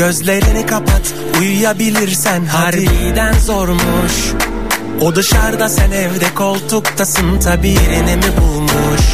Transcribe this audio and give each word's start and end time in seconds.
Gözlerini 0.00 0.66
kapat 0.66 1.14
uyuyabilirsen 1.40 2.44
harbiden 2.44 3.32
zormuş. 3.32 4.12
O 5.00 5.14
dışarıda 5.14 5.68
sen 5.68 5.90
evde 5.90 6.34
koltuktasın 6.34 7.38
tabi 7.38 7.68
yerini 7.68 8.16
mi 8.16 8.32
bulmuş? 8.40 9.04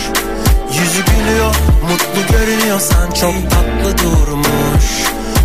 Yüzü 0.68 1.04
gülüyor 1.04 1.54
mutlu 1.82 2.36
görünüyorsan 2.36 3.10
çok 3.10 3.50
tatlı 3.50 3.98
durmuş. 4.04 4.84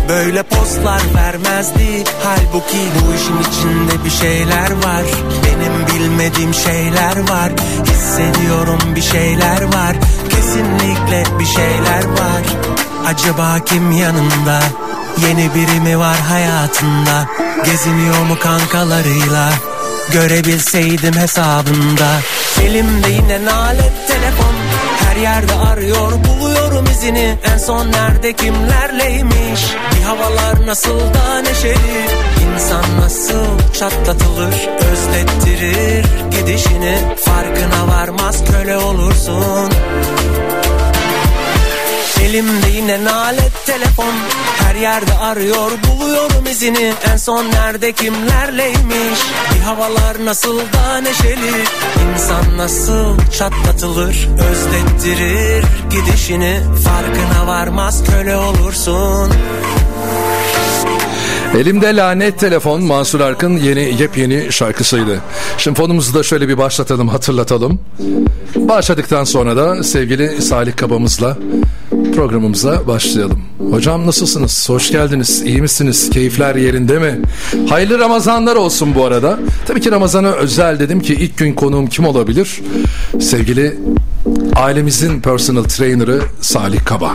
Böyle 0.08 0.42
postlar 0.42 1.02
vermezdi 1.14 2.04
Halbuki 2.24 2.78
bu 2.94 3.14
işin 3.14 3.50
içinde 3.50 4.04
bir 4.04 4.10
şeyler 4.10 4.70
var. 4.70 5.04
Benim 5.44 5.86
bilmediğim 5.86 6.54
şeyler 6.54 7.28
var 7.28 7.52
Hissediyorum 7.84 8.80
bir 8.96 9.02
şeyler 9.02 9.62
var. 9.62 9.96
Kesinlikle 10.30 11.38
bir 11.38 11.46
şeyler 11.46 12.04
var. 12.04 12.42
Acaba 13.06 13.58
kim 13.64 13.92
yanında 13.92 14.60
Yeni 15.18 15.54
biri 15.54 15.80
mi 15.80 15.98
var 15.98 16.16
hayatında? 16.20 17.26
Geziniyor 17.64 18.22
mu 18.22 18.38
kankalarıyla? 18.38 19.52
Görebilseydim 20.12 21.14
hesabında. 21.14 22.20
Elimde 22.62 23.08
yine 23.08 23.44
nalet 23.44 24.08
telefon. 24.08 24.54
Her 25.00 25.16
yerde 25.16 25.54
arıyor 25.54 26.12
buluyorum 26.24 26.84
izini. 26.84 27.38
En 27.52 27.58
son 27.58 27.92
nerede 27.92 28.32
kimlerleymiş 28.32 29.60
Bir 29.96 30.02
havalar 30.02 30.66
nasıl 30.66 31.00
da 31.00 31.42
neşeli? 31.42 32.06
İnsan 32.44 33.00
nasıl 33.00 33.72
çatlatılır 33.78 34.54
Özlettirir 34.92 36.04
gidişini? 36.30 36.98
Farkına 37.24 37.88
varmaz 37.88 38.36
köle 38.50 38.76
olursun 38.76 39.72
Elimde 42.22 42.70
yine 42.76 43.04
nalet 43.04 43.66
telefon. 43.66 44.14
Her 44.56 44.74
yerde 44.74 45.14
arıyor 45.14 45.70
buluyorum 45.70 46.46
izini. 46.50 46.92
En 47.12 47.16
son 47.16 47.44
nerede 47.44 47.92
kimlerleymiş? 47.92 49.20
Bir 49.54 49.60
havalar 49.60 50.24
nasıl 50.24 50.58
da 50.58 51.00
neşeli? 51.00 51.64
İnsan 52.12 52.58
nasıl 52.58 53.18
çatlatılır? 53.38 54.28
Özlettirir 54.50 55.64
gidişini. 55.90 56.60
Farkına 56.84 57.46
varmaz 57.46 58.04
köle 58.04 58.36
olursun. 58.36 59.32
Elimde 61.58 61.96
lanet 61.96 62.38
telefon 62.38 62.82
Mansur 62.82 63.20
Arkın 63.20 63.56
yeni 63.56 64.02
yepyeni 64.02 64.52
şarkısıydı. 64.52 65.20
Şimdi 65.58 65.78
fonumuzu 65.78 66.14
da 66.14 66.22
şöyle 66.22 66.48
bir 66.48 66.58
başlatalım 66.58 67.08
hatırlatalım. 67.08 67.80
Başladıktan 68.56 69.24
sonra 69.24 69.56
da 69.56 69.82
sevgili 69.82 70.42
Salih 70.42 70.76
Kabamızla 70.76 71.36
programımıza 72.10 72.86
başlayalım. 72.86 73.38
Hocam 73.70 74.06
nasılsınız? 74.06 74.68
Hoş 74.68 74.90
geldiniz. 74.90 75.42
İyi 75.42 75.62
misiniz? 75.62 76.10
Keyifler 76.10 76.54
yerinde 76.54 76.98
mi? 76.98 77.20
Hayırlı 77.68 77.98
Ramazanlar 77.98 78.56
olsun 78.56 78.94
bu 78.94 79.04
arada. 79.04 79.38
Tabii 79.66 79.80
ki 79.80 79.90
Ramazan'a 79.90 80.28
özel 80.32 80.78
dedim 80.78 81.00
ki 81.00 81.14
ilk 81.14 81.38
gün 81.38 81.52
konuğum 81.54 81.86
kim 81.86 82.04
olabilir? 82.06 82.60
Sevgili 83.20 83.78
ailemizin 84.56 85.20
personal 85.20 85.64
trainer'ı 85.64 86.20
Salih 86.40 86.84
Kaba. 86.84 87.12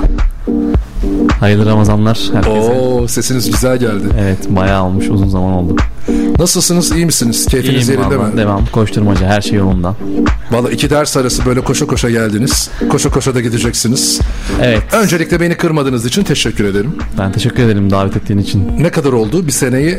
Hayırlı 1.39 1.66
Ramazanlar 1.66 2.19
herkese. 2.33 2.72
Oo 2.72 3.07
sesiniz 3.07 3.51
güzel 3.51 3.77
geldi. 3.77 4.03
Evet 4.19 4.38
bayağı 4.49 4.83
olmuş 4.83 5.09
uzun 5.09 5.29
zaman 5.29 5.51
oldu. 5.53 5.75
Nasılsınız? 6.39 6.91
iyi 6.91 7.05
misiniz? 7.05 7.45
Keyfiniz 7.45 7.89
İyiyim 7.89 8.02
yerinde 8.02 8.19
valla 8.19 8.27
mi? 8.30 8.38
devam 8.38 8.66
koşturmaca 8.66 9.27
her 9.27 9.41
şey 9.41 9.57
yolunda. 9.57 9.95
Valla 10.52 10.71
iki 10.71 10.89
ders 10.89 11.17
arası 11.17 11.45
böyle 11.45 11.61
koşa 11.61 11.88
koşa 11.88 12.09
geldiniz. 12.09 12.69
Koşa 12.89 13.09
koşa 13.09 13.35
da 13.35 13.41
gideceksiniz. 13.41 14.19
Evet 14.62 14.81
Öncelikle 14.94 15.39
beni 15.41 15.57
kırmadığınız 15.57 16.06
için 16.06 16.23
teşekkür 16.23 16.63
ederim. 16.66 16.95
ben 17.19 17.31
teşekkür 17.31 17.63
ederim 17.63 17.91
davet 17.91 18.17
ettiğin 18.17 18.39
için. 18.39 18.72
Ne 18.79 18.89
kadar 18.89 19.13
oldu? 19.13 19.47
Bir 19.47 19.51
seneyi 19.51 19.97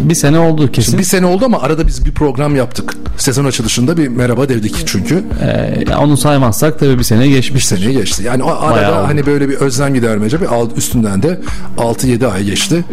Bir 0.00 0.14
sene 0.14 0.38
oldu 0.38 0.72
kesin. 0.72 0.98
bir 0.98 1.04
sene 1.04 1.26
oldu 1.26 1.44
ama 1.44 1.60
arada 1.60 1.86
biz 1.86 2.04
bir 2.04 2.12
program 2.12 2.56
yaptık. 2.56 2.94
Sezon 3.16 3.44
açılışında 3.44 3.96
bir 3.96 4.08
merhaba 4.08 4.48
dedik 4.48 4.74
çünkü. 4.86 5.24
Ee, 5.42 5.94
onu 5.96 6.16
saymazsak 6.16 6.78
tabii 6.78 6.98
bir 6.98 7.02
sene 7.04 7.20
Bir 7.24 7.28
geçmiş. 7.28 7.66
seneye 7.66 7.92
geçti. 7.92 8.22
Yani 8.26 8.42
o 8.42 8.50
arada 8.50 8.70
Bayağı 8.76 9.00
oldu. 9.00 9.08
hani 9.08 9.26
böyle 9.26 9.48
bir 9.48 9.54
özlem 9.54 9.94
gidermece 9.94 10.40
bir 10.40 10.46
alt, 10.46 10.78
üstünden 10.78 11.22
de 11.22 11.40
6-7 11.78 12.26
ay 12.26 12.44
geçti. 12.44 12.84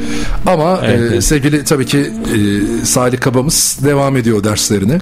Ama 0.47 0.79
Evet, 0.83 0.99
e, 0.99 1.03
evet. 1.05 1.23
sevgili 1.23 1.63
tabii 1.63 1.85
ki 1.85 1.97
e, 1.99 2.85
Salih 2.85 3.19
Kabamız 3.19 3.79
devam 3.85 4.17
ediyor 4.17 4.43
derslerini. 4.43 4.97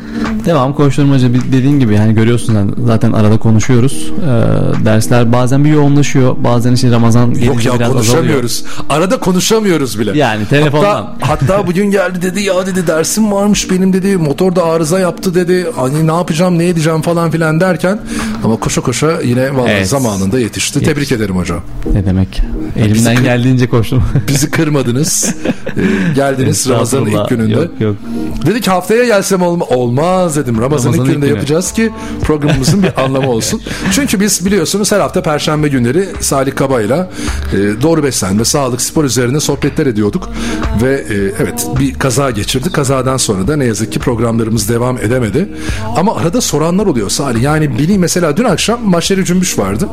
Devam 0.46 0.74
koşturmaca 0.74 1.34
bir- 1.34 1.42
dediğin 1.52 1.80
gibi 1.80 1.94
yani 1.96 2.14
görüyorsun 2.16 2.76
zaten 2.88 3.12
arada 3.12 3.38
konuşuyoruz. 3.38 4.12
Ee, 4.22 4.86
dersler 4.86 5.34
bazen 5.34 5.64
bir 5.66 5.70
yoğunlaşıyor. 5.70 6.36
Bazen 6.44 6.74
işte 6.74 6.92
Ramazan 6.92 7.28
Yok 7.30 7.42
ya 7.42 7.46
biraz 7.46 7.74
azalıyor. 7.74 7.94
konuşamıyoruz. 7.94 8.64
Arada 8.90 9.20
konuşamıyoruz 9.20 10.00
bile. 10.00 10.18
Yani 10.18 10.46
telefondan. 10.46 11.16
Hatta, 11.20 11.28
hatta 11.28 11.68
bugün 11.68 11.92
geldi 11.92 12.22
dedi 12.22 12.42
ya 12.42 12.66
dedi 12.66 12.88
dersim 12.88 13.32
varmış 13.32 13.72
benim 13.72 13.94
dedi 13.94 14.18
motorda 14.18 14.64
arıza 14.66 15.00
yaptı 15.10 15.36
dedi. 15.36 15.68
Hani 15.76 16.08
ne 16.08 16.12
yapacağım 16.12 16.60
ne 16.60 16.68
edeceğim 16.68 17.02
falan 17.02 17.32
filan 17.32 17.60
derken 17.60 18.00
ama 18.44 18.56
koşa 18.56 18.82
koşa 18.82 19.22
yine 19.22 19.56
vallahi 19.56 19.72
Evet. 19.72 19.88
zamanında 19.88 20.40
yetişti. 20.40 20.80
Tebrik 20.84 21.12
ederim 21.12 21.36
hocam. 21.36 21.62
Ne 21.94 22.06
demek? 22.06 22.42
Elimden 22.76 23.14
Bizi- 23.16 23.24
geldiğince 23.24 23.70
koştum. 23.70 24.04
Bizi 24.28 24.52
kırmadınız. 24.52 25.36
Geldiniz 26.16 26.70
Ramazan'ın 26.70 27.06
ilk 27.06 27.30
gününde. 27.30 27.60
Yok 27.60 27.70
yok. 27.80 27.96
Dedik 28.46 28.68
haftaya 28.68 29.06
gelsem 29.06 29.42
olma, 29.42 29.66
olmaz 29.66 30.36
dedim. 30.36 30.62
Ramazan'ın 30.62 30.94
Ramazan'ın 30.94 31.06
ilk 31.06 31.06
gününde 31.06 31.26
günü. 31.26 31.36
yapacağız 31.36 31.72
ki 31.72 31.92
programımızın 32.24 32.84
bir 32.84 33.04
anlamı 33.04 33.30
olsun. 33.30 33.62
Çünkü 33.92 34.20
biz 34.20 34.46
biliyorsunuz 34.46 34.92
her 34.92 35.00
hafta 35.00 35.22
perşembe 35.22 35.68
günleri 35.68 36.06
Salih 36.20 36.56
Kaba'yla 36.56 37.10
e, 37.54 37.82
doğru 37.82 38.04
beslenme, 38.04 38.46
sağlık, 38.46 38.82
spor 38.82 39.04
üzerine 39.04 39.40
sohbetler 39.40 39.86
ediyorduk. 39.86 40.30
Ve 40.82 40.94
e, 40.94 41.16
evet 41.16 41.68
bir 41.80 41.94
kaza 41.94 42.32
geçirdik. 42.32 42.74
Kazadan 42.74 43.18
sonra 43.18 43.48
da 43.48 43.56
ne 43.56 43.66
yazık 43.66 43.92
ki 43.92 44.00
programlarımız 44.00 44.70
devam 44.70 44.98
edemedi. 44.98 45.50
Ama 45.96 46.16
arada 46.16 46.42
soranlar 46.42 46.86
oluyor 46.86 47.10
Salih. 47.10 47.42
Yani 47.42 47.80
bileyim 47.80 48.02
mesela 48.02 48.38
dün 48.38 48.44
akşam 48.44 48.90
Maşeri 48.90 49.26
Cümbüş 49.26 49.60
vardı. 49.60 49.90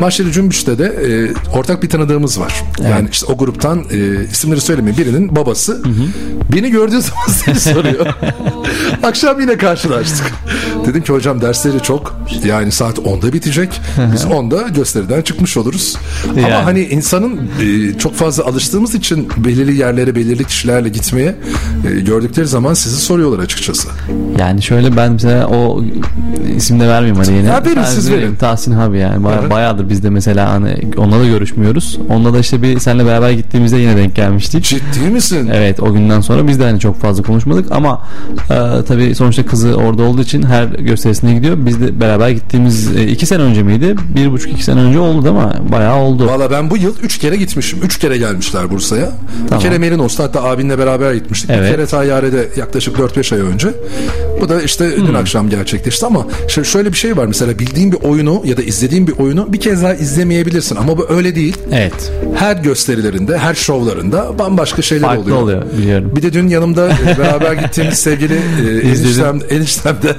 Maşeri 0.00 0.32
Cümbüş'te 0.32 0.78
de 0.78 0.84
e, 0.84 1.32
ortak 1.58 1.82
bir 1.82 1.88
tanıdığımız 1.88 2.40
var. 2.40 2.64
Yani 2.90 3.08
işte 3.12 3.26
o 3.26 3.38
gruptan 3.38 3.84
e, 3.90 4.24
isimleri 4.32 4.60
söylemeyeyim 4.60 5.04
birinin 5.04 5.19
babası. 5.36 5.82
Beni 6.54 6.70
gördüğü 6.70 7.00
zaman 7.00 7.26
seni 7.28 7.60
soruyor. 7.60 8.06
Akşam 9.02 9.40
yine 9.40 9.56
karşılaştık. 9.56 10.32
Dedim 10.86 11.02
ki 11.02 11.12
hocam 11.12 11.40
dersleri 11.40 11.82
çok. 11.82 12.20
Yani 12.46 12.72
saat 12.72 12.98
10'da 12.98 13.32
bitecek. 13.32 13.80
Biz 14.12 14.24
10'da 14.24 14.68
gösteriden 14.68 15.22
çıkmış 15.22 15.56
oluruz. 15.56 15.96
Ama 16.30 16.40
Yani. 16.40 16.52
hani 16.64 16.80
insanın 16.80 17.40
e, 17.62 17.98
çok 17.98 18.14
fazla 18.14 18.44
alıştığımız 18.44 18.94
için 18.94 19.28
belirli 19.36 19.76
yerlere 19.76 20.14
belirli 20.14 20.44
kişilerle 20.44 20.88
gitmeye 20.88 21.34
e, 21.90 22.00
gördükleri 22.00 22.46
zaman 22.46 22.74
sizi 22.74 22.96
soruyorlar 22.96 23.38
açıkçası. 23.38 23.88
Yani 24.38 24.62
şöyle 24.62 24.96
ben 24.96 25.12
mesela 25.12 25.46
o 25.46 25.84
isim 26.56 26.80
de 26.80 26.88
vermeyeyim 26.88 27.16
hadi 27.16 27.32
yine. 27.32 27.46
Ya 27.48 27.64
verin, 27.64 27.84
siz 27.84 28.10
verin. 28.10 28.36
Tahsin 28.36 28.72
abi 28.72 28.98
yani 28.98 29.24
baya, 29.24 29.38
Evet. 29.40 29.50
bayağıdır 29.50 29.88
biz 29.88 30.02
de 30.02 30.10
mesela 30.10 30.52
hani 30.52 30.76
onunla 30.96 31.20
da 31.20 31.26
görüşmüyoruz. 31.26 31.98
Onunla 32.08 32.34
da 32.34 32.38
işte 32.38 32.62
bir 32.62 32.78
seninle 32.78 33.06
beraber 33.06 33.30
gittiğimizde 33.30 33.76
yine 33.76 33.96
denk 33.96 34.16
gelmiştik. 34.16 34.64
Ciddi 34.64 35.09
misin? 35.10 35.50
Evet 35.54 35.80
o 35.80 35.92
günden 35.92 36.20
sonra 36.20 36.48
biz 36.48 36.60
de 36.60 36.64
hani 36.64 36.80
çok 36.80 37.00
fazla 37.00 37.22
konuşmadık 37.22 37.66
ama 37.72 38.02
e, 38.50 38.54
tabii 38.88 39.14
sonuçta 39.14 39.46
kızı 39.46 39.74
orada 39.74 40.02
olduğu 40.02 40.22
için 40.22 40.42
her 40.42 40.64
gösterisine 40.64 41.34
gidiyor. 41.34 41.56
Biz 41.60 41.80
de 41.80 42.00
beraber 42.00 42.30
gittiğimiz 42.30 42.96
e, 42.96 43.06
iki 43.06 43.26
sene 43.26 43.42
önce 43.42 43.62
miydi? 43.62 43.94
Bir 44.16 44.32
buçuk 44.32 44.52
iki 44.52 44.64
sene 44.64 44.80
önce 44.80 44.98
oldu 44.98 45.32
mi? 45.32 45.40
Bayağı 45.72 45.96
oldu. 45.96 46.26
Valla 46.26 46.50
ben 46.50 46.70
bu 46.70 46.76
yıl 46.76 46.94
3 47.02 47.18
kere 47.18 47.36
gitmişim. 47.36 47.78
3 47.82 47.98
kere 47.98 48.16
gelmişler 48.18 48.70
Bursa'ya. 48.70 49.12
Bir 49.44 49.48
Tamam. 49.48 49.62
kere 49.62 49.78
Merinos'ta 49.78 50.24
hatta 50.24 50.44
abinle 50.44 50.78
beraber 50.78 51.14
gitmiştik. 51.14 51.50
Bir 51.50 51.54
Evet. 51.54 51.70
kere 51.72 51.86
Tayyare'de 51.86 52.48
yaklaşık 52.56 52.96
4-5 52.98 53.32
ay 53.34 53.40
önce. 53.40 53.68
Bu 54.40 54.48
da 54.48 54.62
işte 54.62 54.96
Hmm. 54.96 55.06
dün 55.06 55.14
akşam 55.14 55.50
gerçekleşti 55.50 56.06
ama 56.06 56.26
şö- 56.48 56.64
şöyle 56.64 56.92
bir 56.92 56.96
şey 56.96 57.16
var 57.16 57.26
mesela 57.26 57.58
bildiğin 57.58 57.92
bir 57.92 57.96
oyunu 58.02 58.42
ya 58.44 58.56
da 58.56 58.62
izlediğin 58.62 59.06
bir 59.06 59.12
oyunu 59.18 59.52
bir 59.52 59.60
kez 59.60 59.82
daha 59.82 59.94
izlemeyebilirsin 59.94 60.76
ama 60.76 60.98
bu 60.98 61.06
öyle 61.10 61.34
değil. 61.34 61.56
Evet. 61.72 62.12
Her 62.36 62.56
gösterilerinde, 62.56 63.38
her 63.38 63.54
şovlarında 63.54 64.38
bambaşka 64.38 64.82
şeyler 65.00 65.16
Farklı 65.16 65.22
oluyor. 65.22 65.62
oluyor 65.62 65.78
biliyorum. 65.78 66.12
Bir 66.16 66.22
de 66.22 66.32
dün 66.32 66.48
yanımda 66.48 66.88
e, 66.88 67.18
beraber 67.18 67.52
gittiğimiz 67.52 67.98
sevgili 67.98 68.34
e, 68.34 68.88
eniştem, 68.88 69.40
eniştem 69.50 69.96
de 70.02 70.16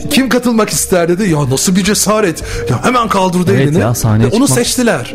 kim 0.10 0.28
katılmak 0.28 0.70
ister 0.70 1.08
dedi. 1.08 1.30
Ya 1.30 1.50
nasıl 1.50 1.76
bir 1.76 1.84
cesaret. 1.84 2.42
Ya 2.70 2.84
hemen 2.84 3.08
kaldırdı 3.08 3.50
Evet 3.54 3.66
elini. 3.68 3.80
ya, 3.80 3.94
sahneye 3.94 4.26
onu 4.26 4.32
çıkmak- 4.34 4.48
seçtiler. 4.54 5.14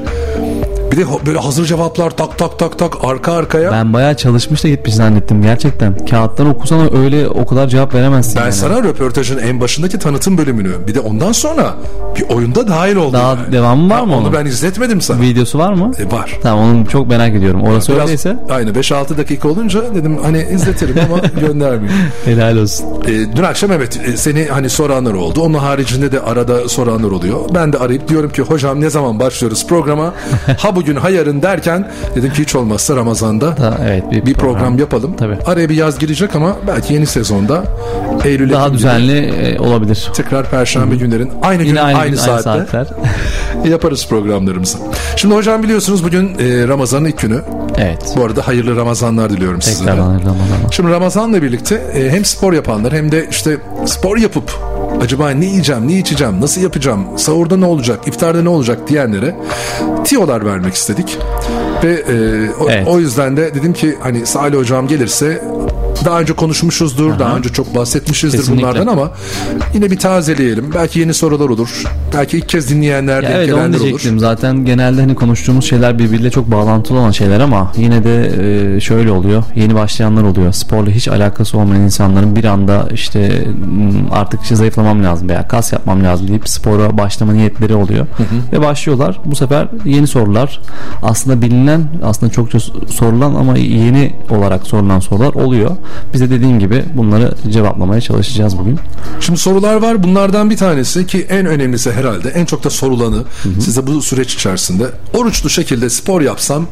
Bir 0.96 1.02
de 1.02 1.06
böyle 1.26 1.40
hazır 1.40 1.66
cevaplar 1.66 2.10
tak 2.12 2.38
tak 2.38 2.60
tak 2.60 2.80
tak 2.80 2.94
arka 3.04 3.34
arkaya. 3.34 3.72
Ben, 3.72 3.86
Ben 3.86 3.94
bayağı 3.94 4.18
çalışmış 4.18 4.64
da 4.64 4.68
gitmiş 4.68 4.96
zannettim 4.96 5.42
gerçekten. 5.42 6.06
Kağıttan 6.06 6.48
okusana 6.50 6.90
öyle 7.04 7.28
o 7.28 7.46
kadar 7.46 7.68
cevap 7.68 7.94
veremezsin. 7.94 8.40
yani. 8.40 8.54
sana 8.54 8.84
röportajın 8.84 9.38
en 9.38 9.62
başındaki 9.62 10.00
tanıtım 10.00 10.38
bölümünü 10.38 10.72
bir 10.88 10.96
de 10.96 11.00
ondan 11.00 11.32
sonra 11.32 11.74
bir 12.18 12.30
oyunda 12.36 12.68
dahil 12.68 12.96
oldum. 12.96 13.14
Daha 13.14 13.30
yani. 13.30 13.52
devamı 13.52 13.90
var 13.90 14.00
Ha, 14.00 14.06
mı 14.06 14.14
Onu 14.16 14.22
onun? 14.22 14.34
ben 14.34 14.46
izletmedim 14.46 15.02
sana. 15.02 15.22
Videosu 15.22 15.60
var 15.60 15.74
mı? 15.74 15.92
E, 16.00 16.12
var. 16.12 16.40
Tamam 16.44 16.64
onu 16.76 16.86
çok 16.88 17.08
merak 17.08 17.36
ediyorum. 17.36 17.62
Orası 17.64 17.92
Biraz, 17.94 18.04
öyleyse 18.04 18.38
aynı 18.50 18.70
5-6 18.70 19.18
dakika 19.18 19.48
olunca 19.50 19.96
dedim 19.96 20.18
hani 20.24 20.46
izletirim 20.54 20.96
ama 21.12 21.18
göndermeyeyim. 21.48 22.02
helal 22.26 22.58
olsun. 22.58 22.86
E, 23.08 23.36
dün 23.36 23.44
akşam 23.44 23.72
evet 23.72 24.00
e, 24.08 24.18
seni 24.18 24.46
hani 24.46 24.70
soranlar 24.70 25.14
oldu. 25.14 25.42
Onun 25.42 25.54
haricinde 25.58 26.12
de 26.12 26.20
arada 26.22 26.70
soranlar 26.70 27.12
oluyor. 27.12 27.40
Ben 27.54 27.74
de 27.74 27.78
arayıp 27.78 28.08
diyorum 28.08 28.30
ki 28.32 28.42
hocam 28.42 28.82
ne 28.82 28.90
zaman 28.90 29.20
başlıyoruz 29.20 29.68
programa? 29.68 30.14
ha 30.58 30.76
bugün 30.76 30.85
bugün 30.86 30.96
ha 30.96 31.10
yarın 31.10 31.42
derken 31.42 31.92
dedim 32.16 32.34
ki 32.34 32.42
hiç 32.42 32.56
olmazsa 32.56 32.96
Ramazan'da 32.96 33.58
Da, 33.58 33.78
evet 33.90 34.26
bir, 34.26 34.34
program, 34.34 34.80
yapalım. 34.80 35.16
Tabii. 35.18 35.38
Araya 35.46 35.70
bir 35.70 35.76
yaz 35.76 36.00
girecek 36.00 36.36
ama 36.36 36.56
belki 36.68 36.94
yeni 36.94 37.06
sezonda 37.06 37.64
Eylül 38.24 38.52
Daha 38.52 38.74
düzenli 38.74 39.18
e, 39.18 39.60
olabilir. 39.60 40.10
tekrar 40.14 40.50
perşembe 40.50 40.96
günlerin 40.96 41.32
aynı 41.42 41.64
gün 41.64 41.70
Yine 41.70 41.82
aynı, 41.82 41.98
aynı, 41.98 42.10
gün, 42.12 42.18
aynı 42.18 42.42
saatte 42.42 42.72
saatler. 42.72 42.88
yaparız 43.70 44.08
programlarımızı. 44.10 44.78
Şimdi 45.16 45.36
hocam 45.36 45.64
biliyorsunuz 45.64 46.04
bugün 46.04 46.28
e, 46.40 46.68
Ramazan'ın 46.68 47.06
ilk 47.06 47.20
günü. 47.20 47.42
evet. 47.78 48.14
Bu 48.18 48.24
arada 48.24 48.48
hayırlı 48.48 48.76
Ramazanlar 48.76 49.30
diliyorum 49.30 49.62
sizlere. 49.62 49.92
Tekrardan 49.92 50.14
Ramazan'a. 50.14 50.72
Şimdi 50.72 50.92
Ramazan'la 50.92 51.42
birlikte 51.42 51.76
e, 51.76 52.10
hem 52.10 52.26
spor 52.26 52.54
yapanlar 52.54 52.94
hem 52.94 53.12
de 53.12 53.28
işte 53.30 53.58
spor 53.86 54.18
yapıp 54.18 54.52
acaba 55.02 55.30
ne 55.30 55.46
yiyeceğim, 55.46 55.88
ne 55.88 55.94
içeceğim, 56.00 56.42
nasıl 56.42 56.62
yapacağım, 56.62 57.06
sahurda 57.18 57.58
ne 57.58 57.66
olacak, 57.66 58.08
iftarda 58.08 58.42
ne 58.42 58.50
olacak 58.50 58.88
diyenlere 58.88 59.36
tiyolar 60.04 60.46
vermek 60.46 60.74
istedik. 60.74 61.18
Ve 61.84 61.94
e, 61.94 62.14
o, 62.60 62.70
Evet. 62.70 62.88
o 62.88 63.00
yüzden 63.00 63.38
de 63.38 63.56
dedim 63.56 63.74
ki 63.74 63.96
hani 64.00 64.26
Salih 64.26 64.58
hocam 64.58 64.88
gelirse 64.88 65.42
daha 66.06 66.20
önce 66.22 66.34
konuşmuşuzdur, 66.34 67.20
daha 67.20 67.38
önce 67.38 67.50
çok 67.50 67.76
bahsetmişizdir 67.76 68.38
Kesinlikle. 68.38 68.64
bunlardan 68.68 68.88
ama 68.88 69.12
yine 69.74 69.92
bir 69.92 70.00
tazeleyelim. 70.00 70.72
Belki 70.76 71.00
yeni 71.00 71.14
sorular 71.14 71.50
olur. 71.50 71.84
Belki 72.14 72.38
ilk 72.38 72.50
kez 72.50 72.70
dinleyenler, 72.70 73.24
Ya 73.24 73.30
evet 73.30 73.38
onu 73.50 73.56
gelenler 73.56 73.78
olur. 73.78 73.84
diyecektim. 73.86 74.20
Zaten 74.20 74.66
genelde 74.66 75.02
hani 75.02 75.16
konuştuğumuz 75.16 75.66
şeyler 75.66 76.00
birbiriyle 76.00 76.30
çok 76.32 76.52
bağlantılı 76.52 77.00
olan 77.00 77.12
şeyler 77.12 77.40
ama 77.40 77.72
yine 77.78 78.04
de 78.04 78.32
e, 78.76 78.80
şöyle 78.80 79.12
oluyor. 79.12 79.44
Yeni 79.56 79.76
başlayanlar 79.76 80.24
oluyor. 80.24 80.52
Sporla 80.52 80.90
hiç 80.90 81.08
alakası 81.08 81.58
olmayan 81.58 81.82
insanların 81.82 82.36
bir 82.36 82.44
anda 82.44 82.88
işte 82.94 83.48
m, 83.68 83.92
artık 84.12 84.42
işte 84.42 84.56
zayıflamam 84.56 85.04
lazım 85.04 85.30
veya 85.30 85.48
kas 85.48 85.74
yapmam 85.74 86.04
lazım 86.04 86.28
deyip 86.28 86.50
spora 86.50 86.98
başlama 86.98 87.34
niyetleri 87.34 87.76
oluyor. 87.76 88.06
Ve 88.54 88.62
başlıyorlar. 88.62 89.20
Bu 89.26 89.36
sefer 89.36 89.68
yeni 89.86 90.08
sorular 90.08 90.62
aslında 91.04 91.42
bilinen 91.42 91.84
aslında 92.04 92.32
çokça 92.32 92.60
sorulan 92.90 93.36
ama 93.36 93.58
yeni 93.58 94.14
olarak 94.30 94.68
sorulan 94.68 95.00
sorular 95.00 95.34
oluyor. 95.34 95.72
Biz 96.14 96.22
de 96.22 96.30
dediğim 96.30 96.60
gibi 96.60 96.84
bunları 96.94 97.34
cevaplamaya 97.50 98.02
çalışacağız 98.02 98.58
bugün. 98.58 98.80
Şimdi 99.20 99.40
sorular 99.40 99.76
var. 99.76 100.04
Bunlardan 100.04 100.50
bir 100.50 100.58
tanesi 100.58 101.08
ki 101.08 101.28
en 101.30 101.46
önemlisi 101.46 101.92
herhalde 101.92 102.30
en 102.30 102.46
çok 102.46 102.64
da 102.64 102.70
sorulanı 102.70 103.24
size 103.60 103.88
bu 103.88 104.02
süreç 104.02 104.34
içerisinde 104.34 104.86
oruçlu 105.14 105.50
şekilde 105.50 105.90
spor 105.90 106.22
yapsam 106.22 106.66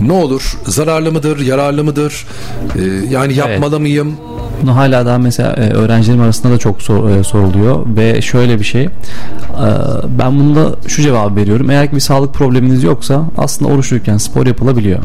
ne 0.00 0.12
olur? 0.12 0.58
Zararlı 0.66 1.12
mıdır? 1.12 1.40
Yararlı 1.40 1.84
mıdır? 1.84 2.26
Ee, 2.76 2.80
yani 3.10 3.34
yapmalı 3.34 3.80
mıyım? 3.80 4.16
Bunu 4.62 4.76
hala 4.76 5.06
daha 5.06 5.18
mesela 5.18 5.52
e, 5.52 5.70
öğrencilerim 5.70 6.22
arasında 6.22 6.52
da 6.52 6.58
çok 6.58 6.76
e, 6.80 7.24
soruluyor 7.24 7.86
ve 7.96 8.22
şöyle 8.22 8.58
bir 8.58 8.64
şey 8.64 8.82
e, 8.84 8.90
ben 10.18 10.38
bunda 10.38 10.74
şu 10.86 11.02
cevabı 11.02 11.36
veriyorum 11.36 11.70
eğer 11.70 11.90
ki 11.90 11.96
bir 11.96 12.00
sağlık 12.00 12.34
probleminiz 12.34 12.82
yoksa 12.82 13.24
aslında 13.38 13.72
oruçluyken 13.72 14.16
spor 14.16 14.46
yapılabiliyor. 14.46 14.98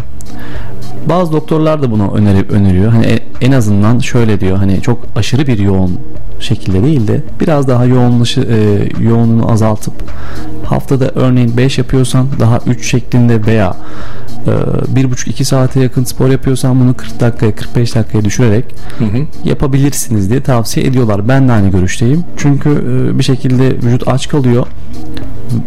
Bazı 1.10 1.32
doktorlar 1.32 1.82
da 1.82 1.92
bunu 1.92 2.12
öneri, 2.14 2.46
öneriyor. 2.50 2.92
Hani 2.92 3.06
e- 3.06 3.20
en 3.42 3.52
azından 3.52 4.00
şöyle 4.00 4.40
diyor. 4.40 4.58
Hani 4.58 4.82
çok 4.82 5.00
aşırı 5.16 5.48
bir 5.48 5.60
yoğun 5.60 6.00
şekilde 6.40 6.84
değil 6.84 7.08
de 7.08 7.22
biraz 7.42 7.68
daha 7.68 7.86
yoğunlaşı 7.86 8.42
e, 8.42 8.90
yoğunluğunu 9.04 9.52
azaltıp 9.52 9.94
haftada 10.66 11.12
örneğin 11.16 11.58
5 11.58 11.78
yapıyorsan 11.78 12.28
daha 12.40 12.60
3 12.68 12.86
şeklinde 12.92 13.46
veya 13.46 13.76
e, 14.48 15.00
1,5-2 15.00 15.44
saate 15.44 15.80
yakın 15.80 16.04
spor 16.04 16.30
yapıyorsan 16.30 16.80
bunu 16.80 16.94
40 16.94 17.20
dakikaya 17.20 17.56
45 17.56 17.96
dakikaya 17.96 18.26
düşürerek 18.26 18.66
yapabilirsiniz 19.44 20.30
diye 20.30 20.42
tavsiye 20.42 20.86
ediyorlar. 20.86 21.28
Ben 21.28 21.48
de 21.48 21.52
aynı 21.52 21.70
görüşteyim. 21.70 22.24
Çünkü 22.38 22.70
e, 22.70 23.20
bir 23.20 23.24
şekilde 23.24 23.70
vücut 23.70 24.08
aç 24.08 24.28
kalıyor. 24.30 24.68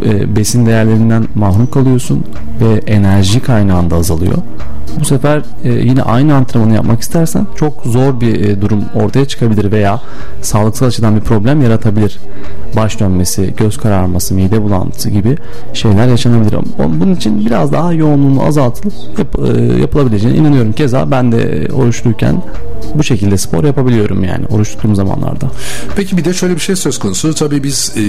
E, 0.05 0.37
besin 0.37 0.67
değerlerinden 0.67 1.25
mahrum 1.35 1.71
kalıyorsun 1.71 2.25
ve 2.61 2.93
enerji 2.93 3.41
kaynağın 3.41 3.91
da 3.91 3.97
azalıyor. 3.97 4.39
Bu 5.01 5.05
sefer 5.05 5.43
e, 5.65 5.73
yine 5.73 6.03
aynı 6.03 6.35
antrenmanı 6.35 6.75
yapmak 6.75 7.01
istersen 7.01 7.47
çok 7.57 7.83
zor 7.85 8.21
bir 8.21 8.45
e, 8.45 8.61
durum 8.61 8.85
ortaya 8.95 9.25
çıkabilir 9.25 9.73
veya 9.73 10.01
sağlıksal 10.43 10.87
açıdan 10.87 11.17
bir 11.17 11.21
problem 11.21 11.63
yaratabilir. 11.63 12.19
Baş 12.77 13.01
dönmesi, 13.01 13.55
göz 13.57 13.79
kararması, 13.79 14.35
mide 14.35 14.63
bulantısı 14.63 15.11
gibi 15.11 15.37
şeyler 15.73 16.09
yaşanabilir. 16.09 16.59
Bunun 17.01 17.15
için 17.15 17.47
biraz 17.47 17.73
daha 17.73 17.93
yoğunluğunu 17.93 18.43
azaltılıp 18.43 18.95
yap, 19.19 19.37
e, 19.39 19.63
yapılabileceğine 19.81 20.39
inanıyorum. 20.39 20.73
Keza 20.73 21.11
ben 21.11 21.33
de 21.33 21.69
oruçluyken 21.75 22.43
bu 22.95 23.03
şekilde 23.03 23.39
spor 23.39 23.65
yapabiliyorum 23.65 24.25
yani 24.25 24.47
oruç 24.47 24.71
tuttuğum 24.71 24.95
zamanlarda. 24.95 25.51
Peki 25.97 26.17
bir 26.17 26.25
de 26.25 26.35
şöyle 26.35 26.55
bir 26.55 26.61
şey 26.61 26.77
söz 26.77 26.99
konusu. 26.99 27.35
Tabii 27.35 27.63
biz 27.63 27.93
e, 27.97 28.01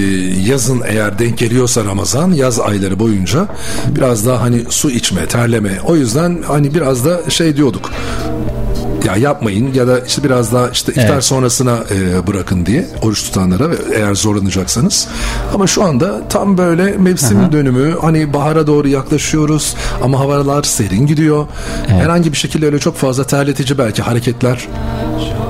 yazın 0.52 0.82
eğer 0.88 1.20
denk 1.20 1.38
geliyorsa 1.38 1.86
Ramazan 1.86 2.32
yaz 2.32 2.60
ayları 2.60 3.00
boyunca 3.00 3.48
biraz 3.96 4.26
daha 4.26 4.42
hani 4.42 4.62
su 4.70 4.92
içme, 4.92 5.26
terleme. 5.26 5.72
O 5.86 5.96
yüzden 5.96 6.44
hani 6.48 6.65
biraz 6.74 7.06
da 7.06 7.30
şey 7.30 7.58
diyorduk. 7.58 7.92
Ya 9.06 9.16
yapmayın 9.16 9.74
ya 9.74 9.88
da 9.88 10.00
işte 10.00 10.24
biraz 10.24 10.54
daha 10.54 10.70
işte 10.70 10.92
iftar 10.92 11.14
Evet. 11.14 11.24
sonrasına 11.24 11.78
e, 11.92 12.28
bırakın 12.28 12.66
diye 12.66 12.86
oruç 13.02 13.24
tutanlara 13.24 13.68
eğer 13.96 14.16
zorlanacaksanız. 14.16 15.08
Ama 15.54 15.68
şu 15.68 15.84
anda 15.84 16.28
tam 16.28 16.58
böyle 16.58 16.98
mevsim 16.98 17.52
dönümü 17.52 17.96
hani 18.02 18.34
bahara 18.34 18.68
doğru 18.68 18.88
yaklaşıyoruz 18.88 19.76
ama 20.04 20.20
havalar 20.20 20.64
serin 20.64 21.08
gidiyor. 21.08 21.48
Herhangi 21.88 22.32
bir 22.32 22.38
şekilde 22.38 22.66
öyle 22.66 22.80
çok 22.80 22.96
fazla 22.96 23.24
terletici 23.24 23.78
belki 23.78 24.02
hareketler 24.02 24.68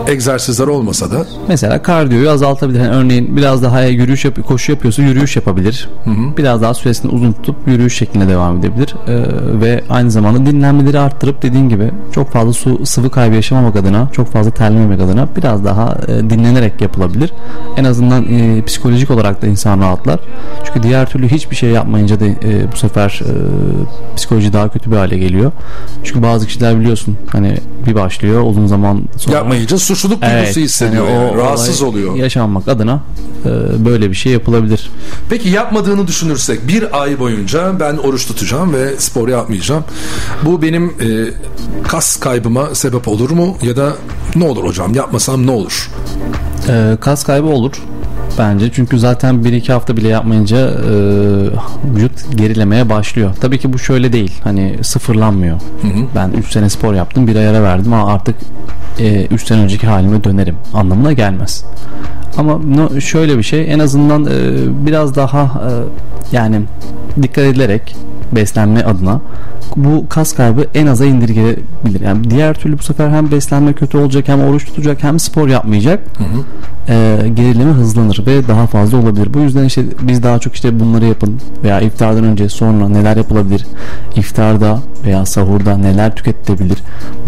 egzersizler 0.08 0.68
olmasa 0.68 1.12
da 1.12 1.25
Mesela 1.48 1.81
kardiyoyu 1.81 2.30
azaltabilir. 2.30 2.80
Yani 2.80 2.96
örneğin 2.96 3.38
biraz 3.38 3.63
daha 3.63 3.84
yürüyüş 3.84 4.25
yap 4.25 4.48
koşu 4.48 4.72
yapıyorsa 4.72 5.01
yürüyüş 5.01 5.36
yapabilir. 5.36 5.90
Biraz 6.38 6.62
daha 6.62 6.74
süresini 6.74 7.12
uzun 7.12 7.31
tutup 7.31 7.56
yürüyüş 7.68 7.98
şeklinde 7.98 8.28
devam 8.28 8.60
edebilir. 8.60 8.96
Ee, 9.08 9.24
ve 9.62 9.84
aynı 9.90 10.12
zamanda 10.12 10.46
dinlenmeleri 10.51 11.00
arttırıp 11.00 11.42
dediğin 11.42 11.69
gibi 11.69 11.92
çok 12.16 12.31
fazla 12.31 12.54
su 12.54 12.86
sıvı 12.86 13.10
kaybı 13.12 13.36
yaşamamak 13.46 13.76
adına, 13.76 14.08
çok 14.12 14.28
fazla 14.28 14.52
terlememek 14.52 15.00
adına 15.00 15.28
biraz 15.36 15.66
daha 15.66 15.98
e, 16.08 16.30
dinlenerek 16.30 16.82
yapılabilir. 16.82 17.34
En 17.78 17.84
azından 17.84 18.26
e, 18.34 18.62
psikolojik 18.62 19.12
olarak 19.12 19.42
da 19.42 19.48
insan 19.48 19.82
rahatlar. 19.82 20.20
Çünkü 20.64 20.84
diğer 20.84 21.10
türlü 21.10 21.28
hiçbir 21.28 21.56
şey 21.56 21.70
yapmayınca 21.70 22.20
da 22.20 22.26
e, 22.26 22.72
bu 22.72 22.76
sefer 22.78 23.22
e, 23.26 23.32
psikoloji 24.16 24.54
daha 24.54 24.70
kötü 24.70 24.92
bir 24.92 24.96
hale 24.98 25.18
geliyor. 25.18 25.52
Çünkü 26.04 26.24
bazı 26.24 26.48
kişiler 26.48 26.80
biliyorsun 26.80 27.18
hani 27.32 27.58
bir 27.86 27.96
başlıyor 27.96 28.44
uzun 28.46 28.68
zaman 28.68 29.02
sonra 29.18 29.36
yapmayınca 29.36 29.77
suçluluk 29.77 30.22
duygusu 30.22 30.60
hissediyor. 30.60 31.08
hani 31.08 31.15
yani. 31.15 31.38
Rahatsız 31.38 31.82
oluyor. 31.82 32.15
Yaşanmak 32.15 32.68
adına 32.68 33.00
e, 33.46 33.50
böyle 33.86 34.10
bir 34.10 34.15
şey 34.15 34.32
yapılabilir. 34.32 34.92
Peki 35.30 35.50
yapmadığını 35.50 36.08
düşünürsek 36.08 36.68
bir 36.68 37.01
ay 37.01 37.20
boyunca 37.20 37.80
ben 37.80 37.98
oruç 37.98 38.27
tutacağım 38.27 38.74
ve 38.74 39.00
spor 39.00 39.27
yapmayacağım. 39.27 39.84
Bu 40.46 40.62
benim 40.62 40.86
e, 40.86 41.08
kas 41.88 42.15
kaybıma 42.15 42.75
sebep 42.75 43.08
olur 43.08 43.30
mu? 43.30 43.58
Ya 43.62 43.75
da 43.75 43.94
ne 44.36 44.44
olur 44.44 44.63
hocam 44.63 44.96
yapmasam 44.96 45.48
ne 45.48 45.51
olur? 45.51 45.92
E, 46.70 46.98
kas 47.01 47.24
kaybı 47.24 47.48
olur 47.48 47.72
bence. 48.39 48.72
Çünkü 48.72 49.00
zaten 49.00 49.36
1-2 49.36 49.72
hafta 49.74 49.98
bile 49.98 50.08
yapmayınca 50.08 50.58
e, 50.58 50.92
vücut 51.96 52.38
gerilemeye 52.38 52.89
başlıyor. 52.89 53.32
Tabii 53.42 53.60
ki 53.60 53.74
bu 53.74 53.80
şöyle 53.80 54.13
değil. 54.13 54.32
Hani 54.44 54.75
sıfırlanmıyor. 54.82 55.58
Ben 56.15 56.30
3 56.32 56.51
sene 56.51 56.70
spor 56.70 56.94
yaptım. 56.94 57.27
Bir 57.27 57.36
ay 57.36 57.48
ara 57.48 57.63
verdim 57.63 57.94
ama 57.94 58.13
artık 58.13 58.36
3 59.32 59.48
sene 59.48 59.62
önceki 59.62 59.88
halime 59.88 60.24
dönerim 60.24 60.56
anlamına 60.74 61.13
gelmez. 61.13 61.63
Ama 62.38 62.58
no- 62.58 63.01
şöyle 63.01 63.38
bir 63.38 63.44
şey 63.44 63.74
en 63.74 63.80
azından 63.80 64.25
e, 64.25 64.30
biraz 64.86 65.15
daha 65.15 65.42
e, 65.44 65.72
yani 66.36 66.62
dikkat 67.22 67.44
edilerek 67.44 67.96
beslenme 68.32 68.84
adına 68.84 69.22
bu 69.75 70.05
kas 70.10 70.34
kaybı 70.34 70.65
en 70.74 70.88
aza 70.88 71.05
indirgenebilir. 71.05 72.01
Yani 72.01 72.29
diğer 72.29 72.53
türlü 72.53 72.77
bu 72.77 72.84
sefer 72.84 73.10
hem 73.10 73.32
beslenme 73.32 73.74
kötü 73.74 73.98
olacak 73.98 74.27
hem 74.27 74.44
oruç 74.44 74.65
tutacak 74.65 75.03
hem 75.03 75.20
spor 75.20 75.48
yapmayacak. 75.48 76.00
E, 76.89 77.17
gerileme 77.34 77.72
hızlanır 77.72 78.24
ve 78.27 78.48
daha 78.48 78.67
fazla 78.67 78.98
olabilir. 78.98 79.34
Bu 79.34 79.39
yüzden 79.39 79.63
işte 79.63 79.84
biz 80.01 80.24
daha 80.24 80.39
çok 80.39 80.55
işte 80.55 80.79
bunları 80.79 81.05
yapın 81.05 81.39
veya 81.63 81.82
iftardan 81.82 82.24
önce 82.24 82.50
sonra 82.50 82.89
neler 82.89 83.17
yapılabilir? 83.17 83.65
İftarda 84.15 84.79
veya 85.05 85.25
sahurda 85.25 85.77
neler 85.77 86.15
tüketilebilir? 86.15 86.77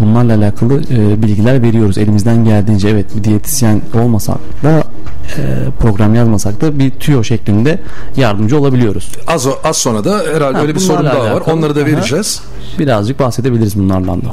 Bunlarla 0.00 0.34
alakalı 0.34 0.82
e, 0.82 1.22
bilgiler 1.22 1.62
veriyoruz. 1.62 1.98
Elimizden 1.98 2.44
geldiğince 2.44 2.88
evet 2.88 3.16
bir 3.16 3.24
diyetisyen 3.24 3.80
olmasak 3.94 4.38
da 4.62 4.82
program 5.80 6.14
yazmasak 6.14 6.60
da 6.60 6.78
bir 6.78 6.90
tüyo 6.90 7.24
şeklinde 7.24 7.78
yardımcı 8.16 8.58
olabiliyoruz. 8.60 9.08
Az, 9.26 9.46
o- 9.46 9.58
az 9.64 9.76
sonra 9.76 10.04
da 10.04 10.22
herhalde 10.34 10.56
Ha, 10.56 10.62
öyle 10.62 10.74
bir 10.74 10.80
sorun 10.80 11.04
daha 11.06 11.24
var. 11.34 11.42
Onları 11.46 11.74
da 11.76 11.80
Aha. 11.80 11.86
vereceğiz. 11.86 12.40
Birazcık 12.78 13.18
bahsedebiliriz 13.18 13.78
bunlardan 13.78 14.20
da. 14.22 14.26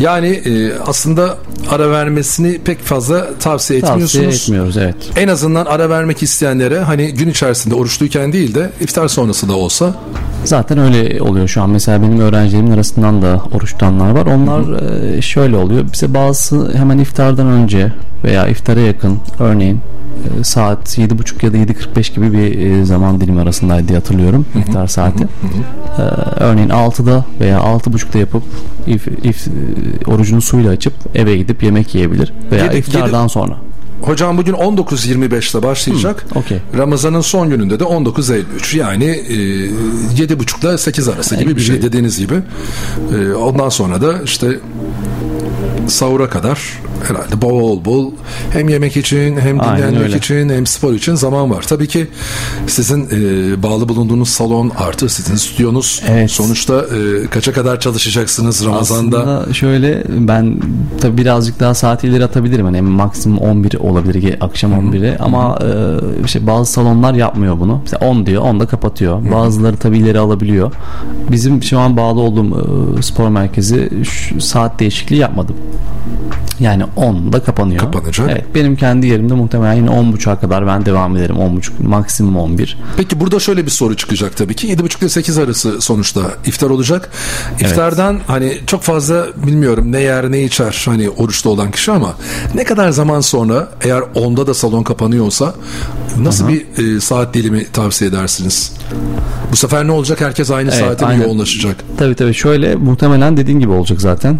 Yani 0.00 0.28
e, 0.28 0.72
aslında 0.86 1.36
ara 1.70 1.90
vermesini 1.90 2.58
pek 2.64 2.80
fazla 2.82 3.26
tavsiye 3.40 3.78
etmiyorsunuz. 3.78 4.12
Tavsiye 4.12 4.28
etmiyoruz 4.28 4.76
evet. 4.76 4.96
En 5.16 5.28
azından 5.28 5.66
ara 5.66 5.90
vermek 5.90 6.22
isteyenlere 6.22 6.78
hani 6.78 7.14
gün 7.14 7.28
içerisinde 7.28 7.74
oruçluyken 7.74 8.32
değil 8.32 8.54
de 8.54 8.70
iftar 8.80 9.08
sonrası 9.08 9.48
da 9.48 9.56
olsa 9.56 9.94
Zaten 10.44 10.78
öyle 10.78 11.22
oluyor 11.22 11.48
şu 11.48 11.62
an. 11.62 11.70
Mesela 11.70 12.02
benim 12.02 12.20
öğrencilerimin 12.20 12.70
arasından 12.70 13.22
da 13.22 13.42
oruç 13.54 13.72
tutanlar 13.72 14.10
var. 14.10 14.26
Onlar 14.26 14.82
e, 15.16 15.22
şöyle 15.22 15.56
oluyor. 15.56 15.84
Bize 15.92 16.14
bazısı 16.14 16.72
hemen 16.76 16.98
iftardan 16.98 17.46
önce 17.46 17.92
veya 18.24 18.46
iftara 18.46 18.80
yakın 18.80 19.18
örneğin 19.40 19.74
e, 19.76 19.80
saat 20.42 20.98
7.30 20.98 21.44
ya 21.46 21.52
da 21.52 21.56
7.45 21.56 22.14
gibi 22.14 22.32
bir 22.32 22.58
e, 22.80 22.84
zaman 22.84 23.20
dilimi 23.20 23.40
arasındaydı 23.40 23.88
diye 23.88 23.98
hatırlıyorum 23.98 24.46
iftar 24.58 24.86
saati. 24.86 25.24
Ee, 25.24 26.02
örneğin 26.40 26.68
6'da 26.68 27.24
veya 27.40 27.58
6.30'da 27.58 28.18
yapıp 28.18 28.42
if, 28.86 29.06
if, 29.22 29.48
e, 29.48 29.50
orucunu 30.10 30.40
suyla 30.40 30.70
açıp 30.70 30.92
eve 31.14 31.36
gidip 31.36 31.62
yemek 31.62 31.94
yiyebilir 31.94 32.32
veya 32.52 32.64
Yedi- 32.64 32.76
iftardan 32.78 33.26
sonra. 33.26 33.56
Hocam 34.02 34.38
bugün 34.38 34.52
19.25'te 34.54 35.62
başlayacak. 35.62 36.26
okey. 36.34 36.58
Ramazan'ın 36.76 37.20
son 37.20 37.50
gününde 37.50 37.80
de 37.80 37.84
19.53. 37.84 38.76
Yani 38.76 39.04
e, 39.04 39.34
7.30 39.34 40.68
ile 40.70 40.78
8 40.78 41.08
arası 41.08 41.36
gibi 41.36 41.56
bir 41.56 41.60
şey 41.60 41.82
dediğiniz 41.82 42.18
gibi. 42.18 42.34
E, 43.18 43.32
ondan 43.32 43.68
sonra 43.68 44.00
da 44.02 44.22
işte 44.24 44.46
sahura 45.86 46.28
kadar 46.28 46.60
herhalde 47.08 47.42
bol 47.42 47.84
bol 47.84 48.10
hem 48.52 48.68
yemek 48.68 48.96
için 48.96 49.36
hem 49.36 49.60
dinlenmek 49.60 50.16
için 50.16 50.48
hem 50.48 50.66
spor 50.66 50.92
için 50.94 51.14
zaman 51.14 51.50
var. 51.50 51.62
Tabii 51.68 51.86
ki 51.88 52.06
sizin 52.66 53.04
e, 53.12 53.62
bağlı 53.62 53.88
bulunduğunuz 53.88 54.28
salon 54.28 54.70
artı 54.78 55.08
sizin 55.08 55.34
stüdyonuz 55.36 56.02
Evet. 56.08 56.30
sonuçta 56.30 56.74
e, 56.80 57.26
kaça 57.30 57.52
kadar 57.52 57.80
çalışacaksınız 57.80 58.66
Ramazan'da? 58.66 59.18
Aslında 59.20 59.52
şöyle 59.54 60.02
ben 60.08 60.60
tabii 61.00 61.18
birazcık 61.18 61.60
daha 61.60 61.74
saat 61.74 62.04
ileri 62.04 62.24
atabilirim. 62.24 62.64
Hani 62.64 62.82
maksimum 62.82 63.38
11 63.38 63.74
olabilir 63.78 64.22
ge- 64.22 64.38
akşam 64.40 64.72
11'e 64.72 65.18
ama 65.18 65.58
e, 65.62 65.66
işte 66.24 66.46
bazı 66.46 66.72
salonlar 66.72 67.14
yapmıyor 67.14 67.60
bunu. 67.60 67.80
Mesela 67.82 68.06
10 68.06 68.26
diyor 68.26 68.42
10'da 68.42 68.66
kapatıyor. 68.66 69.32
Bazıları 69.32 69.76
tabii 69.76 69.98
ileri 69.98 70.18
alabiliyor. 70.18 70.72
Bizim 71.30 71.62
şu 71.62 71.78
an 71.78 71.96
bağlı 71.96 72.20
olduğum 72.20 72.98
e, 72.98 73.02
spor 73.02 73.28
merkezi 73.28 73.90
şu 74.04 74.40
saat 74.40 74.80
değişikliği 74.80 75.16
yapmadım. 75.16 75.56
Yani 76.60 76.82
10'da 76.96 77.40
kapanıyor. 77.42 77.80
Kapanacak. 77.80 78.28
Evet, 78.30 78.44
benim 78.54 78.76
kendi 78.76 79.06
yerimde 79.06 79.34
muhtemelen 79.34 79.74
yine 79.74 79.90
10.30'a 79.90 80.40
kadar 80.40 80.66
ben 80.66 80.86
devam 80.86 81.16
ederim. 81.16 81.36
10.30 81.36 81.70
maksimum 81.82 82.36
11. 82.36 82.78
Peki 82.96 83.20
burada 83.20 83.40
şöyle 83.40 83.66
bir 83.66 83.70
soru 83.70 83.96
çıkacak 83.96 84.36
tabii 84.36 84.54
ki. 84.54 84.68
7.30 84.68 85.00
ile 85.00 85.08
8 85.08 85.38
arası 85.38 85.80
sonuçta 85.80 86.20
iftar 86.46 86.70
olacak. 86.70 87.10
İftardan 87.60 88.20
hani 88.26 88.58
çok 88.66 88.82
fazla 88.82 89.26
bilmiyorum 89.46 89.92
ne 89.92 90.00
yer 90.00 90.32
ne 90.32 90.42
içer 90.44 90.82
hani 90.84 91.10
oruçta 91.10 91.48
olan 91.48 91.70
kişi 91.70 91.92
ama 91.92 92.14
ne 92.54 92.64
kadar 92.64 92.90
zaman 92.90 93.20
sonra 93.20 93.68
eğer 93.80 94.00
10'da 94.00 94.46
da 94.46 94.54
salon 94.54 94.82
kapanıyorsa 94.82 95.54
nasıl 96.18 96.48
bir 96.48 96.96
e, 96.96 97.00
saat 97.00 97.34
dilimi 97.34 97.64
tavsiye 97.72 98.10
edersiniz? 98.10 98.72
Bu 99.52 99.56
sefer 99.56 99.86
ne 99.86 99.92
olacak? 99.92 100.20
Herkes 100.20 100.50
aynı 100.50 100.70
Evet, 100.70 100.98
saate 100.98 101.16
mi 101.16 101.22
yoğunlaşacak? 101.24 101.76
Tabii 101.98 102.14
tabii 102.14 102.34
şöyle 102.34 102.74
muhtemelen 102.74 103.36
dediğin 103.36 103.60
gibi 103.60 103.70
olacak 103.70 104.00
zaten. 104.00 104.38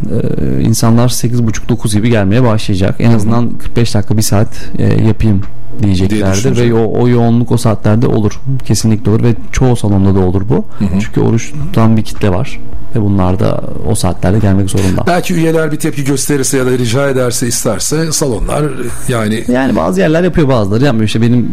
Ee, 0.59 0.63
insanlar 0.63 1.09
8.30-9 1.09 1.93
gibi 1.93 2.11
gelmeye 2.11 2.38
başlayacak. 2.43 2.97
En 2.99 3.13
azından 3.13 3.51
45 3.51 3.95
dakika 3.95 4.17
bir 4.17 4.23
saat 4.23 4.71
e, 4.79 5.05
yapayım 5.05 5.43
Diye 5.83 5.95
diyeceklerdir 5.95 6.57
ve 6.57 6.75
o, 6.75 7.01
o 7.01 7.09
yoğunluk 7.09 7.53
o 7.53 7.57
saatlerde 7.57 8.07
olur. 8.07 8.41
Kesinlikle 8.65 9.11
olur 9.11 9.23
ve 9.23 9.35
çoğu 9.53 9.77
salonda 9.77 10.15
da 10.15 10.21
olur 10.21 10.43
bu. 10.49 10.65
Çünkü 11.01 11.21
oruç 11.21 11.53
tutan 11.53 11.97
bir 11.97 12.03
kitle 12.03 12.31
var 12.31 12.61
ve 12.97 13.01
bunlar 13.03 13.41
da 13.41 13.61
o 13.91 13.95
saatlerde 13.95 14.39
gelmek 14.39 14.71
zorunda. 14.71 15.05
Belki 15.07 15.35
üyeler 15.35 15.73
bir 15.73 15.77
tepki 15.77 16.05
gösterirse 16.05 16.59
ya 16.59 16.67
da 16.67 16.71
rica 16.71 17.09
ederse 17.09 17.47
isterse 17.49 18.13
salonlar 18.13 18.65
yani 19.09 19.45
Yani 19.49 19.77
bazı 19.77 20.01
yerler 20.01 20.23
yapıyor 20.23 20.49
bazıları 20.49 20.85
yapmıyor. 20.85 21.07
İşte 21.07 21.23
benim 21.23 21.51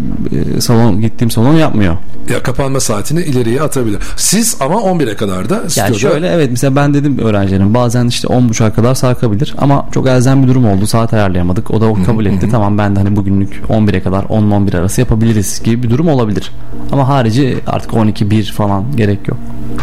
e, 0.57 0.61
salon 0.61 1.01
gittiğim 1.01 1.31
salon 1.31 1.53
yapmıyor. 1.53 1.97
ya 2.33 2.43
kapanma 2.43 2.79
saatini 2.79 3.21
ileriye 3.21 3.61
atabilir. 3.61 3.99
Siz 4.17 4.57
ama 4.59 4.75
11'e 4.75 5.15
kadar 5.15 5.49
da 5.49 5.55
Yani 5.55 5.69
stüdyoda- 5.69 5.99
şöyle 5.99 6.27
evet 6.27 6.47
mesela 6.51 6.75
ben 6.75 6.93
dedim 6.93 7.17
öğrencilerim 7.19 7.73
bazen 7.73 8.07
işte 8.07 8.27
10.30'a 8.27 8.73
kadar 8.73 8.95
sarkabilir 8.95 9.55
ama 9.57 9.85
çok 9.91 10.07
elzem 10.07 10.43
bir 10.43 10.47
durum 10.47 10.65
oldu 10.65 10.87
saat 10.87 11.13
ayarlayamadık 11.13 11.71
o 11.71 11.81
da 11.81 11.85
o 11.85 12.03
kabul 12.05 12.25
etti 12.25 12.47
tamam 12.51 12.77
ben 12.77 12.95
de 12.95 12.99
hani 12.99 13.15
bugünlük 13.15 13.61
11'e 13.69 14.01
kadar 14.01 14.23
10-11 14.23 14.77
arası 14.77 15.01
yapabiliriz 15.01 15.61
gibi 15.63 15.83
bir 15.83 15.89
durum 15.89 16.07
olabilir 16.07 16.51
ama 16.91 17.07
harici 17.07 17.57
artık 17.67 17.91
12-1 17.91 18.51
falan 18.51 18.83
gerek 18.95 19.27
yok. 19.27 19.37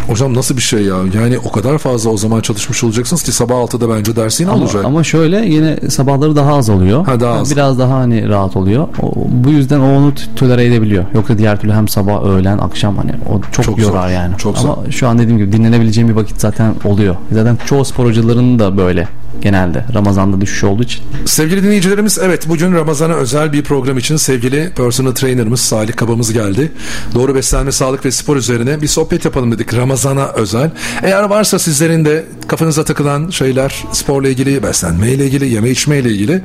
Hocam 0.07 0.33
nasıl 0.33 0.57
bir 0.57 0.61
şey 0.61 0.81
ya? 0.81 0.95
Yani 1.15 1.39
o 1.45 1.51
kadar 1.51 1.77
fazla 1.77 2.09
o 2.09 2.17
zaman 2.17 2.41
çalışmış 2.41 2.83
olacaksınız 2.83 3.23
ki 3.23 3.31
sabah 3.31 3.55
6'da 3.55 3.97
bence 3.97 4.15
dersin 4.15 4.47
Ama, 4.47 4.57
olacak. 4.63 4.85
ama 4.85 5.03
şöyle 5.03 5.45
yine 5.45 5.77
sabahları 5.89 6.35
daha 6.35 6.53
az 6.55 6.69
oluyor. 6.69 7.05
Ha, 7.05 7.19
daha 7.19 7.33
az. 7.33 7.51
Biraz 7.51 7.79
daha 7.79 7.93
hani 7.97 8.29
rahat 8.29 8.55
oluyor. 8.55 8.87
O, 9.01 9.11
bu 9.31 9.49
yüzden 9.49 9.79
o 9.79 9.97
onu 9.97 10.15
t- 10.15 10.21
tolere 10.35 10.65
edebiliyor. 10.65 11.03
Yoksa 11.13 11.37
diğer 11.37 11.59
türlü 11.61 11.73
hem 11.73 11.87
sabah 11.87 12.23
öğlen 12.25 12.57
akşam 12.57 12.97
hani 12.97 13.11
o 13.29 13.41
çok, 13.51 13.65
Çok 13.65 13.79
yorar 13.79 14.07
zor, 14.07 14.13
yani. 14.13 14.37
çok 14.37 14.57
ama 14.57 14.77
şu 14.91 15.07
an 15.07 15.19
dediğim 15.19 15.37
gibi 15.37 15.51
dinlenebileceğim 15.51 16.09
bir 16.09 16.15
vakit 16.15 16.41
zaten 16.41 16.75
oluyor. 16.85 17.15
Zaten 17.31 17.57
çoğu 17.65 17.85
spor 17.85 18.05
hocalarının 18.05 18.59
da 18.59 18.77
böyle 18.77 19.07
genelde 19.41 19.85
Ramazan'da 19.93 20.41
düşüş 20.41 20.63
olduğu 20.63 20.83
için. 20.83 21.01
Sevgili 21.25 21.63
dinleyicilerimiz 21.63 22.19
evet 22.21 22.49
bugün 22.49 22.73
Ramazan'a 22.73 23.13
özel 23.13 23.53
bir 23.53 23.63
program 23.63 23.97
için 23.97 24.17
sevgili 24.17 24.69
personal 24.75 25.11
trainerımız 25.11 25.61
Salih 25.61 25.95
Kabamız 25.95 26.33
geldi. 26.33 26.71
Doğru 27.13 27.35
beslenme, 27.35 27.71
sağlık 27.71 28.05
ve 28.05 28.11
spor 28.11 28.37
üzerine 28.37 28.81
bir 28.81 28.87
sohbet 28.87 29.25
yapalım 29.25 29.51
dedik 29.51 29.73
Ramazan'a 29.73 30.27
özel. 30.27 30.71
Eğer 31.03 31.23
varsa 31.23 31.59
sizlerin 31.59 32.05
de 32.05 32.25
kafanıza 32.47 32.83
takılan 32.83 33.29
şeyler 33.29 33.83
sporla 33.91 34.27
ilgili, 34.29 34.63
beslenmeyle 34.63 35.25
ilgili, 35.25 35.47
yeme 35.47 35.69
içme 35.69 35.99
ile 35.99 36.09
ilgili 36.09 36.41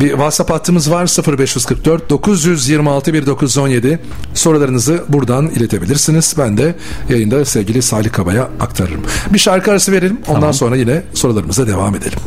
bir 0.00 0.10
WhatsApp 0.10 0.50
hattımız 0.50 0.90
var 0.90 1.38
0544 1.38 2.10
926 2.10 3.14
1917 3.14 3.98
sorularınızı 4.34 5.04
buradan 5.08 5.46
iletebilirsiniz. 5.46 6.34
Ben 6.38 6.56
de 6.56 6.74
yayında 7.08 7.44
sevgili 7.44 7.82
Salih 7.82 8.12
Kaba'ya 8.12 8.48
aktarırım. 8.60 9.00
Bir 9.32 9.38
şarkı 9.38 9.70
arası 9.70 9.92
verelim. 9.92 10.18
Ondan 10.28 10.40
Tamam. 10.40 10.54
sonra 10.54 10.76
yine 10.76 11.02
sorularımıza 11.14 11.66
devam 11.66 11.85
edelim. 11.94 12.18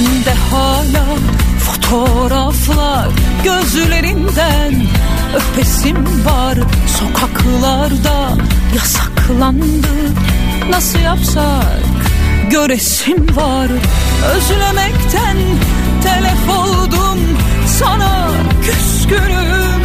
Bende 0.00 0.34
hala 0.50 1.04
fotoğraflar 1.58 3.08
gözlerinden 3.44 4.86
öpesim 5.34 5.96
var. 6.26 6.58
Sokaklarda 6.98 8.28
yasaklandı. 8.76 9.88
Nasıl 10.70 10.98
yapsak? 10.98 11.82
Göresim 12.50 13.36
var. 13.36 13.68
Özlemekten 14.34 15.36
telef 16.02 16.48
oldum. 16.58 17.18
Sana 17.66 18.30
küskünüm. 18.62 19.82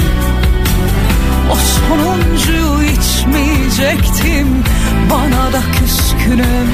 O 1.52 1.56
sonuncuyu 1.56 2.92
içmeyecektim. 2.92 4.64
Bana 5.12 5.54
da 5.54 5.62
küskünüm 5.80 6.70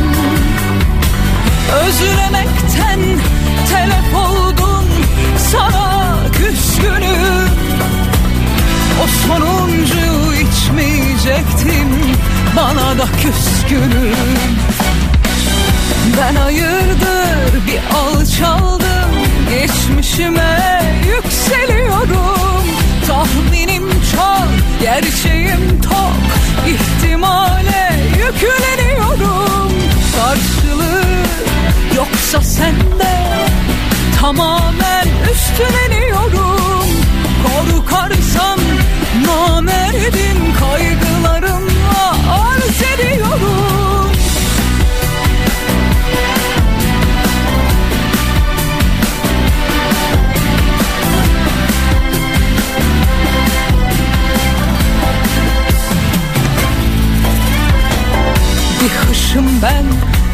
Özlemekten 1.85 2.99
telef 3.69 4.15
oldum 4.15 4.85
sana 5.51 6.17
küskünüm. 6.33 7.49
O 9.03 9.27
sonuncu 9.27 10.33
içmeyecektim 10.33 11.89
bana 12.55 12.97
da 12.97 13.05
küskünüm. 13.05 14.15
Ben 16.17 16.35
hayırdır 16.35 17.67
bir 17.67 17.95
alçaldım 17.97 18.91
Geçmişime 19.51 20.81
yükseliyorum. 21.07 22.65
Tahminim 23.07 23.89
çok 23.89 24.47
gerçeğim 24.81 25.81
tok 25.81 26.21
ihtimale 26.67 27.99
yükleniyorum 28.17 29.71
Karşılığı 30.15 31.03
yoksa 31.95 32.41
sende 32.41 33.19
Tamamen 34.21 35.07
üstleniyorum 35.33 36.87
Korkarsam 37.43 38.59
namerdim 39.25 40.53
Kaygılarımla 40.59 42.15
arz 42.31 42.99
ediyorum 42.99 43.70
Bir 58.81 58.89
hışım 58.89 59.45
ben 59.61 59.85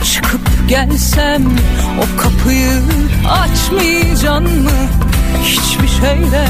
çıkıp 0.03 0.41
gelsem 0.67 1.43
O 1.99 2.21
kapıyı 2.21 2.81
açmayacaksın 3.29 4.63
mı? 4.63 4.71
Hiçbir 5.43 5.87
şeyde 5.87 6.47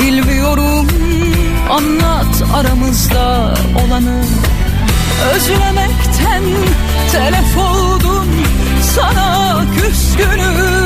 bilmiyorum. 0.00 0.88
Anlat 1.70 2.42
aramızda 2.54 3.54
olanı. 3.86 4.24
Özlemekten 5.34 6.42
telef 7.12 7.58
oldum 7.58 8.28
sana 8.96 9.60
küskünüm. 9.76 10.82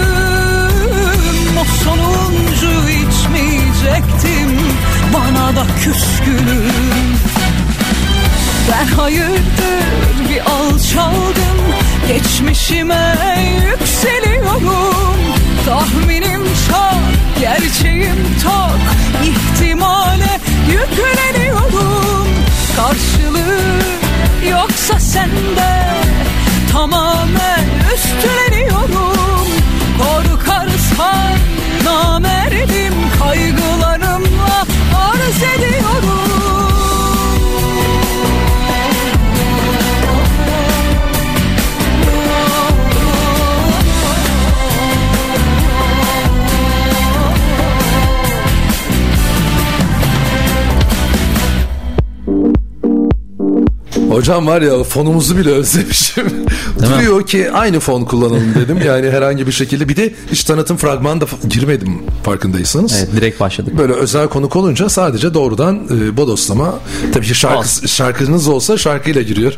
O 1.61 1.65
sonuncu 1.85 2.89
içmeyecektim 2.89 4.61
bana 5.15 5.57
da 5.57 5.67
küskünüm 5.81 7.16
Ben 8.71 8.87
hayırdır 8.97 10.29
bir 10.31 10.41
alçaldım 10.41 11.57
Geçmişime 12.09 13.17
yükseliyorum. 13.67 15.17
Tahminim 15.67 16.43
çok, 16.69 17.41
gerçeğim 17.41 18.17
tok 18.43 18.79
İhtimale 19.25 20.41
yükleniyorum. 20.71 22.29
Karşılığı 22.77 23.61
yoksa 24.51 25.01
sende 25.01 25.87
Tamamen 26.73 27.65
üstleniyorum. 27.95 29.47
Korkarsan 29.99 31.39
namerdim 31.85 32.95
Kaygılarımla 33.19 33.96
Hocam 54.17 54.47
var 54.47 54.63
ya 54.63 54.83
fonumuzu 54.85 55.37
bile 55.37 55.51
özlemişim. 55.51 56.27
Duruyor 56.83 57.27
ki 57.27 57.51
aynı 57.51 57.81
fon 57.81 58.05
kullanalım 58.05 58.55
dedim. 58.55 58.79
Yani 58.87 59.11
herhangi 59.11 59.47
bir 59.47 59.53
şekilde 59.53 59.89
bir 59.89 59.97
de 59.97 60.15
hiç 60.33 60.45
tanıtım 60.45 60.77
fragmanı 60.77 61.21
da 61.21 61.27
girmedim 61.49 62.03
farkındaysanız. 62.23 62.95
Evet 62.99 63.09
direkt 63.17 63.41
başladık. 63.41 63.79
Böyle 63.79 63.93
özel 63.93 64.29
konuk 64.29 64.57
olunca 64.57 64.89
sadece 64.89 65.35
doğrudan 65.35 65.81
e, 65.91 66.17
bodoslama. 66.17 66.79
Tabii 67.13 67.27
ki 67.27 67.35
şarkı, 67.35 67.89
şarkınız 67.89 68.49
olsa 68.49 68.79
şarkıyla 68.79 69.23
giriyor. 69.23 69.53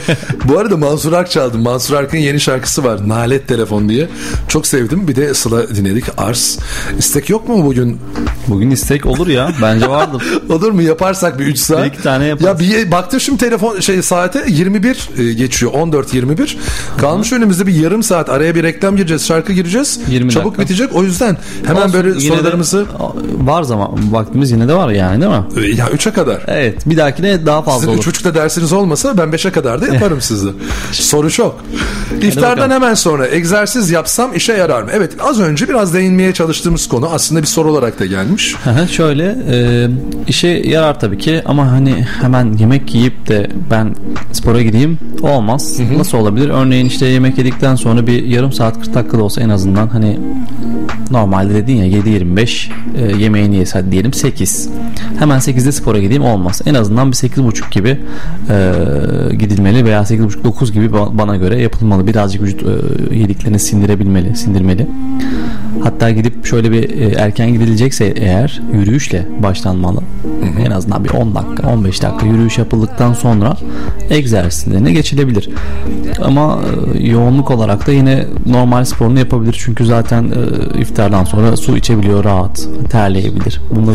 Bu 0.44 0.58
arada 0.58 0.76
Mansur 0.76 1.12
Ark 1.12 1.30
çaldım. 1.30 1.62
Mansur 1.62 1.94
Ark'ın 1.94 2.18
yeni 2.18 2.40
şarkısı 2.40 2.84
var. 2.84 3.08
Nalet 3.08 3.48
Telefon 3.48 3.88
diye. 3.88 4.08
Çok 4.48 4.66
sevdim. 4.66 5.08
Bir 5.08 5.16
de 5.16 5.34
Sıla 5.34 5.76
dinledik. 5.76 6.04
Ars. 6.16 6.58
İstek 6.98 7.30
yok 7.30 7.48
mu 7.48 7.64
bugün? 7.64 8.00
Bugün 8.48 8.70
istek 8.70 9.06
olur 9.06 9.26
ya. 9.28 9.52
Bence 9.62 9.88
vardır. 9.88 10.22
Olur 10.48 10.70
mu? 10.70 10.82
Yaparsak 10.82 11.38
bir 11.38 11.46
3 11.46 11.58
saat. 11.58 11.84
Bir 11.84 11.88
iki 11.88 12.02
tane 12.02 12.24
yaparız. 12.24 12.46
Ya 12.46 12.58
bir 12.84 12.90
baktım 12.90 13.20
şimdi 13.20 13.38
telefon 13.38 13.80
şey 13.80 14.02
saate 14.02 14.44
21 14.48 15.08
e, 15.18 15.32
geçiyor. 15.32 15.72
14 15.72 16.14
21. 16.14 16.58
Kalmış 16.98 17.32
önümüzde 17.32 17.66
bir 17.66 17.74
yarım 17.74 18.02
saat. 18.02 18.28
Araya 18.28 18.54
bir 18.54 18.62
reklam 18.62 18.96
gireceğiz. 18.96 19.26
Şarkı 19.26 19.52
gireceğiz. 19.52 20.00
20 20.08 20.30
Çabuk 20.32 20.46
dakika. 20.46 20.62
bitecek. 20.62 20.94
O 20.94 21.02
yüzden 21.04 21.36
hemen 21.66 21.80
Olsun, 21.82 21.92
böyle 21.92 22.08
yine 22.08 22.20
de 22.20 22.28
sorularımızı 22.28 22.86
var 23.40 23.62
zaman 23.62 24.12
vaktimiz 24.12 24.50
yine 24.50 24.68
de 24.68 24.74
var 24.74 24.88
yani 24.90 25.20
değil 25.22 25.32
mi? 25.32 25.44
E, 25.56 25.76
ya 25.76 25.86
3'e 25.86 26.12
kadar. 26.12 26.42
Evet 26.46 26.88
bir 26.88 26.96
dahakine 26.96 27.46
daha 27.46 27.62
fazla 27.62 27.78
Sizin 27.78 27.92
olur. 27.92 27.98
üç 28.00 28.06
buçukta 28.06 28.34
dersiniz 28.34 28.72
olmasa 28.72 29.18
ben 29.18 29.32
beşe 29.32 29.50
kadar 29.50 29.80
da 29.82 29.86
yaparım 29.94 30.20
sizi. 30.20 30.48
Soru 30.92 31.30
çok. 31.30 31.60
İftardan 32.22 32.70
hemen 32.70 32.94
sonra 32.94 33.28
egzersiz 33.28 33.90
yapsam 33.90 34.34
işe 34.34 34.52
yarar 34.52 34.82
mı? 34.82 34.90
Evet 34.92 35.12
az 35.20 35.40
önce 35.40 35.68
biraz 35.68 35.94
değinmeye 35.94 36.34
çalıştığımız 36.34 36.88
konu 36.88 37.08
aslında 37.12 37.42
bir 37.42 37.46
soru 37.46 37.70
olarak 37.70 37.98
da 37.98 38.06
gelmiş. 38.06 38.37
Hı 38.64 38.70
hı, 38.70 38.88
Şöyle 38.88 39.36
e, 39.50 39.86
işe 40.28 40.48
yarar 40.48 41.00
tabii 41.00 41.18
ki 41.18 41.42
ama 41.44 41.72
hani 41.72 41.94
hemen 42.22 42.52
yemek 42.58 42.94
yiyip 42.94 43.28
de 43.28 43.50
ben 43.70 43.94
spora 44.32 44.62
gideyim 44.62 44.98
olmaz. 45.22 45.78
Nasıl 45.98 46.18
olabilir? 46.18 46.48
Örneğin 46.48 46.86
işte 46.86 47.06
yemek 47.06 47.38
yedikten 47.38 47.74
sonra 47.74 48.06
bir 48.06 48.24
yarım 48.24 48.52
saat 48.52 48.80
40 48.80 48.94
dakika 48.94 49.18
da 49.18 49.22
olsa 49.22 49.40
en 49.40 49.48
azından 49.48 49.88
hani 49.88 50.18
normalde 51.10 51.54
dedin 51.54 51.76
ya 51.76 51.86
7.25 51.86 52.70
e, 52.98 53.16
yemeğini 53.22 53.56
yese 53.56 53.78
hadi 53.78 53.92
diyelim 53.92 54.12
8. 54.12 54.68
Hemen 55.18 55.38
8'de 55.38 55.72
spora 55.72 55.98
gideyim 55.98 56.24
olmaz. 56.24 56.62
En 56.66 56.74
azından 56.74 57.10
bir 57.10 57.16
8.30 57.16 57.70
gibi 57.70 57.98
e, 58.50 59.36
gidilmeli 59.36 59.84
veya 59.84 60.00
8.30-9 60.00 60.72
gibi 60.72 60.86
ba- 60.86 61.18
bana 61.18 61.36
göre 61.36 61.62
yapılmalı. 61.62 62.06
Birazcık 62.06 62.42
vücut 62.42 62.62
e, 62.62 63.16
yediklerini 63.16 63.58
sindirebilmeli, 63.58 64.36
sindirmeli. 64.36 64.86
Hatta 65.82 66.10
gidip 66.10 66.46
şöyle 66.46 66.72
bir 66.72 66.90
e, 67.00 67.08
erken 67.18 67.52
gidilecekse 67.52 68.04
eğer 68.28 68.60
yürüyüşle 68.72 69.26
başlanmalı. 69.42 70.00
En 70.66 70.70
azından 70.70 71.04
bir 71.04 71.10
10 71.10 71.34
dakika, 71.34 71.68
15 71.68 72.02
dakika 72.02 72.26
yürüyüş 72.26 72.58
yapıldıktan 72.58 73.12
sonra 73.12 73.56
egzersizlerine 74.10 74.92
geçilebilir. 74.92 75.50
Ama 76.22 76.60
e, 76.94 77.06
yoğunluk 77.06 77.50
olarak 77.50 77.86
da 77.86 77.92
yine 77.92 78.26
normal 78.46 78.84
sporunu 78.84 79.18
yapabilir. 79.18 79.56
Çünkü 79.64 79.86
zaten 79.86 80.24
e, 80.24 80.80
iftardan 80.80 81.24
sonra 81.24 81.56
su 81.56 81.76
içebiliyor 81.76 82.24
rahat, 82.24 82.68
terleyebilir. 82.90 83.60
Bunda 83.70 83.92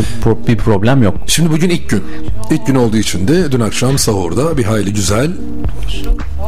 bir 0.48 0.56
problem 0.56 1.02
yok. 1.02 1.14
Şimdi 1.26 1.50
bugün 1.50 1.70
ilk 1.70 1.88
gün. 1.88 2.02
İlk 2.50 2.66
gün 2.66 2.74
olduğu 2.74 2.96
için 2.96 3.28
de 3.28 3.52
dün 3.52 3.60
akşam 3.60 3.98
sahurda 3.98 4.56
bir 4.56 4.64
hayli 4.64 4.92
güzel 4.92 5.30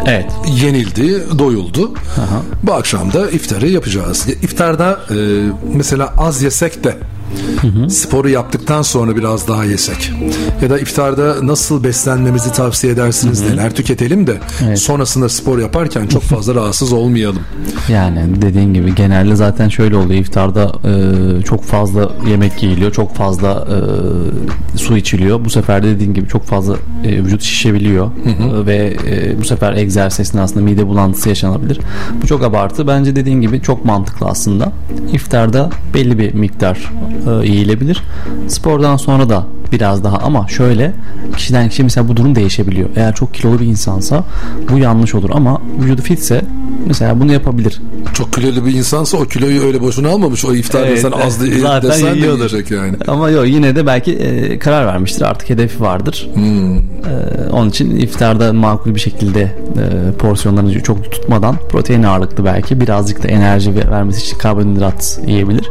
Evet. 0.06 0.32
yenildi, 0.48 1.38
doyuldu. 1.38 1.94
Bu 2.62 2.72
akşam 2.72 3.12
da 3.12 3.30
iftarı 3.30 3.68
yapacağız. 3.68 4.28
İftarda 4.42 5.00
e, 5.10 5.16
mesela 5.74 6.14
az 6.18 6.42
yesek 6.42 6.84
de 6.84 6.96
sporu 7.88 8.28
yaptıktan 8.28 8.82
sonra 8.82 9.16
biraz 9.16 9.48
daha 9.48 9.64
yesek. 9.64 10.12
Ya 10.62 10.70
da 10.70 10.78
iftarda 10.78 11.34
nasıl 11.46 11.84
beslenmemizi 11.84 12.52
tavsiye 12.52 12.92
edersiniz 12.92 13.42
neler 13.42 13.74
tüketelim 13.74 14.26
de 14.26 14.36
Evet. 14.66 14.78
sonrasında 14.78 15.28
spor 15.28 15.58
yaparken 15.58 16.06
çok 16.06 16.22
fazla 16.22 16.54
rahatsız 16.54 16.92
olmayalım. 16.92 17.42
Yani 17.88 18.42
dediğin 18.42 18.74
gibi 18.74 18.94
genelde 18.94 19.36
zaten 19.36 19.68
şöyle 19.68 19.96
oluyor. 19.96 20.20
İftarda 20.20 20.72
e, 20.84 21.42
çok 21.42 21.64
fazla 21.64 22.10
yemek 22.30 22.62
yiyiliyor 22.62 22.92
çok 22.92 23.14
fazla 23.14 23.66
e, 24.74 24.78
su 24.78 24.96
içiliyor. 24.96 25.44
Bu 25.44 25.50
sefer 25.50 25.82
de 25.82 25.86
dediğin 25.90 26.14
gibi 26.14 26.28
çok 26.28 26.44
fazla 26.44 26.76
e, 27.04 27.24
vücut 27.24 27.42
şişebiliyor 27.42 28.06
E, 28.06 28.66
ve 28.66 28.96
e, 29.06 29.40
bu 29.40 29.44
sefer 29.44 29.72
egzersiz 29.72 30.20
esnasında 30.20 30.60
mide 30.64 30.86
bulantısı 30.86 31.28
yaşanabilir. 31.28 31.80
Bu 32.22 32.26
çok 32.26 32.42
abartı. 32.44 32.86
Bence 32.86 33.16
dediğin 33.16 33.40
gibi 33.40 33.60
çok 33.62 33.84
mantıklı 33.84 34.26
aslında. 34.26 34.72
İftarda 35.12 35.70
belli 35.94 36.18
bir 36.18 36.34
miktar 36.34 36.92
e, 37.26 37.46
yiyilebilir 37.46 38.02
spordan 38.48 38.96
sonra 38.96 39.28
da 39.28 39.46
biraz 39.72 40.04
daha 40.04 40.18
ama 40.18 40.48
şöyle 40.48 40.92
kişiden 41.36 41.68
kişiye 41.68 41.84
mesela 41.84 42.08
bu 42.08 42.16
durum 42.16 42.34
değişebiliyor. 42.34 42.88
Eğer 42.96 43.14
çok 43.14 43.34
kilolu 43.34 43.60
bir 43.60 43.66
insansa 43.66 44.24
bu 44.70 44.78
yanlış 44.78 45.14
olur 45.14 45.30
ama 45.32 45.60
vücudu 45.80 46.02
fitse 46.02 46.44
mesela 46.86 47.20
bunu 47.20 47.32
yapabilir 47.32 47.80
Çok 48.14 48.32
kilolu 48.32 48.66
bir 48.66 48.74
insansa 48.74 49.16
o 49.18 49.24
kiloyu 49.24 49.62
öyle 49.62 49.80
boşuna 49.80 50.08
almamış 50.08 50.44
o 50.44 50.54
iftarda 50.54 50.86
Evet, 50.86 51.00
sen 51.00 51.10
az 51.12 51.40
da, 51.40 51.44
zaten 51.60 51.90
desen 51.90 52.14
de 52.14 52.26
yiyecek 52.26 52.70
yani. 52.70 52.96
Ama 53.08 53.30
yok 53.30 53.46
yine 53.48 53.76
de 53.76 53.86
belki 53.86 54.12
e, 54.12 54.58
karar 54.58 54.86
vermiştir 54.86 55.22
artık 55.22 55.50
hedefi 55.50 55.80
vardır. 55.80 56.28
Hmm. 56.34 56.76
E, 56.76 56.80
onun 57.52 57.70
için 57.70 57.96
iftarda 57.96 58.52
makul 58.52 58.94
bir 58.94 59.00
şekilde 59.00 59.40
e, 59.42 60.12
porsiyonlarını 60.18 60.82
çok 60.82 61.10
tutmadan 61.12 61.56
protein 61.68 62.02
ağırlıklı 62.02 62.44
belki 62.44 62.80
birazcık 62.80 63.22
da 63.22 63.28
enerji 63.28 63.74
ve- 63.74 63.90
vermesi 63.90 64.22
için 64.22 64.38
karbonhidrat 64.38 65.20
yiyebilir. 65.26 65.70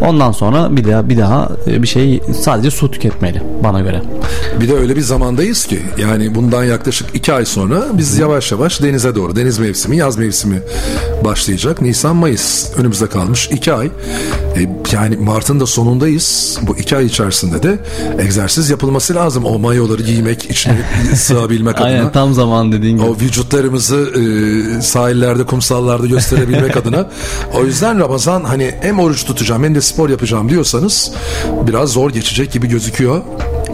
Ondan 0.00 0.32
sonra 0.32 0.76
bir 0.76 0.84
daha 0.84 1.08
bir 1.08 1.18
daha 1.18 1.48
e, 1.66 1.82
bir 1.82 1.88
şey 1.88 2.20
sadece 2.40 2.70
su 2.70 2.90
tüketmeli 2.90 3.42
bana 3.64 3.80
göre. 3.80 4.02
Bir 4.60 4.68
de 4.68 4.74
öyle 4.74 4.96
bir 4.96 5.00
zamandayız 5.00 5.66
ki 5.66 5.78
yani 5.98 6.34
bundan 6.34 6.64
yaklaşık 6.64 7.06
iki 7.14 7.32
ay 7.32 7.44
sonra 7.44 7.82
biz 7.92 8.18
yavaş 8.18 8.52
yavaş 8.52 8.82
denize 8.82 9.14
doğru 9.14 9.36
deniz 9.36 9.58
mevsimi 9.58 9.96
yaz 9.96 10.18
mevsimi 10.18 10.39
başlayacak. 11.24 11.82
Nisan 11.82 12.16
Mayıs 12.16 12.76
önümüzde 12.76 13.06
kalmış 13.06 13.48
iki 13.52 13.72
ay. 13.72 13.86
E, 13.86 13.90
yani 14.92 15.16
Mart'ın 15.16 15.60
da 15.60 15.66
sonundayız. 15.66 16.58
Bu 16.62 16.76
iki 16.76 16.96
ay 16.96 17.06
içerisinde 17.06 17.62
de 17.62 17.78
egzersiz 18.18 18.70
yapılması 18.70 19.14
lazım. 19.14 19.44
O 19.44 19.58
mayoları 19.58 20.02
giymek 20.02 20.50
içine 20.50 20.78
sığabilmek 21.14 21.76
adına. 21.76 21.86
Aynen 21.86 22.12
tam 22.12 22.34
zaman 22.34 22.72
dediğin 22.72 22.96
gibi. 22.96 23.06
O 23.06 23.16
vücutlarımızı 23.20 23.96
e, 23.96 24.82
sahillerde, 24.82 25.46
kumsallarda 25.46 26.06
gösterebilmek 26.06 26.76
adına. 26.80 27.10
O 27.54 27.64
yüzden 27.64 27.98
Ramazan 28.00 28.44
hani 28.44 28.74
hem 28.80 28.98
oruç 28.98 29.24
tutacağım 29.24 29.64
hem 29.64 29.74
de 29.74 29.80
spor 29.80 30.10
yapacağım 30.10 30.48
diyorsanız 30.48 31.12
biraz 31.66 31.90
zor 31.90 32.10
geçecek 32.10 32.52
gibi 32.52 32.68
gözüküyor. 32.68 33.22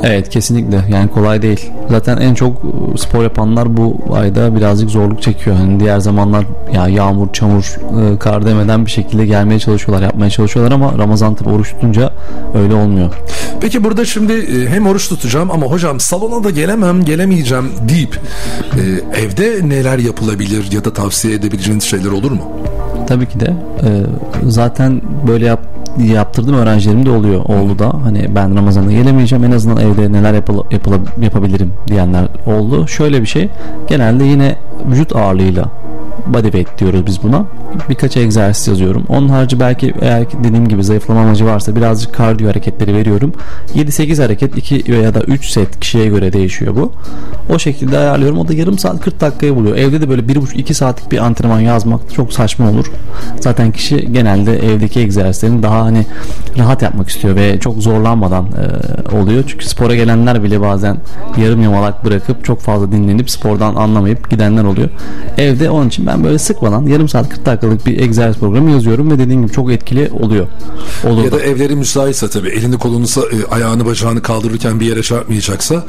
Evet 0.02 0.28
kesinlikle 0.28 0.84
yani 0.90 1.10
kolay 1.10 1.42
değil. 1.42 1.70
Zaten 1.90 2.16
en 2.16 2.34
çok 2.34 2.56
e, 2.56 2.98
spor 2.98 3.22
yapanlar 3.22 3.76
bu 3.76 3.96
ayda 4.12 4.56
birazcık 4.56 4.90
zorluk 4.90 5.22
çekiyor. 5.22 5.56
Hani 5.56 5.80
diğer 5.80 5.98
zamanlar 5.98 6.44
ya 6.74 6.88
yağmur, 6.88 7.32
çamur, 7.32 7.76
e, 8.14 8.18
kar 8.18 8.46
demeden 8.46 8.86
bir 8.86 8.90
şekilde 8.90 9.26
gelmeye 9.26 9.58
çalışıyorlar, 9.58 10.06
yapmaya 10.06 10.30
çalışıyorlar 10.30 10.72
ama 10.74 10.98
Ramazan 10.98 11.34
tabi 11.34 11.48
oruç 11.48 11.72
tutunca 11.72 12.12
öyle 12.54 12.74
olmuyor. 12.74 13.14
Peki 13.60 13.84
burada 13.84 14.04
şimdi 14.04 14.32
e, 14.32 14.68
hem 14.68 14.86
oruç 14.86 15.08
tutacağım 15.08 15.50
ama 15.50 15.66
hocam 15.66 16.00
salona 16.00 16.44
da 16.44 16.50
gelemem, 16.50 17.04
gelemeyeceğim 17.04 17.70
deyip 17.88 18.20
evde 19.14 19.68
neler 19.68 19.98
yapılabilir 19.98 20.72
ya 20.72 20.84
da 20.84 20.92
tavsiye 20.92 21.34
edebileceğiniz 21.34 21.84
şeyler 21.84 22.10
olur 22.10 22.30
mu? 22.30 22.50
Tabii 23.06 23.26
ki 23.26 23.40
de 23.40 23.54
zaten 24.48 25.00
böyle 25.26 25.46
yap 25.46 25.75
yaptırdığım 25.98 26.54
öğrencilerim 26.54 27.06
de 27.06 27.10
oluyor. 27.10 27.40
Oldu 27.44 27.78
da 27.78 27.92
hani 28.04 28.34
ben 28.34 28.56
Ramazan'da 28.56 28.92
gelemeyeceğim 28.92 29.44
en 29.44 29.50
azından 29.50 29.76
evde 29.76 30.12
neler 30.12 30.34
yapıl, 30.34 30.64
yapıl, 30.70 30.92
yapabilirim 31.22 31.72
diyenler 31.88 32.28
oldu. 32.46 32.88
Şöyle 32.88 33.20
bir 33.20 33.26
şey 33.26 33.48
genelde 33.88 34.24
yine 34.24 34.56
vücut 34.90 35.16
ağırlığıyla 35.16 35.70
body 36.26 36.42
weight 36.42 36.78
diyoruz 36.78 37.06
biz 37.06 37.22
buna. 37.22 37.44
Birkaç 37.88 38.16
egzersiz 38.16 38.68
yazıyorum. 38.68 39.04
Onun 39.08 39.28
harici 39.28 39.60
belki 39.60 39.94
eğer 40.00 40.26
dediğim 40.44 40.68
gibi 40.68 40.84
zayıflama 40.84 41.20
amacı 41.20 41.46
varsa 41.46 41.76
birazcık 41.76 42.14
kardiyo 42.14 42.50
hareketleri 42.50 42.94
veriyorum. 42.94 43.32
7-8 43.74 44.22
hareket 44.22 44.56
2 44.56 44.84
veya 44.88 45.14
da 45.14 45.20
3 45.20 45.50
set 45.50 45.80
kişiye 45.80 46.06
göre 46.06 46.32
değişiyor 46.32 46.76
bu. 46.76 46.92
O 47.54 47.58
şekilde 47.58 47.98
ayarlıyorum. 47.98 48.38
O 48.38 48.48
da 48.48 48.54
yarım 48.54 48.78
saat 48.78 49.00
40 49.00 49.20
dakikayı 49.20 49.56
buluyor. 49.56 49.76
Evde 49.76 50.00
de 50.00 50.08
böyle 50.08 50.22
1,5-2 50.22 50.74
saatlik 50.74 51.12
bir 51.12 51.18
antrenman 51.18 51.60
yazmak 51.60 52.14
çok 52.14 52.32
saçma 52.32 52.70
olur. 52.70 52.86
Zaten 53.40 53.72
kişi 53.72 54.12
genelde 54.12 54.58
evdeki 54.58 55.00
egzersizlerini 55.00 55.62
daha 55.62 55.84
hani 55.84 56.06
rahat 56.58 56.82
yapmak 56.82 57.08
istiyor 57.08 57.36
ve 57.36 57.60
çok 57.60 57.76
zorlanmadan 57.76 58.46
e, 58.46 59.16
oluyor. 59.16 59.44
Çünkü 59.46 59.66
spora 59.66 59.94
gelenler 59.94 60.42
bile 60.42 60.60
bazen 60.60 60.96
yarım 61.36 61.62
yamalak 61.62 62.04
bırakıp 62.04 62.44
çok 62.44 62.60
fazla 62.60 62.92
dinlenip 62.92 63.30
spordan 63.30 63.74
anlamayıp 63.74 64.30
gidenler 64.30 64.64
oluyor. 64.64 64.88
Evde 65.38 65.70
onun 65.70 65.88
için 65.88 66.05
ben 66.06 66.24
böyle 66.24 66.38
sıkmadan 66.38 66.86
yarım 66.86 67.08
saat 67.08 67.28
40 67.28 67.46
dakikalık 67.46 67.86
bir 67.86 68.00
egzersiz 68.00 68.40
programı 68.40 68.70
yazıyorum 68.70 69.10
ve 69.10 69.18
dediğim 69.18 69.42
gibi 69.42 69.52
çok 69.52 69.72
etkili 69.72 70.10
oluyor. 70.20 70.46
Olur 71.04 71.24
ya 71.24 71.32
da, 71.32 71.40
evleri 71.40 71.76
müsaitse 71.76 72.28
tabii 72.28 72.48
elini 72.48 72.78
kolunu 72.78 73.06
e, 73.06 73.54
ayağını 73.54 73.86
bacağını 73.86 74.22
kaldırırken 74.22 74.80
bir 74.80 74.86
yere 74.86 75.02
çarpmayacaksa 75.02 75.84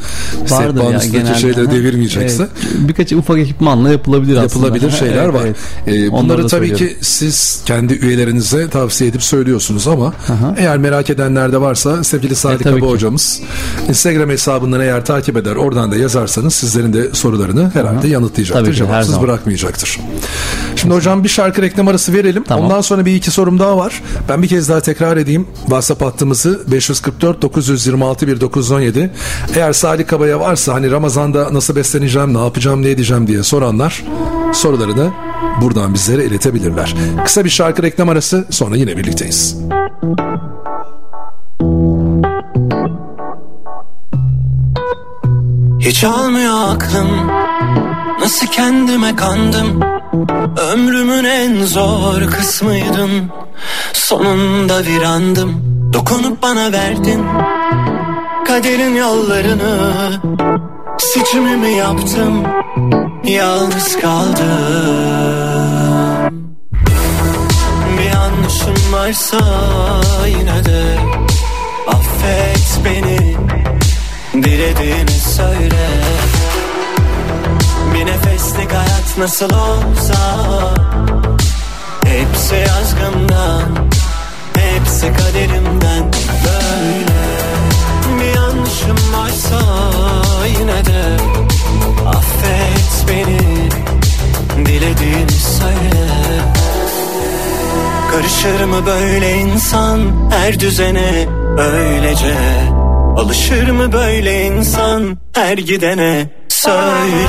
Vardır 0.49 0.83
ya 0.83 0.99
genelde. 1.11 1.39
şeyleri 1.39 1.71
devirmeyecekse 1.71 2.43
evet, 2.43 2.87
birkaç 2.87 3.11
ufak 3.11 3.37
ekipmanla 3.37 3.89
yapılabilir 3.89 4.37
aslında. 4.37 4.65
Yapılabilir 4.65 4.91
şeyler 4.91 5.23
evet, 5.23 5.33
var. 5.33 5.41
Evet. 5.45 5.57
Ee, 5.87 6.11
bunları 6.11 6.47
tabii 6.47 6.73
ki 6.73 6.97
siz 7.01 7.61
kendi 7.65 7.93
üyelerinize 7.93 8.69
tavsiye 8.69 9.09
edip 9.09 9.23
söylüyorsunuz 9.23 9.87
ama 9.87 10.05
Aha. 10.05 10.55
eğer 10.57 10.77
merak 10.77 11.09
edenler 11.09 11.51
de 11.51 11.61
varsa 11.61 12.03
sevgili 12.03 12.35
Sadi 12.35 12.63
e, 12.63 12.63
Kaba 12.63 12.87
hocamız 12.87 13.41
Instagram 13.89 14.29
hesabından 14.29 14.81
eğer 14.81 15.05
takip 15.05 15.37
eder 15.37 15.55
oradan 15.55 15.91
da 15.91 15.97
yazarsanız 15.97 16.53
sizlerin 16.53 16.93
de 16.93 17.13
sorularını 17.13 17.71
herhalde 17.73 17.99
Aha. 17.99 18.07
yanıtlayacaktır. 18.07 18.63
Tabii 18.63 18.71
ki, 18.71 18.77
Cevapsız 18.77 19.21
bırakmayacaktır. 19.21 19.99
Şimdi 20.75 20.93
hocam 20.93 21.23
bir 21.23 21.29
şarkı 21.29 21.61
reklam 21.61 21.87
arası 21.87 22.13
verelim. 22.13 22.43
Tamam. 22.43 22.65
Ondan 22.65 22.81
sonra 22.81 23.05
bir 23.05 23.15
iki 23.15 23.31
sorum 23.31 23.59
daha 23.59 23.77
var. 23.77 24.01
Ben 24.29 24.43
bir 24.43 24.47
kez 24.47 24.69
daha 24.69 24.81
tekrar 24.81 25.17
edeyim. 25.17 25.47
WhatsApp 25.61 26.01
hattımızı 26.01 26.71
544 26.71 27.41
926 27.41 28.27
1917. 28.27 29.11
Eğer 29.55 29.73
Salih 29.73 30.07
Kaba'ya 30.07 30.39
varsa 30.39 30.73
hani 30.73 30.91
Ramazan'da 30.91 31.53
nasıl 31.53 31.75
besleneceğim, 31.75 32.33
ne 32.33 32.43
yapacağım, 32.43 32.81
ne 32.81 32.89
edeceğim 32.89 33.27
diye 33.27 33.43
soranlar 33.43 34.03
sorularını 34.53 35.11
buradan 35.61 35.93
bizlere 35.93 36.25
iletebilirler. 36.25 36.95
Kısa 37.25 37.45
bir 37.45 37.49
şarkı 37.49 37.83
reklam 37.83 38.09
arası 38.09 38.45
sonra 38.49 38.75
yine 38.75 38.97
birlikteyiz. 38.97 39.57
Hiç 45.79 46.03
almıyor 46.03 46.53
aklım 46.69 47.07
Nasıl 48.19 48.47
kendime 48.47 49.15
kandım 49.15 49.79
Ömrümün 50.73 51.23
en 51.23 51.63
zor 51.63 52.21
kısmıydın 52.31 53.31
Sonunda 53.93 54.83
virandım. 54.83 55.63
Dokunup 55.93 56.41
bana 56.41 56.71
verdin. 56.71 57.25
Kaderin 58.47 58.95
yollarını 58.95 60.11
Seçimimi 60.97 61.71
yaptım. 61.71 62.43
Yalnız 63.23 63.97
kaldım. 63.99 64.47
Bir 67.97 68.03
yanlışım 68.03 68.93
varsa 68.93 69.37
yine 70.27 70.65
de 70.65 70.97
Affet 71.87 72.79
beni. 72.85 73.37
Dilediğini 74.43 75.11
söyle 75.35 76.06
nefeslik 78.17 78.73
hayat 78.73 79.17
nasıl 79.17 79.45
olsa 79.45 80.15
Hepsi 82.05 82.55
yazgımdan 82.55 83.89
Hepsi 84.57 85.13
kaderimden 85.13 86.11
Böyle. 86.45 87.27
Bir 88.19 88.35
yanlışım 88.35 88.97
varsa 89.13 89.59
yine 90.59 90.85
de 90.85 91.17
Affet 92.07 93.05
beni 93.07 93.69
Dilediğini 94.65 95.31
söyle. 95.31 96.07
Karışır 98.11 98.63
mı 98.65 98.85
böyle 98.85 99.37
insan 99.37 99.99
her 100.31 100.59
düzene? 100.59 101.27
Öylece 101.57 102.35
Alışır 103.17 103.69
mı 103.69 103.93
böyle 103.93 104.45
insan 104.45 105.17
her 105.33 105.57
gidene? 105.57 106.29
Söyle 106.49 107.27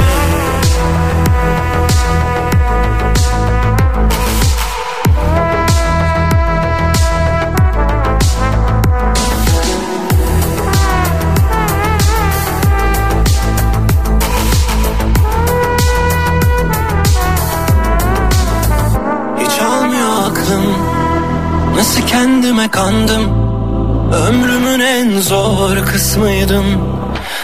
zor 25.69 25.87
kısmıydın 25.87 26.65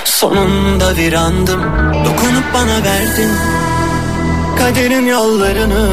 Sonunda 0.04 0.96
virandım. 0.96 1.60
Dokunup 2.04 2.54
bana 2.54 2.84
verdin 2.84 3.30
Kaderin 4.58 5.06
yollarını. 5.06 5.88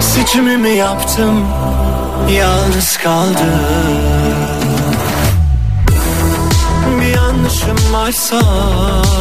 Seçimimi 0.00 0.70
yaptım 0.70 1.46
Yalnız 2.30 2.96
kaldım. 2.96 3.60
Bir 7.00 7.16
yanlışım 7.16 7.92
varsa 7.92 8.40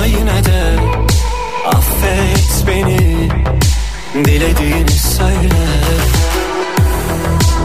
yine 0.07 0.45
de 0.45 0.79
Affet 1.67 2.67
beni. 2.67 3.29
Dilediğini 4.25 4.91
söyle 4.91 6.12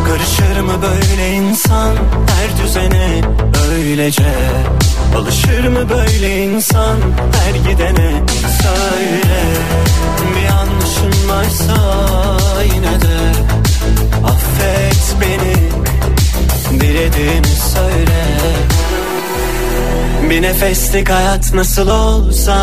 Karışır 0.08 0.60
mı 0.60 0.72
böyle 0.82 1.32
insan? 1.32 1.96
Her 2.26 2.64
düzene 2.64 3.20
öylece. 3.72 4.34
Alışır 5.16 5.68
mı 5.68 5.88
böyle 5.90 6.44
insan? 6.44 6.96
Her 7.32 7.70
gidene 7.70 8.22
söyle. 8.62 9.40
Bir 10.36 10.42
yanlışın 10.42 11.28
varsa 11.28 11.76
yine 12.74 13.00
de 13.00 13.18
affet 14.24 15.16
beni. 15.20 15.68
Dilediğini 16.80 17.56
söyle. 17.74 18.24
Bir 20.30 20.42
nefeslik 20.42 21.10
hayat 21.10 21.54
nasıl 21.54 21.88
olsa 21.88 22.56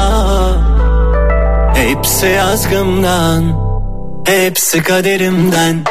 Hepsi 1.75 2.25
yazgımdan 2.25 3.43
Hepsi 4.25 4.83
kaderimden 4.83 5.83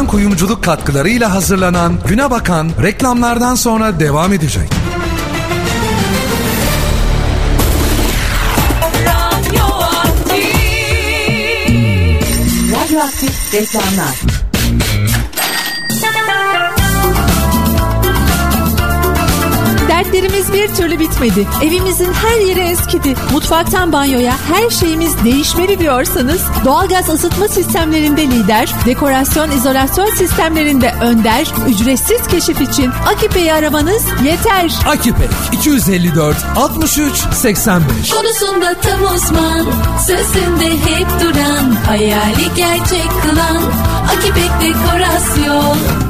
Duran 0.00 0.10
Kuyumculuk 0.10 0.64
katkılarıyla 0.64 1.34
hazırlanan 1.34 1.98
Güne 2.08 2.30
Bakan 2.30 2.70
reklamlardan 2.82 3.54
sonra 3.54 4.00
devam 4.00 4.32
edecek. 4.32 4.70
Radyoaktif 12.72 13.54
reklamlar. 13.54 14.29
Dertlerimiz 20.12 20.52
bir 20.52 20.68
türlü 20.74 20.98
bitmedi. 20.98 21.46
Evimizin 21.62 22.12
her 22.12 22.40
yeri 22.40 22.60
eskidi. 22.60 23.14
Mutfaktan 23.32 23.92
banyoya 23.92 24.36
her 24.52 24.70
şeyimiz 24.70 25.24
değişmeli 25.24 25.78
diyorsanız 25.78 26.42
doğalgaz 26.64 27.08
ısıtma 27.08 27.48
sistemlerinde 27.48 28.26
lider, 28.26 28.74
dekorasyon 28.86 29.50
izolasyon 29.50 30.10
sistemlerinde 30.10 30.94
önder, 31.02 31.46
ücretsiz 31.68 32.26
keşif 32.26 32.60
için 32.60 32.90
Akipe'yi 33.06 33.52
aramanız 33.52 34.04
yeter. 34.24 34.72
Akipek 34.86 35.30
254 35.52 36.36
63 36.56 37.16
85 37.32 38.10
Konusunda 38.10 38.74
tam 38.74 39.14
uzman, 39.14 39.66
sözünde 40.06 40.70
hep 40.70 41.06
duran, 41.20 41.70
hayali 41.86 42.54
gerçek 42.56 43.10
kılan 43.22 43.62
Akipek 44.08 44.50
Dekorasyon. 44.60 46.09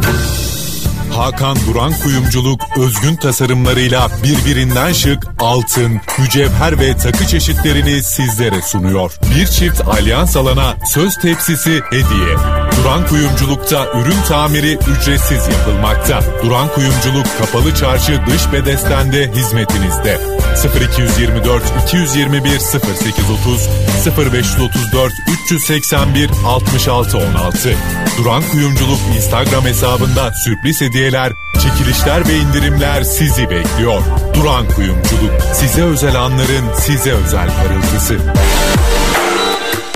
Hakan 1.20 1.56
Duran 1.66 1.92
Kuyumculuk 1.92 2.61
özgün 2.78 3.16
tasarımlarıyla 3.16 4.09
birbirinden 4.24 4.92
şık 4.92 5.26
altın, 5.38 6.00
mücevher 6.18 6.80
ve 6.80 6.96
takı 6.96 7.26
çeşitlerini 7.26 8.02
sizlere 8.02 8.62
sunuyor. 8.62 9.12
Bir 9.35 9.46
çift 9.46 9.80
alyans 9.80 10.37
alana 10.37 10.76
söz 10.87 11.16
tepsisi 11.16 11.80
hediye. 11.90 12.37
Duran 12.80 13.06
Kuyumculuk'ta 13.06 13.87
ürün 13.92 14.22
tamiri 14.28 14.72
ücretsiz 14.74 15.48
yapılmakta. 15.48 16.20
Duran 16.44 16.68
Kuyumculuk 16.68 17.26
Kapalı 17.38 17.74
Çarşı 17.74 18.20
dış 18.26 18.52
bedestende 18.52 19.33
hizmetinizde. 19.33 20.39
0224 20.56 21.62
221 21.86 22.50
0830 22.50 23.68
0534 24.16 25.12
381 25.44 26.30
66 26.46 27.18
16 27.18 27.74
Duran 28.18 28.42
Kuyumculuk 28.42 28.98
Instagram 29.16 29.64
hesabında 29.64 30.30
sürpriz 30.44 30.80
hediyeler, 30.80 31.32
çekilişler 31.54 32.28
ve 32.28 32.36
indirimler 32.36 33.02
sizi 33.02 33.50
bekliyor. 33.50 34.02
Duran 34.34 34.68
Kuyumculuk 34.68 35.32
size 35.54 35.82
özel 35.82 36.16
anların 36.16 36.74
size 36.80 37.12
özel 37.12 37.48
parıltısı. 37.48 38.16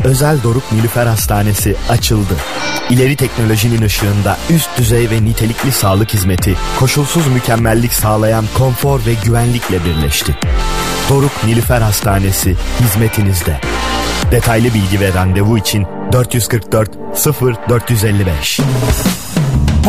Özel 0.05 0.43
Doruk 0.43 0.73
Nilüfer 0.73 1.07
Hastanesi 1.07 1.77
açıldı. 1.89 2.37
İleri 2.91 3.17
teknolojinin 3.17 3.83
ışığında 3.83 4.37
üst 4.51 4.79
düzey 4.79 5.11
ve 5.11 5.25
nitelikli 5.25 5.73
sağlık 5.73 6.15
hizmeti, 6.15 6.55
koşulsuz 6.79 7.27
mükemmellik 7.27 7.93
sağlayan 7.93 8.45
konfor 8.59 9.01
ve 9.07 9.15
güvenlikle 9.25 9.85
birleşti. 9.85 10.39
Doruk 11.11 11.45
Nilüfer 11.47 11.81
Hastanesi 11.81 12.57
hizmetinizde. 12.81 13.61
Detaylı 14.31 14.75
bilgi 14.75 15.01
ve 15.01 15.15
randevu 15.15 15.59
için 15.59 15.87
444 16.13 16.91
0455. 17.61 18.61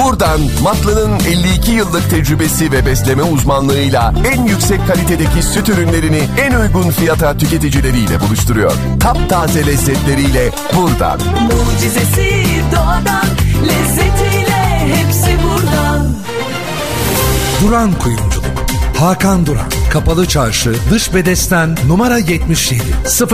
Buradan 0.04 0.42
Matlı'nın 0.64 1.20
52 1.20 1.72
yıllık 1.72 2.10
tecrübesi 2.10 2.72
ve 2.72 2.86
besleme 2.86 3.24
uzmanlığıyla 3.24 4.14
en 4.34 4.46
yüksek 4.46 4.88
kalitedeki 4.88 5.44
süt 5.44 5.70
ürünlerini 5.70 6.22
en 6.38 6.54
uygun 6.54 6.90
fiyata 6.92 7.38
tüketicileriyle 7.38 8.22
buluşturuyor. 8.22 8.74
Taptaze 9.00 9.66
lezzetleriyle 9.66 10.52
buradan. 10.76 11.20
Mucizesi 11.44 12.46
doğadan 12.72 13.28
lezzetiyle 13.68 14.96
hepsi 14.96 15.38
buradan. 15.44 16.16
Duran 17.64 17.94
Kuyumculuk 17.94 18.46
Hakan 18.98 19.46
Duran 19.46 19.70
Kapalı 19.94 20.28
Çarşı 20.28 20.76
Dış 20.92 21.14
Bedesten 21.14 21.78
numara 21.88 22.18
77 22.18 22.84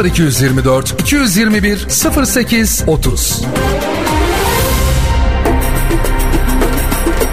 0224 0.05 1.01
221 1.01 1.87
08 2.25 2.83
30 2.87 3.41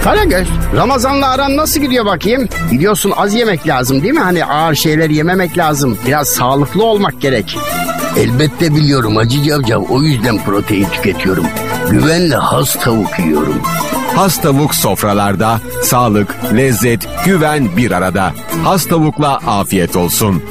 Karagöz, 0.05 0.49
Ramazan'la 0.77 1.29
aran 1.31 1.57
nasıl 1.57 1.81
gidiyor 1.81 2.05
bakayım? 2.07 2.49
Biliyorsun 2.73 3.13
az 3.17 3.35
yemek 3.35 3.67
lazım 3.67 4.03
değil 4.03 4.15
mi? 4.15 4.21
Hani 4.21 4.45
ağır 4.45 4.75
şeyler 4.75 5.11
yememek 5.11 5.59
lazım. 5.59 5.99
Biraz 6.07 6.29
sağlıklı 6.29 6.85
olmak 6.85 7.21
gerek. 7.21 7.59
Elbette 8.17 8.75
biliyorum 8.77 9.17
Hacı 9.17 9.43
Cavcav 9.43 9.83
o 9.83 10.03
yüzden 10.03 10.45
protein 10.45 10.87
tüketiyorum. 10.89 11.47
Güvenle 11.91 12.37
has 12.37 12.77
tavuk 12.85 13.19
yiyorum. 13.19 13.63
Has 14.17 14.41
tavuk 14.41 14.75
sofralarda 14.75 15.61
sağlık, 15.83 16.37
lezzet, 16.57 17.09
güven 17.25 17.77
bir 17.77 17.91
arada. 17.91 18.33
Has 18.65 18.87
tavukla 18.87 19.37
afiyet 19.37 19.97
olsun. 19.97 20.43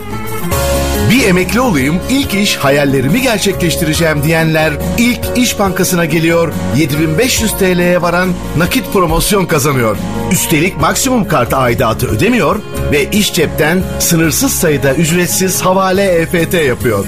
Bir 1.11 1.27
emekli 1.27 1.59
olayım, 1.59 1.99
ilk 2.09 2.33
iş 2.33 2.55
hayallerimi 2.55 3.21
gerçekleştireceğim 3.21 4.23
diyenler 4.23 4.73
ilk 4.97 5.19
İş 5.35 5.59
Bankası'na 5.59 6.05
geliyor, 6.05 6.53
7500 6.77 7.51
TL'ye 7.51 8.01
varan 8.01 8.29
nakit 8.57 8.93
promosyon 8.93 9.45
kazanıyor. 9.45 9.97
Üstelik 10.31 10.77
maksimum 10.77 11.27
kart 11.27 11.53
aidatı 11.53 12.07
ödemiyor 12.07 12.59
ve 12.91 13.11
iş 13.11 13.33
cepten 13.33 13.83
sınırsız 13.99 14.53
sayıda 14.53 14.93
ücretsiz 14.93 15.61
havale 15.61 16.03
EFT 16.03 16.53
yapıyor. 16.53 17.05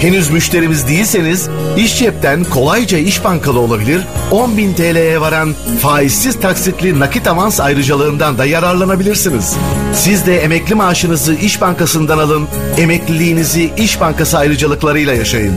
Henüz 0.00 0.30
müşterimiz 0.30 0.88
değilseniz 0.88 1.48
iş 1.76 1.98
cepten 1.98 2.44
kolayca 2.44 2.98
iş 2.98 3.24
bankalı 3.24 3.58
olabilir, 3.58 4.02
10.000 4.30 4.74
TL'ye 4.74 5.20
varan 5.20 5.54
faizsiz 5.82 6.40
taksitli 6.40 6.98
nakit 7.00 7.26
avans 7.26 7.60
ayrıcalığından 7.60 8.38
da 8.38 8.44
yararlanabilirsiniz. 8.44 9.56
Siz 9.94 10.26
de 10.26 10.38
emekli 10.38 10.74
maaşınızı 10.74 11.34
İş 11.34 11.60
Bankası'ndan 11.60 12.18
alın, 12.18 12.48
emekliliğinizi 12.78 13.70
İş 13.76 14.00
Bankası 14.00 14.38
ayrıcalıklarıyla 14.38 15.14
yaşayın. 15.14 15.54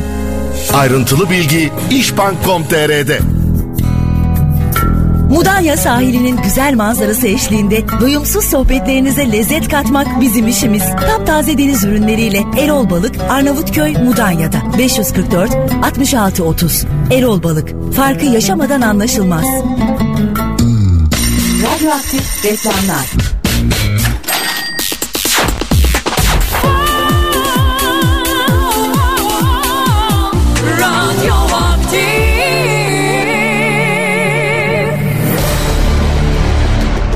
Ayrıntılı 0.73 1.29
bilgi 1.29 1.71
işbank.com.tr'de. 1.91 3.42
Mudanya 5.29 5.77
sahilinin 5.77 6.38
güzel 6.38 6.73
manzarası 6.75 7.27
eşliğinde 7.27 7.83
doyumsuz 8.01 8.45
sohbetlerinize 8.45 9.31
lezzet 9.31 9.69
katmak 9.69 10.21
bizim 10.21 10.47
işimiz. 10.47 10.83
Taptaze 10.83 11.57
deniz 11.57 11.83
ürünleriyle 11.83 12.43
Erol 12.59 12.89
Balık, 12.89 13.15
Arnavutköy, 13.29 13.93
Mudanya'da. 13.93 14.57
544 14.77 15.51
66 15.83 16.43
30. 16.43 16.86
Erol 17.12 17.43
Balık. 17.43 17.93
Farkı 17.95 18.25
yaşamadan 18.25 18.81
anlaşılmaz. 18.81 19.45
Radyoaktif 21.63 22.45
reklamlar. 22.45 23.22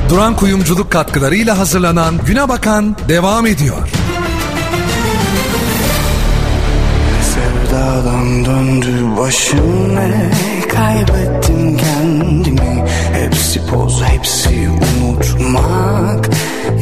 Duran 0.09 0.35
Kuyumculuk 0.35 0.91
katkılarıyla 0.91 1.57
hazırlanan 1.57 2.15
Güne 2.25 2.49
Bakan 2.49 2.95
devam 3.09 3.45
ediyor. 3.45 3.89
Sevdadan 7.21 8.45
döndü 8.45 9.17
başım 9.17 9.95
ne? 9.95 10.31
Kaybettim 10.69 11.77
kendimi. 11.77 12.85
Hepsi 13.13 13.65
poz 13.65 14.03
hepsi 14.03 14.69
unutmak. 14.69 16.29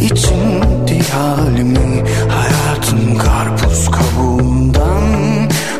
İçindi 0.01 0.99
halimi 1.11 2.03
Hayatım 2.29 3.17
karpuz 3.17 3.91
kabuğundan. 3.91 5.03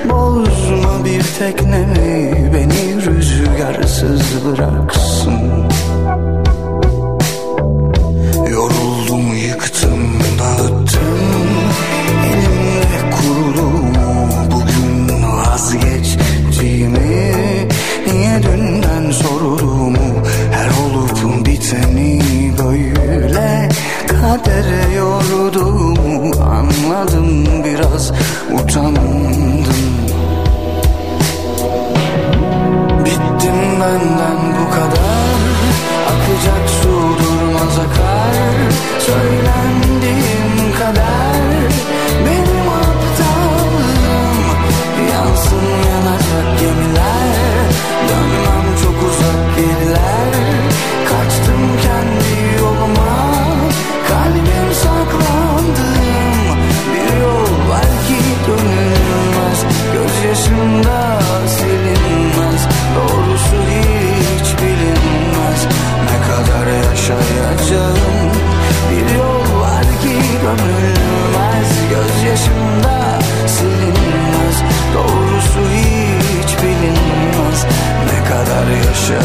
Bozma 0.10 1.06
bir 1.06 1.24
tekne 1.40 1.86
mi? 1.86 2.52
Beni 2.54 3.06
rüzgarsız 3.06 4.46
bıraksın 4.46 5.55
turn 39.06 39.45
Ne 79.16 79.22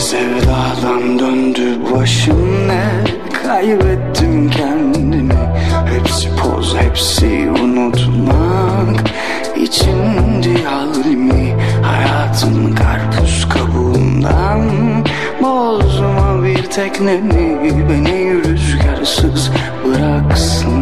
sevdadan 0.00 1.18
döndü 1.18 1.78
başım 1.92 2.68
Kaybettim 3.46 4.50
kendimi. 4.50 5.34
Hepsi 5.86 6.28
poz 6.36 6.76
hepsi 6.76 7.50
unutmak 7.62 9.10
içindi 9.56 10.64
halimi 10.64 11.56
Hayatım 11.82 12.74
tekneni 16.80 17.88
beni 17.88 18.44
rüzgarsız 18.44 19.50
bıraksın 19.84 20.79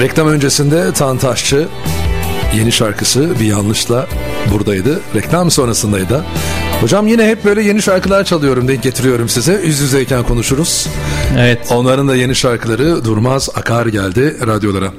Reklam 0.00 0.28
öncesinde 0.28 0.92
Tan 0.92 1.18
Taşçı 1.18 1.68
yeni 2.56 2.72
şarkısı 2.72 3.40
bir 3.40 3.44
yanlışla 3.44 4.06
buradaydı. 4.52 5.00
Reklam 5.14 5.50
sonrasındaydı. 5.50 6.24
Hocam 6.80 7.06
yine 7.06 7.26
hep 7.26 7.44
böyle 7.44 7.62
yeni 7.62 7.82
şarkılar 7.82 8.24
çalıyorum 8.24 8.68
denk 8.68 8.82
getiriyorum 8.82 9.28
size. 9.28 9.60
Yüz 9.64 9.80
yüzeyken 9.80 10.22
konuşuruz. 10.22 10.88
Evet. 11.38 11.58
Onların 11.70 12.08
da 12.08 12.16
yeni 12.16 12.34
şarkıları 12.34 13.04
Durmaz 13.04 13.48
Akar 13.54 13.86
geldi 13.86 14.36
radyolara. 14.46 14.92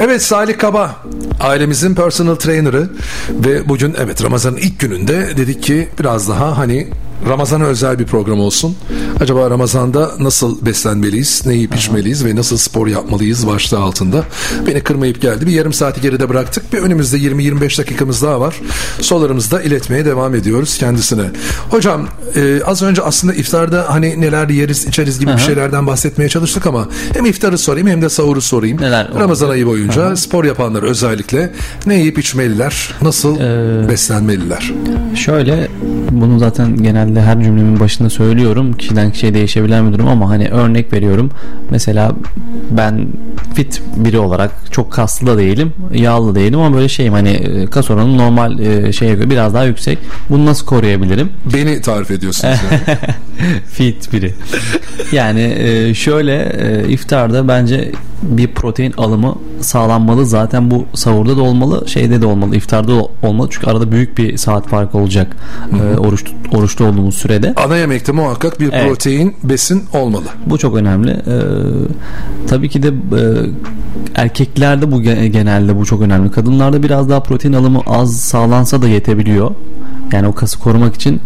Evet 0.00 0.22
Salih 0.22 0.58
Kaba 0.58 0.96
ailemizin 1.40 1.94
personal 1.94 2.34
trainer'ı 2.34 2.90
ve 3.30 3.68
bugün 3.68 3.94
evet 3.98 4.24
Ramazan'ın 4.24 4.56
ilk 4.56 4.80
gününde 4.80 5.36
dedik 5.36 5.62
ki 5.62 5.88
biraz 5.98 6.28
daha 6.28 6.58
hani 6.58 6.88
Ramazan'a 7.28 7.64
özel 7.64 7.98
bir 7.98 8.06
program 8.06 8.40
olsun. 8.40 8.76
Acaba 9.20 9.50
Ramazan'da 9.50 10.10
nasıl 10.18 10.66
beslenmeliyiz, 10.66 11.42
ne 11.46 11.54
yiyip 11.54 11.74
içmeliyiz 11.74 12.24
ve 12.24 12.36
nasıl 12.36 12.56
spor 12.56 12.86
yapmalıyız 12.86 13.46
başlığı 13.46 13.78
altında. 13.78 14.24
Beni 14.66 14.80
kırmayıp 14.80 15.20
geldi. 15.22 15.46
Bir 15.46 15.52
yarım 15.52 15.72
saati 15.72 16.00
geride 16.00 16.28
bıraktık. 16.28 16.72
Bir 16.72 16.78
önümüzde 16.78 17.16
20-25 17.18 17.78
dakikamız 17.78 18.22
daha 18.22 18.40
var. 18.40 18.56
Sorularımızı 19.00 19.50
da 19.50 19.62
iletmeye 19.62 20.04
devam 20.04 20.34
ediyoruz 20.34 20.78
kendisine. 20.78 21.22
Hocam 21.70 22.06
e, 22.36 22.62
az 22.66 22.82
önce 22.82 23.02
aslında 23.02 23.34
iftarda 23.34 23.84
hani 23.88 24.20
neler 24.20 24.48
yeriz 24.48 24.86
içeriz 24.86 25.18
gibi 25.18 25.26
bir 25.30 25.34
Aha. 25.34 25.38
şeylerden 25.38 25.86
bahsetmeye 25.86 26.28
çalıştık 26.28 26.66
ama 26.66 26.88
hem 27.14 27.26
iftarı 27.26 27.58
sorayım 27.58 27.88
hem 27.88 28.02
de 28.02 28.08
sahuru 28.08 28.40
sorayım. 28.40 28.80
Neler 28.80 29.08
oldu? 29.08 29.20
Ramazan 29.20 29.50
ayı 29.50 29.66
boyunca 29.66 30.16
spor 30.16 30.44
yapanlar 30.44 30.82
özellikle 30.82 31.52
ne 31.86 31.94
yiyip 31.98 32.18
içmeliler, 32.18 32.94
nasıl 33.02 33.34
Ee, 33.40 33.88
beslenmeliler? 33.88 34.72
Şöyle 35.14 35.68
bunu 36.10 36.38
zaten 36.38 36.76
genelde 36.82 37.22
her 37.22 37.42
cümlemin 37.42 37.80
başında 37.80 38.10
söylüyorum. 38.10 38.74
Kişiden 39.04 39.12
kişiye 39.12 39.34
değişebilen 39.34 39.88
bir 39.88 39.92
durum 39.98 40.08
ama 40.08 40.28
hani 40.30 40.48
örnek 40.48 40.92
veriyorum. 40.92 41.30
Mesela 41.70 42.12
ben 42.70 43.06
fit 43.54 43.82
biri 43.96 44.18
olarak 44.18 44.50
çok 44.70 44.92
kaslı 44.92 45.26
da 45.26 45.38
değilim, 45.38 45.72
yağlı 45.92 46.34
değilim 46.34 46.60
ama 46.60 46.76
böyle 46.76 46.88
şeyim 46.88 47.12
hani 47.12 47.30
e, 47.30 47.66
kas 47.66 47.90
oranı 47.90 48.18
normal 48.18 48.58
e, 48.58 48.92
şeye 48.92 49.14
göre 49.14 49.30
biraz 49.30 49.54
daha 49.54 49.64
yüksek. 49.64 49.98
Bunu 50.30 50.46
nasıl 50.46 50.66
koruyabilirim? 50.66 51.30
Beni 51.54 51.80
tarif 51.80 52.10
ediyorsunuz. 52.10 52.58
fit 53.72 54.12
biri. 54.12 54.34
Yani 55.12 55.54
e, 55.58 55.94
şöyle 55.94 56.52
iftarda 56.88 57.48
bence 57.48 57.92
bir 58.24 58.48
protein 58.54 58.92
alımı 58.98 59.34
sağlanmalı. 59.60 60.26
Zaten 60.26 60.70
bu 60.70 60.84
sahurda 60.94 61.36
da 61.36 61.42
olmalı, 61.42 61.88
şeyde 61.88 62.22
de 62.22 62.26
olmalı, 62.26 62.56
iftarda 62.56 62.92
da 62.96 63.02
olmalı. 63.22 63.48
Çünkü 63.50 63.66
arada 63.66 63.92
büyük 63.92 64.18
bir 64.18 64.36
saat 64.36 64.68
farkı 64.68 64.98
olacak 64.98 65.36
e, 65.94 65.98
oruç 65.98 66.24
oruçta 66.54 66.84
olduğumuz 66.84 67.14
sürede. 67.14 67.54
Ana 67.66 67.76
yemekte 67.76 68.12
muhakkak 68.12 68.60
bir 68.60 68.70
Evet. 68.72 68.88
protein, 68.88 69.34
besin 69.44 69.82
olmalı. 69.92 70.24
Bu 70.46 70.58
çok 70.58 70.76
önemli. 70.76 71.10
Ee, 71.10 71.40
tabii 72.48 72.68
ki 72.68 72.82
de 72.82 72.88
e, 72.88 72.92
erkeklerde 74.14 74.92
bu 74.92 75.02
ge- 75.02 75.26
genelde 75.26 75.76
bu 75.76 75.84
çok 75.86 76.00
önemli. 76.02 76.30
Kadınlarda 76.30 76.82
biraz 76.82 77.08
daha 77.08 77.20
protein 77.22 77.52
alımı 77.52 77.80
az 77.86 78.16
sağlansa 78.16 78.82
da 78.82 78.88
yetebiliyor. 78.88 79.50
Yani 80.12 80.26
o 80.28 80.34
kası 80.34 80.58
korumak 80.58 80.94
için 80.94 81.20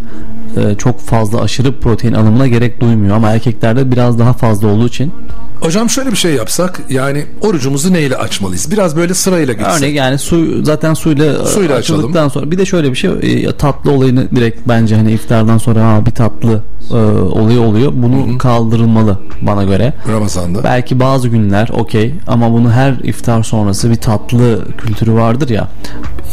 e, 0.57 0.75
çok 0.75 1.01
fazla 1.01 1.41
aşırı 1.41 1.81
protein 1.81 2.13
alımına 2.13 2.47
gerek 2.49 2.81
duymuyor 2.81 3.17
ama 3.17 3.31
erkeklerde 3.31 3.93
biraz 3.93 4.19
daha 4.19 4.33
fazla 4.33 4.69
olduğu 4.69 4.87
için 4.87 5.13
Hocam 5.61 5.91
şöyle 5.91 6.11
bir 6.11 6.17
şey 6.17 6.35
yapsak 6.35 6.81
yani 6.91 7.27
orucumuzu 7.43 7.93
neyle 7.93 8.17
açmalıyız? 8.17 8.71
Biraz 8.73 8.97
böyle 8.97 9.15
sırayla 9.15 9.53
gitsek. 9.55 9.79
Örnek 9.83 9.95
yani 9.95 10.19
su 10.19 10.65
zaten 10.65 10.95
suyla, 10.95 11.45
Suyla 11.47 11.77
açıldıktan 11.77 12.29
sonra 12.29 12.51
bir 12.51 12.59
de 12.59 12.67
şöyle 12.67 12.91
bir 12.91 12.97
şey 12.97 13.11
e, 13.23 13.53
tatlı 13.57 13.91
olayını 13.93 14.31
direkt 14.37 14.69
bence 14.69 14.97
hani 14.97 15.13
iftardan 15.13 15.59
sonra 15.59 15.93
ha, 15.95 16.07
bir 16.07 16.11
tatlı 16.11 16.63
e, 16.91 16.95
olayı 17.39 17.61
oluyor. 17.61 17.93
Bunu 17.95 18.39
kaldırılmalı 18.39 19.19
bana 19.43 19.65
göre. 19.65 19.93
Ramazan'da. 20.09 20.65
Belki 20.65 21.01
bazı 21.01 21.29
günler 21.29 21.69
okey 21.73 22.15
ama 22.27 22.53
bunu 22.53 22.71
her 22.73 22.93
iftar 22.93 23.43
sonrası 23.43 23.91
bir 23.91 23.97
tatlı 23.97 24.65
kültürü 24.79 25.13
vardır 25.13 25.49
ya. 25.49 25.69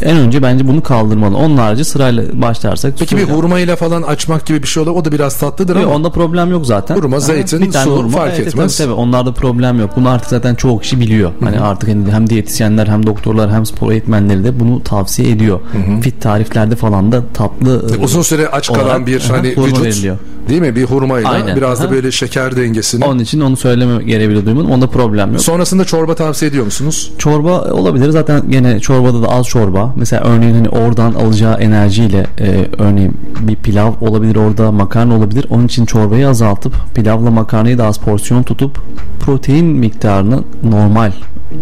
En 0.02 0.18
önce 0.18 0.44
bence 0.44 0.68
bunu 0.68 0.84
kaldırmalı. 0.84 1.38
Onun 1.38 1.58
harici 1.58 1.86
sırayla 1.86 2.24
başlarsak. 2.42 2.94
Peki 3.00 3.18
bir 3.18 3.22
suyla- 3.22 3.36
hurma 3.38 3.60
ile 3.60 3.76
falan 3.76 4.02
açmak 4.02 4.46
gibi 4.46 4.64
bir 4.64 4.68
şey 4.68 4.84
olur. 4.84 4.92
O 4.92 5.06
da 5.06 5.12
biraz 5.12 5.38
tatlıdır 5.40 5.76
Yok, 5.76 5.86
ama. 5.86 5.96
onda 5.96 6.10
problem 6.10 6.52
yok 6.52 6.66
zaten. 6.66 6.96
Hurma, 6.96 7.20
zeytin, 7.20 7.62
bir 7.62 7.72
tane 7.72 7.86
su 7.86 7.92
hurma. 7.98 8.10
fark 8.10 8.34
Evet, 8.38 8.48
etmez. 8.48 8.78
Tabii, 8.78 8.88
tabii, 8.88 9.00
onlarda 9.16 9.34
problem 9.34 9.80
yok. 9.80 9.92
Bunu 9.96 10.10
artık 10.10 10.30
zaten 10.30 10.56
çoğu 10.56 10.80
kişi 10.80 11.00
biliyor. 11.00 11.32
Hani 11.44 11.60
artık 11.60 11.90
hani 11.90 12.12
hem 12.12 12.30
diyetisyenler 12.30 12.88
hem 12.88 13.06
doktorlar 13.06 13.52
hem 13.52 13.66
spor 13.66 13.92
eğitmenleri 13.92 14.44
de 14.44 14.60
bunu 14.60 14.84
tavsiye 14.84 15.30
ediyor. 15.32 15.60
Fit 16.02 16.22
tariflerde 16.22 16.76
falan 16.76 17.12
da 17.12 17.24
tatlı 17.34 17.86
Uzun 18.04 18.22
süre 18.22 18.48
aç 18.48 18.74
kalan 18.74 19.06
bir 19.08 19.22
hani 19.22 19.50
vücut 19.50 19.84
veriliyor. 19.84 20.18
Değil 20.50 20.62
mi? 20.62 20.76
Bir 20.76 20.84
hurmayla 20.84 21.30
Aynen, 21.30 21.56
biraz 21.56 21.80
da 21.82 21.86
aha. 21.86 21.92
böyle 21.92 22.12
şeker 22.12 22.56
dengesini. 22.56 23.06
Onun 23.06 23.20
için 23.20 23.42
onu 23.42 23.58
söyleme 23.58 24.04
gereği 24.04 24.46
duymadım. 24.46 24.72
Onda 24.72 24.88
problem 24.88 25.32
yok. 25.32 25.42
Sonrasında 25.42 25.86
çorba 25.86 26.16
tavsiye 26.16 26.50
ediyor 26.50 26.66
musunuz? 26.66 27.12
Çorba 27.18 27.62
olabilir. 27.72 28.10
Zaten 28.10 28.42
gene 28.50 28.80
çorbada 28.80 29.22
da 29.22 29.28
az 29.30 29.48
çorba. 29.48 29.94
Mesela 29.98 30.24
örneğin 30.24 30.54
hani 30.54 30.70
oradan 30.70 31.14
alacağı 31.14 31.58
enerjiyle 31.60 32.28
e, 32.40 32.68
örneğin 32.80 33.18
bir 33.40 33.56
pilav 33.56 33.92
olabilir 34.02 34.36
orada 34.36 34.72
makarna 34.72 35.16
olabilir. 35.18 35.46
Onun 35.50 35.66
için 35.66 35.86
çorbayı 35.86 36.28
azaltıp 36.30 36.74
pilavla 36.96 37.32
makarnayı 37.32 37.78
da 37.78 37.86
az 37.86 37.98
porsiyon 38.00 38.44
tutup 38.44 38.78
protein 39.20 39.66
miktarını 39.66 40.44
normal 40.64 41.12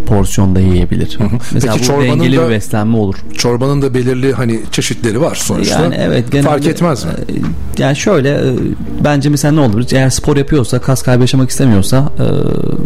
porsiyonda 0.07 0.59
yiyebilir. 0.59 1.17
Mesela 1.53 1.73
Peki 1.73 1.93
bu 1.97 2.01
dengeli 2.03 2.37
da- 2.37 2.45
bir 2.45 2.49
beslenme 2.49 2.97
olur. 2.97 3.15
Çorbanın 3.37 3.81
da 3.81 3.93
belirli 3.93 4.33
hani 4.33 4.59
çeşitleri 4.71 5.21
var 5.21 5.35
sonuçta. 5.35 5.81
Yani 5.81 5.95
evet 5.99 6.31
genelde, 6.31 6.47
Fark 6.49 6.67
etmez 6.67 7.05
mi? 7.05 7.11
e, 7.29 7.81
Yani 7.81 7.95
şöyle 7.95 8.29
e, 8.29 8.41
bence 9.03 9.29
mesela 9.29 9.51
ne 9.51 9.59
olur? 9.59 9.83
Eğer 9.91 10.09
spor 10.09 10.37
yapıyorsa, 10.37 10.79
kas 10.79 11.01
kaybı 11.01 11.21
yaşamak 11.21 11.49
istemiyorsa 11.49 12.11
e, 12.19 12.25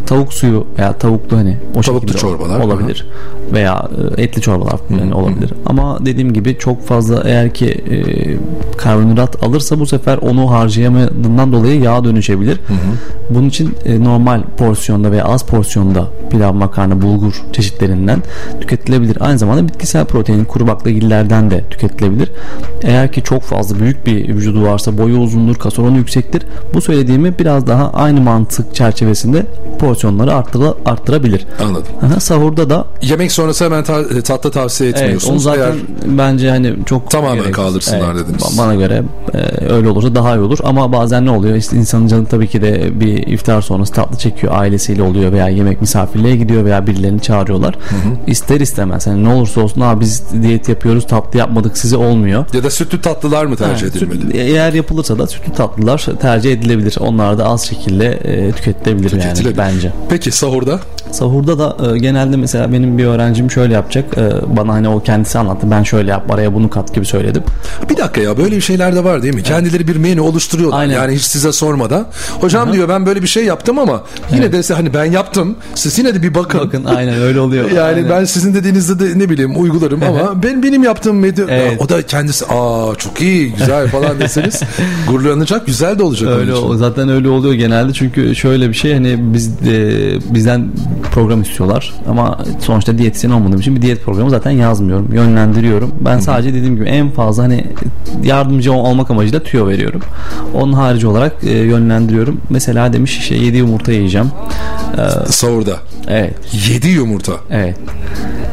tavuk 0.05 0.33
suyu 0.33 0.67
veya 0.77 0.93
tavuklu 0.93 1.37
hani 1.37 1.57
o 1.75 1.81
Tavuklu 1.81 2.07
şekilde 2.07 2.21
çorbalar, 2.21 2.59
olabilir. 2.59 3.05
Veya 3.53 3.87
e, 4.17 4.21
etli 4.21 4.41
çorbalar 4.41 4.79
yani 4.99 5.13
olabilir. 5.13 5.53
Ama 5.65 6.05
dediğim 6.05 6.33
gibi 6.33 6.57
çok 6.59 6.87
fazla 6.87 7.23
eğer 7.25 7.53
ki 7.53 7.65
e, 7.65 7.97
karbonhidrat 8.77 9.43
alırsa 9.43 9.79
bu 9.79 9.85
sefer 9.85 10.17
onu 10.17 10.51
harcayamadığından 10.51 11.51
dolayı 11.51 11.81
yağa 11.81 12.03
dönüşebilir. 12.03 12.59
Bunun 13.29 13.49
için 13.49 13.75
e, 13.85 14.03
normal 14.03 14.41
porsiyonda 14.57 15.11
veya 15.11 15.23
az 15.23 15.45
porsiyonda 15.45 16.07
pilav, 16.29 16.53
makarna, 16.53 17.01
bulgur 17.01 17.43
çeşitlerinden 17.53 18.23
tüketilebilir. 18.61 19.17
Aynı 19.19 19.37
zamanda 19.37 19.67
bitkisel 19.67 20.05
protein, 20.05 20.45
kuru 20.45 20.67
baklagillerden 20.67 21.51
de 21.51 21.63
tüketilebilir. 21.69 22.31
Eğer 22.83 23.11
ki 23.11 23.23
çok 23.23 23.41
fazla 23.41 23.79
büyük 23.79 24.05
bir 24.05 24.27
vücudu 24.35 24.63
varsa 24.63 24.97
boyu 24.97 25.17
uzundur, 25.17 25.55
kas 25.55 25.79
oranı 25.79 25.97
yüksektir. 25.97 26.43
Bu 26.73 26.81
söylediğimi 26.81 27.39
biraz 27.39 27.67
daha 27.67 27.91
aynı 27.93 28.21
mantık 28.21 28.75
çerçevesinde 28.75 29.45
porsiyonları 29.79 30.33
arttıra, 30.33 30.73
arttırabilir. 30.85 31.45
Anladım. 31.63 31.91
Aha, 32.01 32.19
sahurda 32.19 32.69
da 32.69 32.85
Yemek 33.01 33.31
sonrası 33.37 33.65
hemen 33.65 33.83
ta- 33.83 34.01
e, 34.01 34.21
tatlı 34.21 34.51
tavsiye 34.51 34.89
Evet, 34.89 34.99
etmiyorsunuz. 35.01 35.33
onu 35.33 35.39
zaten 35.39 35.61
Eğer 35.61 35.73
bence 36.17 36.49
hani 36.49 36.73
çok 36.85 37.11
Tamamen 37.11 37.33
gereksiz. 37.35 37.55
kaldırsınlar 37.55 38.15
dediniz. 38.17 38.55
Bana 38.57 38.75
göre 38.75 39.03
e, 39.33 39.65
öyle 39.73 39.89
olursa 39.89 40.15
daha 40.15 40.35
iyi 40.35 40.39
olur 40.39 40.57
ama 40.63 40.91
bazen 40.91 41.25
ne 41.25 41.31
oluyor 41.31 41.55
işte 41.55 41.77
insanın 41.77 42.07
canı 42.07 42.25
tabii 42.25 42.47
ki 42.47 42.61
de 42.61 42.99
bir 42.99 43.27
iftar 43.27 43.61
sonrası 43.61 43.93
tatlı 43.93 44.17
çekiyor 44.17 44.53
ailesiyle 44.55 45.03
oluyor 45.03 45.31
veya 45.31 45.49
yemek 45.49 45.81
misafirliğe 45.81 46.35
gidiyor 46.35 46.65
veya 46.65 46.87
birilerini 46.87 47.21
çağırıyorlar. 47.21 47.75
İster 48.27 48.59
istemez 48.59 49.07
hani 49.07 49.23
ne 49.23 49.29
olursa 49.33 49.61
olsun 49.61 49.81
ha 49.81 49.99
biz 49.99 50.23
diyet 50.41 50.69
yapıyoruz 50.69 51.07
tatlı 51.07 51.39
yapmadık 51.39 51.77
size 51.77 51.97
olmuyor. 51.97 52.45
ya 52.53 52.63
da 52.63 52.69
sütlü 52.69 53.01
tatlılar 53.01 53.45
mı 53.45 53.55
tercih 53.55 53.83
Evet, 53.83 53.95
edilmeli? 53.95 54.19
süt- 54.21 54.35
eğer 54.35 54.73
yapılırsa 54.73 55.19
da 55.19 55.27
sütlü 55.27 55.53
tatlılar 55.53 56.05
tercih 56.21 56.51
edilebilir. 56.51 56.95
Onlar 56.99 57.37
da 57.37 57.45
az 57.45 57.61
şekilde 57.67 58.05
e, 58.07 58.51
tüketilebilir, 58.51 59.11
yani 59.11 59.21
Tüketilebilir. 59.21 59.57
bence. 59.57 59.91
Peki 60.09 60.31
sahurda? 60.31 60.79
Sahurda 61.11 61.59
da 61.59 61.95
e, 61.95 61.97
genelde 61.97 62.37
mesela 62.37 62.73
benim 62.73 62.97
bir 62.97 63.05
öğrencim 63.27 63.51
şöyle 63.51 63.73
yapacak. 63.73 64.17
E, 64.17 64.31
bana 64.57 64.73
hani 64.73 64.89
o 64.89 64.99
kendisi 65.03 65.37
anlattı. 65.39 65.71
Ben 65.71 65.83
şöyle 65.83 66.11
yap 66.11 66.31
araya 66.31 66.53
bunu 66.53 66.69
kat 66.69 66.93
gibi 66.95 67.05
söyledim. 67.05 67.43
Bir 67.89 67.97
dakika 67.97 68.21
ya 68.21 68.37
böyle 68.37 68.55
bir 68.55 68.61
şeyler 68.61 68.95
de 68.95 69.03
var 69.03 69.23
değil 69.23 69.33
mi? 69.35 69.43
Kendileri 69.43 69.87
bir 69.87 69.95
menü 69.95 70.21
oluşturuyorlar. 70.21 70.79
Aynen. 70.79 70.93
Yani 70.93 71.15
hiç 71.15 71.21
size 71.21 71.51
sormadan. 71.51 72.07
Hocam 72.41 72.73
diyor 72.73 72.89
ben 72.89 73.05
böyle 73.05 73.21
bir 73.23 73.27
şey 73.27 73.45
yaptım 73.45 73.79
ama 73.79 74.03
yine 74.33 74.51
de 74.53 74.73
hani 74.73 74.93
ben 74.93 75.05
yaptım. 75.05 75.55
Siz 75.75 75.99
yine 75.99 76.15
de 76.15 76.23
bir 76.23 76.35
bakın. 76.35 76.59
Bakın 76.59 76.85
aynen 76.85 77.21
öyle 77.21 77.39
oluyor. 77.39 77.71
Yani 77.77 77.95
Aynen. 77.95 78.09
ben 78.09 78.25
sizin 78.25 78.53
dediğinizde 78.53 78.99
de 78.99 79.19
ne 79.19 79.29
bileyim 79.29 79.61
uygularım 79.61 80.03
ama 80.03 80.43
ben 80.43 80.63
benim 80.63 80.83
yaptığım 80.83 81.19
medya 81.19 81.45
Evet. 81.49 81.81
o 81.81 81.89
da 81.89 82.01
kendisi 82.01 82.45
aa 82.45 82.95
çok 82.97 83.21
iyi 83.21 83.53
güzel 83.53 83.87
falan 83.87 84.19
deseniz 84.19 84.61
gururlanacak 85.09 85.65
güzel 85.65 85.99
de 85.99 86.03
olacak. 86.03 86.29
Öyle 86.29 86.53
onun 86.53 86.61
için. 86.61 86.73
o- 86.73 86.77
zaten 86.77 87.09
öyle 87.09 87.29
oluyor 87.29 87.53
genelde 87.53 87.93
çünkü 87.93 88.35
şöyle 88.35 88.69
bir 88.69 88.73
şey 88.73 88.93
hani 88.93 89.17
biz 89.33 89.47
e, 89.67 89.73
bizden 90.33 90.67
program 91.13 91.41
istiyorlar 91.41 91.93
ama 92.09 92.39
sonuçta 92.59 92.97
diyetisyen 93.17 93.31
olmadığım 93.31 93.59
için 93.59 93.75
bir 93.75 93.81
diyet 93.81 94.03
programı 94.03 94.29
zaten 94.29 94.51
yazmıyorum 94.51 95.13
yönlendiriyorum 95.13 95.91
ben 96.01 96.19
sadece 96.19 96.53
dediğim 96.53 96.75
gibi 96.75 96.85
en 96.85 97.09
fazla 97.09 97.43
hani 97.43 97.67
yardımcı 98.23 98.73
ol- 98.73 98.85
olmak 98.85 99.11
amacıyla 99.11 99.43
tüyo 99.43 99.67
veriyorum 99.67 100.01
onun 100.53 100.73
harici 100.73 101.07
olarak 101.07 101.33
e, 101.43 101.49
yönlendiriyorum 101.51 102.41
mesela 102.49 102.93
demiş 102.93 103.17
işte 103.17 103.35
7 103.35 103.57
yumurta 103.57 103.91
yiyeceğim 103.91 104.27
Ee, 104.97 105.31
Sahurda. 105.31 105.77
evet 106.07 106.33
7 106.69 106.87
yumurta. 106.87 107.33
evet 107.51 107.75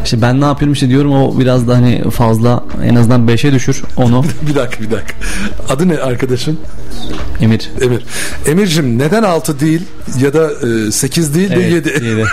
işte 0.04 0.22
ben 0.22 0.40
ne 0.40 0.44
yapıyorum 0.44 0.72
işte 0.72 0.88
diyorum 0.88 1.12
o 1.12 1.38
biraz 1.38 1.68
da 1.68 1.76
hani 1.76 2.10
fazla 2.10 2.64
en 2.84 2.94
azından 2.94 3.28
5'e 3.28 3.52
düşür 3.52 3.82
onu 3.96 4.24
bir 4.48 4.54
dakika 4.54 4.82
bir 4.84 4.90
dakika. 4.90 5.14
Adı 5.68 5.88
ne 5.88 5.98
arkadaşın? 5.98 6.58
Emir. 7.40 7.70
Emir. 7.82 8.04
Emir'cim 8.46 8.98
neden 8.98 9.22
6 9.22 9.60
değil 9.60 9.82
ya 10.20 10.32
da 10.34 10.50
8 10.92 11.34
değil 11.34 11.50
de 11.50 11.54
Evet, 11.54 11.72
7? 11.72 11.88
yedi. 11.88 12.24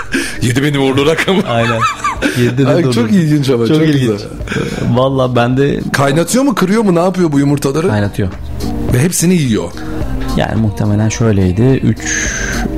7 0.42 0.64
benim 0.64 0.82
uğurlu 0.84 1.06
rakamım. 1.06 1.44
Aynen. 1.50 1.80
Yedi 2.42 2.58
de 2.66 2.68
Ay, 2.68 2.78
durdum. 2.84 2.92
çok 2.92 3.12
ilginç 3.12 3.50
ama 3.50 3.68
çok, 3.68 3.78
Çok 3.78 3.88
ilginç. 3.88 4.02
güzel. 4.12 4.28
Valla 4.90 5.36
ben 5.36 5.58
de 5.58 5.80
Kaynatıyor 5.94 6.44
mu 6.44 6.56
kırıyor 6.56 6.84
mu 6.84 6.96
ne 6.96 7.00
yapıyor 7.00 7.32
bu 7.32 7.40
yumurtaları? 7.40 7.88
kaynatıyor. 7.88 8.30
Ve 8.94 9.00
hepsini 9.00 9.34
yiyor. 9.36 9.72
Yani 10.38 10.62
muhtemelen 10.62 11.10
şöyleydi. 11.10 11.62
3 11.62 11.98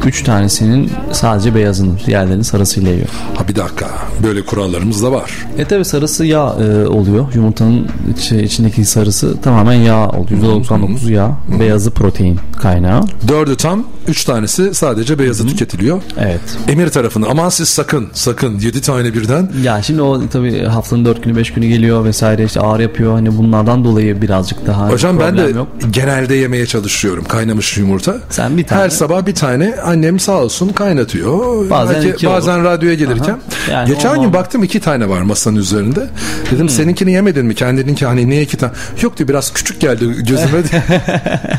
3 0.05 0.23
tanesinin 0.23 0.91
sadece 1.11 1.55
beyazını, 1.55 1.91
diğerlerinin 2.05 2.41
sarısıyla 2.43 2.91
yiyor. 2.91 3.07
Ha 3.35 3.47
bir 3.47 3.55
dakika. 3.55 3.87
Böyle 4.23 4.45
kurallarımız 4.45 5.03
da 5.03 5.11
var. 5.11 5.31
E 5.57 5.65
tabi 5.65 5.85
sarısı 5.85 6.25
yağ 6.25 6.55
e, 6.61 6.87
oluyor. 6.87 7.25
Yumurtanın 7.33 7.87
içi, 8.17 8.37
içindeki 8.41 8.85
sarısı 8.85 9.41
tamamen 9.41 9.73
yağ 9.73 10.09
oluyor. 10.09 10.41
%99 10.41 11.11
yağ. 11.11 11.31
Beyazı 11.59 11.91
protein 11.91 12.39
kaynağı. 12.61 13.03
Dördü 13.27 13.55
tam, 13.55 13.83
üç 14.07 14.23
tanesi 14.25 14.73
sadece 14.73 15.19
beyazı 15.19 15.47
tüketiliyor. 15.47 16.01
Evet. 16.19 16.41
Emir 16.67 16.89
tarafını 16.89 17.27
aman 17.29 17.49
siz 17.49 17.69
sakın 17.69 18.07
sakın 18.13 18.59
7 18.59 18.81
tane 18.81 19.13
birden 19.13 19.51
Ya 19.63 19.81
şimdi 19.81 20.01
o 20.01 20.27
tabi 20.29 20.63
haftanın 20.65 21.05
4 21.05 21.23
günü 21.23 21.35
5 21.37 21.53
günü 21.53 21.67
geliyor 21.67 22.05
vesaire 22.05 22.43
işte 22.43 22.59
ağır 22.59 22.79
yapıyor. 22.79 23.13
Hani 23.13 23.37
bunlardan 23.37 23.83
dolayı 23.83 24.21
birazcık 24.21 24.67
daha 24.67 24.89
Hocam 24.89 25.19
ben 25.19 25.37
de 25.37 25.41
yok. 25.41 25.67
genelde 25.91 26.35
yemeye 26.35 26.65
çalışıyorum 26.65 27.23
kaynamış 27.23 27.77
yumurta. 27.77 28.15
Sen 28.29 28.57
bir 28.57 28.63
tane. 28.63 28.81
Her 28.81 28.89
sabah 28.89 29.25
bir 29.25 29.35
tane 29.35 29.75
annem 29.93 30.19
sağ 30.19 30.41
olsun 30.43 30.69
kaynatıyor. 30.69 31.69
Bazen 31.69 31.95
Belki 31.95 32.09
iki 32.09 32.27
bazen 32.27 32.55
olur. 32.55 32.63
radyoya 32.63 32.93
gelirken. 32.95 33.33
Aha. 33.33 33.71
Yani 33.71 33.87
Geçen 33.87 34.13
gün 34.15 34.21
normal. 34.21 34.33
baktım 34.33 34.63
iki 34.63 34.79
tane 34.79 35.09
var 35.09 35.21
masanın 35.21 35.55
üzerinde. 35.55 36.07
Dedim 36.51 36.69
seninkini 36.69 37.11
yemedin 37.11 37.45
mi? 37.45 37.55
Kendininki 37.55 38.05
hani 38.05 38.29
niye 38.29 38.41
iki 38.41 38.57
tane? 38.57 38.71
Yok 39.01 39.17
diyor 39.17 39.27
biraz 39.29 39.53
küçük 39.53 39.81
geldi 39.81 40.05
gözüme. 40.17 40.63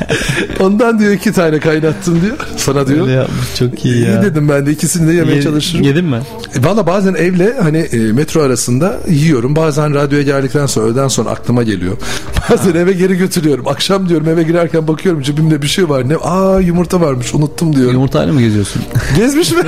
Ondan 0.60 0.98
diyor 0.98 1.12
iki 1.12 1.32
tane 1.32 1.60
kaynattım 1.60 2.20
diyor. 2.22 2.36
Sana 2.56 2.86
diyor. 2.86 3.02
Öyle 3.06 3.12
yapmış, 3.12 3.54
çok 3.58 3.84
iyi 3.84 4.00
ya. 4.04 4.08
İyi 4.20 4.22
dedim 4.22 4.48
ben 4.48 4.66
de 4.66 4.72
ikisini 4.72 5.08
de 5.08 5.12
yemeye 5.12 5.36
Ye- 5.36 5.42
çalışırım. 5.42 5.84
Yedin 5.84 6.04
mi? 6.04 6.20
E, 6.60 6.64
Valla 6.64 6.86
bazen 6.86 7.14
evle 7.14 7.54
hani 7.62 7.78
e, 7.78 7.96
metro 8.12 8.40
arasında 8.42 8.96
yiyorum. 9.10 9.56
Bazen 9.56 9.94
radyoya 9.94 10.22
geldikten 10.22 10.66
sonra 10.66 10.86
öğleden 10.86 11.08
sonra 11.08 11.30
aklıma 11.30 11.62
geliyor. 11.62 11.96
Bazen 12.50 12.74
eve 12.74 12.92
geri 12.92 13.16
götürüyorum. 13.18 13.68
Akşam 13.68 14.08
diyorum 14.08 14.28
eve 14.28 14.42
girerken 14.42 14.88
bakıyorum 14.88 15.22
cebimde 15.22 15.62
bir 15.62 15.66
şey 15.66 15.88
var. 15.88 16.08
Ne? 16.08 16.16
Aa 16.16 16.60
yumurta 16.60 17.00
varmış 17.00 17.34
unuttum 17.34 17.76
diyorum. 17.76 17.94
Yumurtayla 18.24 18.32
mı 18.34 18.40
geziyorsun? 18.40 18.82
Gezmiş 19.16 19.52
mi? 19.52 19.62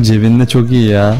Cebinde 0.02 0.46
çok 0.46 0.70
iyi 0.70 0.88
ya. 0.90 1.16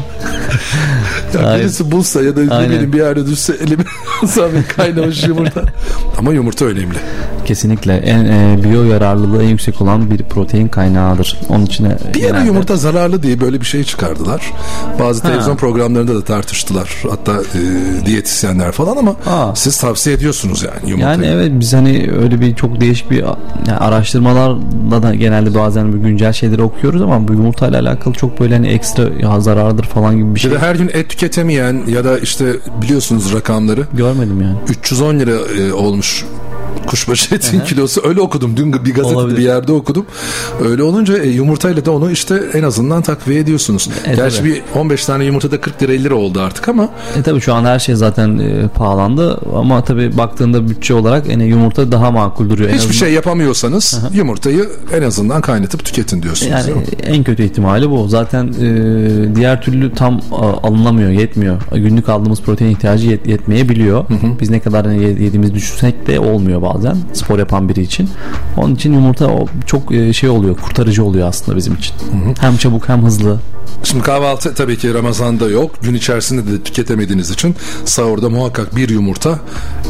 Ya 1.35 1.47
Hayır. 1.47 1.63
birisi 1.63 1.91
bulsa 1.91 2.21
ya 2.21 2.35
da 2.35 2.59
ne 2.59 2.69
bileyim 2.69 2.93
bir 2.93 2.97
yerde 2.97 3.25
düşse 3.27 3.53
elime 3.63 3.83
alsam 4.23 4.45
bir 4.53 4.75
kaynamış 4.75 5.27
yumurta. 5.27 5.63
Ama 6.17 6.33
yumurta 6.33 6.65
önemli. 6.65 6.97
Kesinlikle 7.45 7.93
en 7.93 8.25
e, 8.25 8.63
biyo 8.63 8.83
yararlılığı 8.83 9.43
en 9.43 9.47
yüksek 9.47 9.81
olan 9.81 10.11
bir 10.11 10.23
protein 10.23 10.67
kaynağıdır. 10.67 11.37
Onun 11.49 11.65
içine 11.65 11.89
Bir 11.89 12.23
ara 12.23 12.29
genelde- 12.29 12.45
yumurta 12.47 12.75
zararlı 12.75 13.23
diye 13.23 13.41
böyle 13.41 13.61
bir 13.61 13.65
şey 13.65 13.83
çıkardılar. 13.83 14.53
Bazı 14.99 15.21
Ha. 15.21 15.27
televizyon 15.27 15.55
programlarında 15.57 16.15
da 16.15 16.23
tartıştılar. 16.23 16.89
Hatta 17.09 17.31
e, 17.33 18.05
diyetisyenler 18.05 18.71
falan 18.71 18.97
ama 18.97 19.15
siz 19.55 19.77
tavsiye 19.77 20.15
ediyorsunuz 20.15 20.63
yani 20.63 20.89
yumurtayı. 20.89 21.13
Yani 21.15 21.25
evet 21.25 21.51
biz 21.59 21.73
hani 21.73 22.09
öyle 22.21 22.41
bir 22.41 22.55
çok 22.55 22.81
değişik 22.81 23.11
bir 23.11 23.17
yani 23.17 23.77
araştırmalarla 23.79 25.03
da 25.03 25.15
genelde 25.15 25.55
bazen 25.55 25.93
bir 25.93 25.97
güncel 25.97 26.33
şeyleri 26.33 26.61
okuyoruz 26.61 27.01
ama 27.01 27.27
bu 27.27 27.33
yumurtayla 27.33 27.79
alakalı 27.81 28.13
çok 28.13 28.39
böyle 28.39 28.53
hani 28.55 28.67
ekstra 28.67 29.03
ya 29.19 29.39
zarardır 29.39 29.83
falan 29.83 30.17
gibi 30.17 30.35
bir 30.35 30.39
şey 30.39 30.51
Ya 30.51 30.57
da 30.57 30.61
her 30.65 30.75
gün 30.75 30.89
et 30.93 31.09
tüketemeyen 31.19 31.83
ya 31.87 32.03
da 32.03 32.19
işte 32.19 32.55
biliyorsunuz 32.81 33.33
rakamları. 33.33 33.87
Görmedim 33.93 34.41
yani. 34.41 34.57
310 34.69 35.19
lira 35.19 35.31
e, 35.31 35.73
olmuş 35.73 36.25
kuşbaşı 36.87 37.35
etin 37.35 37.57
Aha. 37.59 37.65
kilosu. 37.65 38.01
Öyle 38.07 38.21
okudum. 38.21 38.57
Dün 38.57 38.73
bir 38.73 38.93
gazetede 38.93 39.15
Olabilir. 39.17 39.37
bir 39.37 39.43
yerde 39.43 39.71
okudum. 39.71 40.05
Öyle 40.65 40.83
olunca 40.83 41.17
e, 41.17 41.27
yumurtayla 41.29 41.85
da 41.85 41.91
onu 41.91 42.11
işte 42.11 42.41
en 42.53 42.63
azından 42.63 43.01
takviye 43.01 43.39
ediyorsunuz. 43.39 43.89
E, 44.05 44.15
Gerçi 44.15 44.37
tabii. 44.37 44.49
bir 44.49 44.61
15 44.79 45.05
tane 45.05 45.25
yumurtada 45.25 45.61
40 45.61 45.83
lira 45.83 45.93
50 45.93 46.03
lira 46.03 46.15
oldu 46.15 46.39
artık 46.41 46.69
ama 46.69 46.89
E 47.19 47.21
tabi 47.23 47.41
şu 47.41 47.53
an 47.53 47.65
her 47.65 47.79
şey 47.79 47.95
zaten 47.95 48.37
e, 48.39 48.67
pahalandı 48.67 49.39
ama 49.55 49.83
tabi 49.83 50.17
baktığında 50.17 50.69
bütçe 50.69 50.93
olarak 50.93 51.27
yani 51.29 51.43
yumurta 51.45 51.91
daha 51.91 52.11
makul 52.11 52.49
duruyor. 52.49 52.69
Hiçbir 52.69 52.95
şey 52.95 53.13
yapamıyorsanız 53.13 53.99
yumurtayı 54.13 54.69
en 54.97 55.01
azından 55.01 55.41
kaynatıp 55.41 55.85
tüketin 55.85 56.23
diyorsunuz. 56.23 56.51
Yani 56.51 56.83
en 57.03 57.23
kötü 57.23 57.43
ihtimali 57.43 57.89
bu. 57.89 58.07
Zaten 58.07 58.47
e, 58.61 59.35
diğer 59.35 59.61
türlü 59.61 59.93
tam 59.93 60.21
a, 60.31 60.67
alınamıyor, 60.67 61.09
yetmiyor. 61.09 61.61
Günlük 61.73 62.09
aldığımız 62.09 62.41
protein 62.41 62.69
ihtiyacı 62.71 63.07
yet, 63.09 63.27
yetmeyebiliyor. 63.27 64.05
Biz 64.41 64.49
ne 64.49 64.59
kadar 64.59 64.85
hani 64.85 65.03
ye- 65.03 65.09
yediğimiz 65.09 65.53
düşünsek 65.53 66.07
de 66.07 66.19
olmuyor 66.19 66.58
bazen 66.61 66.97
spor 67.13 67.39
yapan 67.39 67.69
biri 67.69 67.81
için. 67.81 68.09
Onun 68.57 68.75
için 68.75 68.93
yumurta 68.93 69.29
çok 69.65 69.91
e, 69.91 70.13
şey 70.13 70.29
oluyor, 70.29 70.55
kurtarıcı 70.55 71.03
oluyor 71.03 71.27
aslında 71.27 71.57
bizim 71.57 71.73
için. 71.73 71.95
Hem 72.41 72.57
çabuk 72.57 72.89
hem 72.89 73.03
hızlı. 73.03 73.37
Şimdi 73.83 74.03
kahvaltı 74.03 74.53
tabii 74.53 74.77
ki 74.77 74.93
Ramazan'da 74.93 75.49
yok. 75.49 75.71
Gün 75.83 75.93
içerisinde 75.93 76.51
de 76.51 76.63
tüketemediğiniz 76.63 77.29
için 77.31 77.55
sahurda 77.85 78.29
muhakkak 78.29 78.75
bir 78.75 78.89
yumurta 78.89 79.39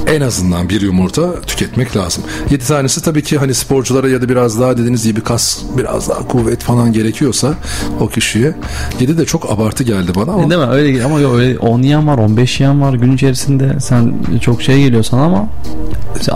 en 0.08 0.22
azından 0.22 0.70
bir 0.70 0.82
yumurta 0.82 1.42
tüketmek 1.42 1.98
lazım. 1.98 2.24
7 2.50 2.66
tanesi 2.68 3.02
tabii 3.04 3.24
ki 3.24 3.38
hani 3.38 3.54
sporculara 3.54 4.10
ya 4.10 4.22
da 4.22 4.30
biraz 4.30 4.60
daha 4.60 4.78
dediğiniz 4.78 5.04
gibi 5.04 5.22
kas 5.22 5.58
biraz 5.78 6.10
daha 6.10 6.28
kuvvet 6.28 6.62
falan 6.64 6.94
gerekiyorsa 6.94 7.54
o 8.00 8.08
kişiye 8.08 8.56
7 9.00 9.18
de 9.18 9.26
çok 9.26 9.52
abartı 9.52 9.84
geldi 9.84 10.12
bana 10.16 10.32
ama 10.32 10.44
E, 10.44 10.50
Değil 10.50 10.62
mi? 10.62 10.68
Öyle 10.68 11.04
ama 11.04 11.20
yok 11.20 11.36
öyle 11.36 11.60
10 11.60 11.82
yiyen 11.82 12.08
var, 12.08 12.18
15 12.18 12.60
yiyen 12.60 12.82
var 12.82 12.94
gün 12.94 13.12
içerisinde. 13.16 13.80
Sen 13.80 14.14
çok 14.42 14.62
şey 14.62 14.84
geliyor 14.84 15.04
sana 15.04 15.22
ama 15.24 15.50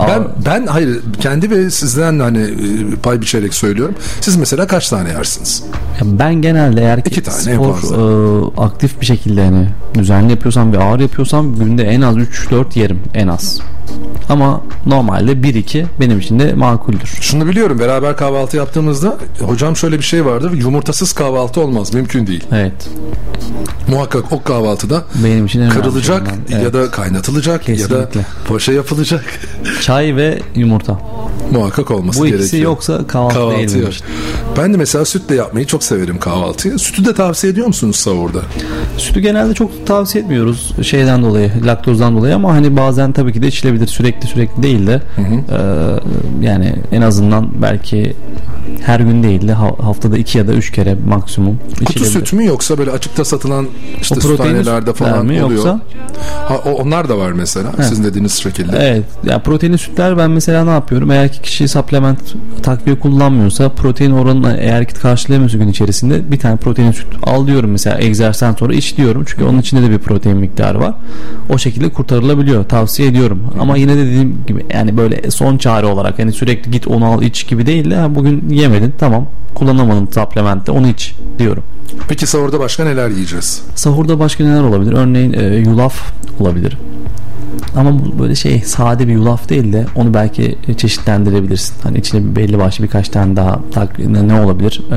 ben 0.08 0.22
ben 0.46 0.66
hayır 0.66 1.00
kendi 1.20 1.50
ve 1.50 1.70
sizden 1.70 2.18
hani 2.18 2.38
e, 2.42 2.96
pay 3.02 3.20
biçerek 3.20 3.54
söylüyorum. 3.54 3.94
Siz 4.20 4.36
mesela 4.36 4.66
kaç 4.66 4.88
tane 4.88 5.08
yersiniz? 5.08 5.62
Ya 6.00 6.18
ben 6.18 6.34
genelde 6.34 6.80
eğer 6.80 7.04
ki 7.04 7.10
İki 7.10 7.22
tane 7.22 7.36
spor 7.44 7.74
e, 7.76 8.60
aktif 8.60 9.00
bir 9.00 9.06
şekilde 9.06 9.44
hani 9.44 9.68
düzenli 9.94 10.30
yapıyorsam 10.30 10.72
ve 10.72 10.78
ağır 10.78 11.00
yapıyorsam 11.00 11.54
günde 11.54 11.82
en 11.84 12.00
az 12.00 12.16
3-4 12.16 12.78
yerim 12.78 13.00
en 13.14 13.28
az. 13.28 13.60
Ama 14.28 14.60
normalde 14.86 15.32
1-2 15.32 15.84
benim 16.00 16.18
için 16.18 16.38
de 16.38 16.52
makuldür. 16.54 17.08
Şunu 17.20 17.46
biliyorum 17.46 17.78
beraber 17.78 18.16
kahvaltı 18.16 18.56
yaptığımızda 18.56 19.16
hocam 19.40 19.76
şöyle 19.76 19.98
bir 19.98 20.04
şey 20.04 20.24
vardır 20.26 20.52
yumurtasız 20.52 21.12
kahvaltı 21.12 21.60
olmaz 21.60 21.94
mümkün 21.94 22.26
değil. 22.26 22.44
Evet. 22.52 22.88
Muhakkak 23.88 24.32
o 24.32 24.42
kahvaltıda 24.42 25.04
Benim 25.24 25.46
için 25.46 25.68
kırılacak. 25.70 26.34
Evet. 26.52 26.62
ya 26.64 26.72
da 26.72 26.90
kaynatılacak 26.90 27.68
ya 27.68 27.74
da 27.76 27.78
Kesinlikle. 27.78 28.20
poşa 28.48 28.72
yapılacak. 28.72 29.24
Çay 29.80 30.16
ve 30.16 30.38
yumurta. 30.56 30.98
Muhakkak 31.52 31.90
olması 31.90 32.20
Bu 32.20 32.24
gerekiyor. 32.24 32.40
ikisi 32.48 32.62
yoksa 32.62 33.06
kahvaltı 33.06 33.58
değil 33.58 33.82
yok. 33.82 33.92
için. 33.92 34.06
Ben 34.58 34.72
de 34.72 34.76
mesela 34.76 35.04
sütle 35.04 35.34
yapmayı 35.34 35.66
çok 35.66 35.84
severim 35.84 36.18
kahvaltıyı. 36.18 36.78
Sütü 36.78 37.04
de 37.04 37.14
tavsiye 37.14 37.52
ediyor 37.52 37.66
musunuz 37.66 37.96
sahurda? 37.96 38.38
Sütü 38.98 39.20
genelde 39.20 39.54
çok 39.54 39.86
tavsiye 39.86 40.24
etmiyoruz 40.24 40.72
şeyden 40.82 41.22
dolayı, 41.22 41.52
laktozdan 41.66 42.16
dolayı 42.16 42.34
ama 42.34 42.54
hani 42.54 42.76
bazen 42.76 43.12
tabii 43.12 43.32
ki 43.32 43.42
de 43.42 43.46
içilebilir. 43.48 43.86
Sürekli 43.86 44.13
sürekli 44.26 44.62
değil 44.62 44.86
de 44.86 45.02
e, 45.50 46.46
yani 46.46 46.74
en 46.92 47.02
azından 47.02 47.48
belki 47.62 48.14
her 48.82 49.00
gün 49.00 49.22
değil 49.22 49.48
de 49.48 49.52
ha- 49.52 49.76
haftada 49.80 50.18
iki 50.18 50.38
ya 50.38 50.48
da 50.48 50.52
üç 50.52 50.72
kere 50.72 50.96
maksimum 51.08 51.58
Kutu 51.84 52.04
süt 52.04 52.32
mü 52.32 52.44
yoksa 52.46 52.78
böyle 52.78 52.90
açıkta 52.90 53.24
satılan 53.24 53.66
işte 54.00 54.20
süthanelerde 54.20 54.92
falan 54.92 55.26
mi 55.26 55.42
oluyor? 55.44 55.50
yoksa? 55.50 55.80
Ha, 56.48 56.56
onlar 56.64 57.08
da 57.08 57.18
var 57.18 57.32
mesela 57.32 57.78
He. 57.78 57.82
sizin 57.82 58.04
dediğiniz 58.04 58.32
şekilde. 58.32 58.76
Evet. 58.80 59.04
Ya 59.24 59.38
proteinli 59.38 59.78
sütler 59.78 60.18
ben 60.18 60.30
mesela 60.30 60.64
ne 60.64 60.70
yapıyorum? 60.70 61.10
Eğer 61.10 61.32
ki 61.32 61.40
kişi 61.42 61.68
supplement 61.68 62.18
takviye 62.62 62.98
kullanmıyorsa 62.98 63.68
protein 63.68 64.10
oranını 64.10 64.56
eğer 64.60 64.88
ki 64.88 64.94
karşılayamıyorsa 64.94 65.58
gün 65.58 65.68
içerisinde 65.68 66.32
bir 66.32 66.38
tane 66.38 66.56
protein 66.56 66.92
süt 66.92 67.06
al 67.22 67.46
diyorum 67.46 67.70
mesela 67.70 68.00
egzersizden 68.00 68.54
sonra 68.54 68.74
iç 68.74 68.96
diyorum. 68.96 69.24
Çünkü 69.26 69.44
onun 69.44 69.58
içinde 69.58 69.82
de 69.82 69.90
bir 69.90 69.98
protein 69.98 70.36
miktarı 70.36 70.80
var. 70.80 70.94
O 71.48 71.58
şekilde 71.58 71.88
kurtarılabiliyor. 71.88 72.64
Tavsiye 72.64 73.08
ediyorum. 73.08 73.42
Ama 73.60 73.76
yine 73.76 73.96
de 73.96 74.03
dediğim 74.06 74.38
gibi 74.46 74.66
yani 74.74 74.96
böyle 74.96 75.30
son 75.30 75.56
çare 75.56 75.86
olarak 75.86 76.18
hani 76.18 76.32
sürekli 76.32 76.70
git 76.70 76.88
onu 76.88 77.04
al 77.04 77.22
iç 77.22 77.48
gibi 77.48 77.66
değil 77.66 77.90
de 77.90 77.96
ha, 77.96 78.14
bugün 78.14 78.50
yemedin 78.50 78.94
tamam 78.98 79.26
kullanamadın 79.54 80.06
supplementte 80.06 80.72
onu 80.72 80.88
iç 80.88 81.14
diyorum. 81.38 81.62
Peki 82.08 82.26
sahurda 82.26 82.60
başka 82.60 82.84
neler 82.84 83.08
yiyeceğiz? 83.08 83.62
Sahurda 83.74 84.18
başka 84.18 84.44
neler 84.44 84.62
olabilir? 84.62 84.92
Örneğin 84.92 85.32
e, 85.32 85.56
yulaf 85.56 86.12
olabilir. 86.40 86.78
Ama 87.76 87.98
bu 87.98 88.18
böyle 88.18 88.34
şey 88.34 88.60
sade 88.60 89.08
bir 89.08 89.12
yulaf 89.12 89.48
değil 89.48 89.72
de 89.72 89.86
onu 89.94 90.14
belki 90.14 90.58
çeşitlendirebilirsin. 90.76 91.74
Hani 91.82 91.98
içine 91.98 92.36
belli 92.36 92.58
başlı 92.58 92.84
birkaç 92.84 93.08
tane 93.08 93.36
daha 93.36 93.60
tak, 93.72 93.98
ne, 93.98 94.40
olabilir? 94.40 94.82
Ee, 94.92 94.96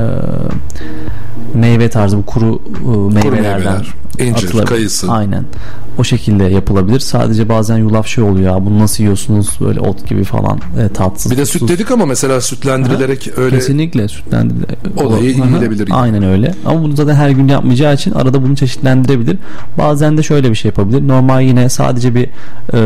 meyve 1.54 1.88
tarzı 1.90 2.16
bu 2.18 2.26
kuru 2.26 2.60
e, 2.84 3.14
meyvelerden 3.14 3.52
meyveler, 3.52 3.94
incir, 4.18 4.46
atılabilir. 4.46 4.66
kayısı. 4.70 5.10
Aynen. 5.12 5.44
O 5.98 6.04
şekilde 6.04 6.44
yapılabilir. 6.44 7.00
Sadece 7.00 7.48
bazen 7.48 7.76
yulaf 7.76 8.06
şey 8.06 8.24
oluyor 8.24 8.54
ya 8.56 8.66
bunu 8.66 8.78
nasıl 8.78 9.02
yiyorsunuz 9.02 9.58
böyle 9.60 9.80
ot 9.80 10.08
gibi 10.08 10.24
falan 10.24 10.58
e, 10.80 10.88
tatsız. 10.88 11.32
Bir 11.32 11.36
de 11.36 11.46
süt 11.46 11.68
dedik 11.68 11.90
ama 11.90 12.06
mesela 12.06 12.40
sütlendirilerek 12.40 13.30
öyle 13.38 13.56
Kesinlikle 13.56 14.08
sütlendirilerek. 14.08 14.78
O 14.96 15.12
da 15.12 15.18
iyi- 15.18 15.42
Aha, 15.42 15.46
yiyilebilir. 15.48 15.88
Aynen 15.92 16.22
öyle. 16.22 16.54
Ama 16.66 16.82
bunu 16.82 16.96
zaten 16.96 17.14
her 17.14 17.30
gün 17.30 17.48
yapmayacağı 17.48 17.94
için 17.94 18.12
arada 18.12 18.42
bunu 18.42 18.56
çeşitlendirebilir. 18.56 19.36
Bazen 19.78 20.18
de 20.18 20.22
şöyle 20.22 20.50
bir 20.50 20.54
şey 20.54 20.68
yapabilir. 20.68 21.08
Normal 21.08 21.42
yine 21.42 21.68
sadece 21.68 22.14
bir 22.14 22.28
e, 22.74 22.78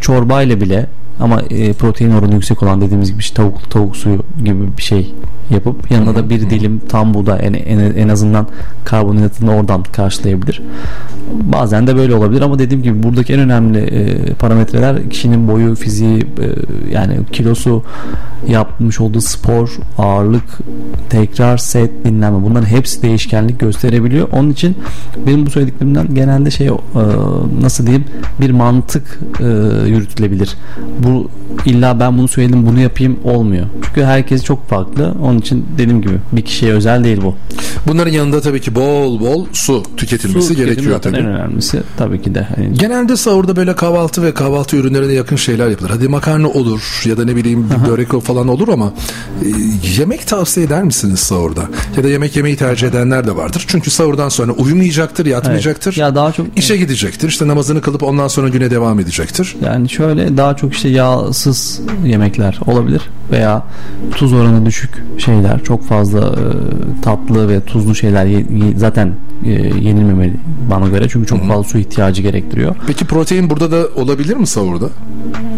çorba 0.00 0.42
ile 0.42 0.60
bile 0.60 0.86
ama 1.20 1.40
e, 1.40 1.72
protein 1.72 2.10
oranı 2.10 2.34
yüksek 2.34 2.62
olan 2.62 2.80
dediğimiz 2.80 3.10
gibi 3.10 3.20
işte 3.20 3.34
tavuk 3.34 3.70
tavuk 3.70 3.96
suyu 3.96 4.22
gibi 4.44 4.76
bir 4.76 4.82
şey 4.82 5.14
yapıp 5.50 5.90
yanına 5.90 6.14
da 6.16 6.30
bir 6.30 6.40
dilim 6.40 6.80
tam 6.88 7.14
buğday 7.14 7.38
en, 7.42 7.52
en, 7.52 7.78
en 7.78 8.08
azından 8.08 8.46
karbonhidratını 8.84 9.56
oradan 9.56 9.82
karşılayabilir. 9.82 10.62
Bazen 11.32 11.86
de 11.86 11.96
böyle 11.96 12.14
olabilir 12.14 12.40
ama 12.40 12.58
dediğim 12.58 12.82
gibi 12.82 13.02
buradaki 13.02 13.32
en 13.32 13.40
önemli 13.40 13.78
e, 13.78 14.34
parametreler 14.34 15.10
kişinin 15.10 15.48
boyu, 15.48 15.74
fiziği 15.74 16.20
e, 16.20 16.26
yani 16.92 17.18
kilosu, 17.32 17.82
yapmış 18.48 19.00
olduğu 19.00 19.20
spor, 19.20 19.78
ağırlık, 19.98 20.58
tekrar 21.10 21.58
set, 21.58 22.04
dinlenme 22.04 22.42
bunların 22.42 22.66
hepsi 22.66 23.02
değişkenlik 23.02 23.60
gösterebiliyor. 23.60 24.28
Onun 24.32 24.50
için 24.50 24.76
benim 25.26 25.46
bu 25.46 25.50
söylediklerimden 25.50 26.14
genelde 26.14 26.50
şey 26.50 26.66
e, 26.66 26.72
nasıl 27.62 27.86
diyeyim 27.86 28.04
bir 28.40 28.50
mantık 28.50 29.20
e, 29.40 29.44
yürütülebilir. 29.88 30.56
Bu 31.04 31.30
illa 31.66 32.00
ben 32.00 32.18
bunu 32.18 32.28
söyledim 32.28 32.66
bunu 32.66 32.80
yapayım 32.80 33.18
olmuyor. 33.24 33.66
Çünkü 33.86 34.02
herkes 34.04 34.44
çok 34.44 34.68
farklı. 34.68 35.14
Onun 35.22 35.38
için 35.38 35.66
dediğim 35.78 36.02
gibi 36.02 36.14
bir 36.32 36.42
kişiye 36.42 36.72
özel 36.72 37.04
değil 37.04 37.18
bu. 37.22 37.34
Bunların 37.86 38.12
yanında 38.12 38.40
tabii 38.40 38.60
ki 38.60 38.74
bol 38.74 39.20
bol 39.20 39.46
su 39.52 39.82
tüketilmesi 39.96 40.48
Su 40.48 40.54
gerekiyor 40.54 41.02
tabii. 41.02 41.16
En 41.16 41.26
önemlisi 41.26 41.82
tabii 41.96 42.22
ki 42.22 42.34
de. 42.34 42.42
Hani 42.42 42.72
Genelde 42.72 43.16
sahurda 43.16 43.56
böyle 43.56 43.76
kahvaltı 43.76 44.22
ve 44.22 44.34
kahvaltı 44.34 44.76
ürünlerine 44.76 45.12
yakın 45.12 45.36
şeyler 45.36 45.68
yapılır. 45.68 45.90
Hadi 45.90 46.08
makarna 46.08 46.48
olur 46.48 47.02
ya 47.04 47.16
da 47.16 47.24
ne 47.24 47.36
bileyim 47.36 47.66
bir 47.70 47.90
börek 47.90 48.22
falan 48.22 48.48
olur 48.48 48.68
ama 48.68 48.92
e, 49.44 49.48
yemek 49.98 50.26
tavsiye 50.26 50.66
eder 50.66 50.82
misiniz 50.82 51.20
sahurda? 51.20 51.62
Ya 51.96 52.04
da 52.04 52.08
yemek 52.08 52.36
yemeyi 52.36 52.56
tercih 52.56 52.88
edenler 52.88 53.26
de 53.26 53.36
vardır. 53.36 53.64
Çünkü 53.68 53.90
sahurdan 53.90 54.28
sonra 54.28 54.52
uyumayacaktır, 54.52 55.26
yatmayacaktır. 55.26 55.96
Ya 55.96 56.14
daha 56.14 56.32
çok 56.32 56.46
işe 56.56 56.76
gidecektir. 56.76 57.28
İşte 57.28 57.48
namazını 57.48 57.80
kılıp 57.80 58.02
ondan 58.02 58.28
sonra 58.28 58.48
güne 58.48 58.70
devam 58.70 59.00
edecektir. 59.00 59.56
Yani 59.64 59.88
şöyle 59.88 60.36
daha 60.36 60.56
çok 60.56 60.74
işte 60.74 60.88
yağsız 60.92 61.80
yemekler 62.04 62.58
olabilir 62.66 63.02
veya 63.32 63.62
tuz 64.14 64.32
oranı 64.32 64.66
düşük 64.66 65.02
şeyler 65.18 65.62
çok 65.64 65.84
fazla 65.84 66.18
e, 66.20 66.42
tatlı 67.02 67.48
ve 67.48 67.60
tuzlu 67.60 67.94
şeyler 67.94 68.26
ye- 68.26 68.38
ye- 68.38 68.76
zaten 68.76 69.12
e, 69.44 69.50
yenilmemeli 69.80 70.34
bana 70.70 70.88
göre 70.88 71.06
çünkü 71.08 71.26
çok 71.26 71.46
fazla 71.48 71.62
su 71.64 71.78
ihtiyacı 71.78 72.22
gerektiriyor. 72.22 72.76
Peki 72.86 73.04
protein 73.04 73.50
burada 73.50 73.70
da 73.72 74.00
olabilir 74.00 74.36
mi 74.36 74.46
sahurda? 74.46 74.88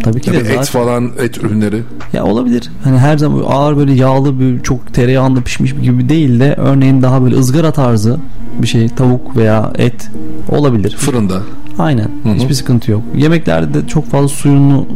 Tabii 0.02 0.20
ki 0.20 0.32
de 0.32 0.36
et 0.36 0.46
zaten- 0.46 0.64
falan, 0.64 1.10
et 1.22 1.38
ürünleri. 1.38 1.82
Ya 2.12 2.24
olabilir. 2.24 2.70
Hani 2.84 2.98
her 2.98 3.18
zaman 3.18 3.42
ağır 3.48 3.76
böyle 3.76 3.92
yağlı 3.92 4.40
bir 4.40 4.62
çok 4.62 4.94
tereyağında 4.94 5.40
pişmiş 5.40 5.74
gibi 5.82 6.08
değil 6.08 6.40
de 6.40 6.54
örneğin 6.58 7.02
daha 7.02 7.22
böyle 7.24 7.36
ızgara 7.36 7.72
tarzı 7.72 8.18
bir 8.62 8.66
şey 8.66 8.88
tavuk 8.88 9.36
veya 9.36 9.72
et 9.78 10.10
olabilir. 10.48 10.96
Fırında. 10.96 11.40
Aynen. 11.78 12.08
Hiçbir 12.34 12.54
sıkıntı 12.54 12.90
yok. 12.90 13.02
Yemeklerde 13.16 13.74
de 13.74 13.88
çok 13.88 14.10
fazla 14.10 14.28
suyunu 14.28 14.86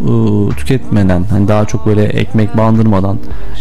e, 0.53 0.57
tüketmeden 0.57 1.25
hani 1.31 1.49
daha 1.49 1.65
çok 1.65 1.87
böyle 1.87 2.05
ekmek 2.05 2.57
bandırmadan 2.57 3.19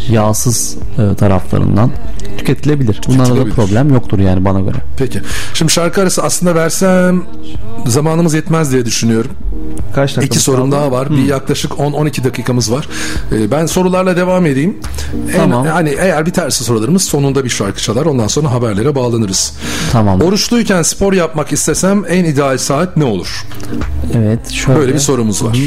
yağsız 0.10 0.78
e, 0.98 1.16
taraflarından 1.16 1.92
tüketilebilir. 2.48 3.02
Bunlarda 3.08 3.36
da 3.36 3.46
problem 3.46 3.94
yoktur 3.94 4.20
yani 4.20 4.46
bana 4.46 4.60
göre. 4.60 4.76
Peki. 4.98 5.22
Şimdi 5.54 5.72
şarkı 5.72 6.02
arası 6.02 6.24
aslında 6.24 6.56
versem 6.56 7.24
zamanımız 7.86 8.34
yetmez 8.34 8.72
diye 8.72 8.86
düşünüyorum. 8.86 9.32
Kaç 9.96 10.10
dakikamız 10.10 10.28
İki 10.28 10.40
sorum 10.40 10.72
daha 10.72 10.92
var. 10.92 11.10
Bir 11.10 11.24
yaklaşık 11.26 11.72
10-12 11.72 12.24
dakikamız 12.24 12.72
var. 12.72 12.88
Ee, 13.32 13.52
ben 13.52 13.66
sorularla 13.66 14.16
devam 14.18 14.46
edeyim. 14.46 14.78
En- 15.34 15.38
Tamam. 15.38 15.66
hani 15.66 15.90
eğer 15.90 16.26
biterse 16.26 16.64
sorularımız 16.64 17.04
sonunda 17.04 17.44
bir 17.44 17.50
şarkı 17.50 17.82
çalar. 17.82 18.06
Ondan 18.06 18.28
sonra 18.28 18.52
haberlere 18.52 18.96
bağlanırız. 18.96 19.54
Tamam. 19.92 20.22
Oruçluyken 20.22 20.82
spor 20.82 21.14
yapmak 21.14 21.54
istesem 21.54 22.04
en 22.10 22.24
ideal 22.26 22.58
saat 22.58 22.98
ne 22.98 23.04
olur? 23.04 23.46
Evet. 24.18 24.52
Şöyle, 24.52 24.80
Böyle 24.80 24.94
bir 24.94 25.00
sorumuz 25.00 25.44
var. 25.44 25.58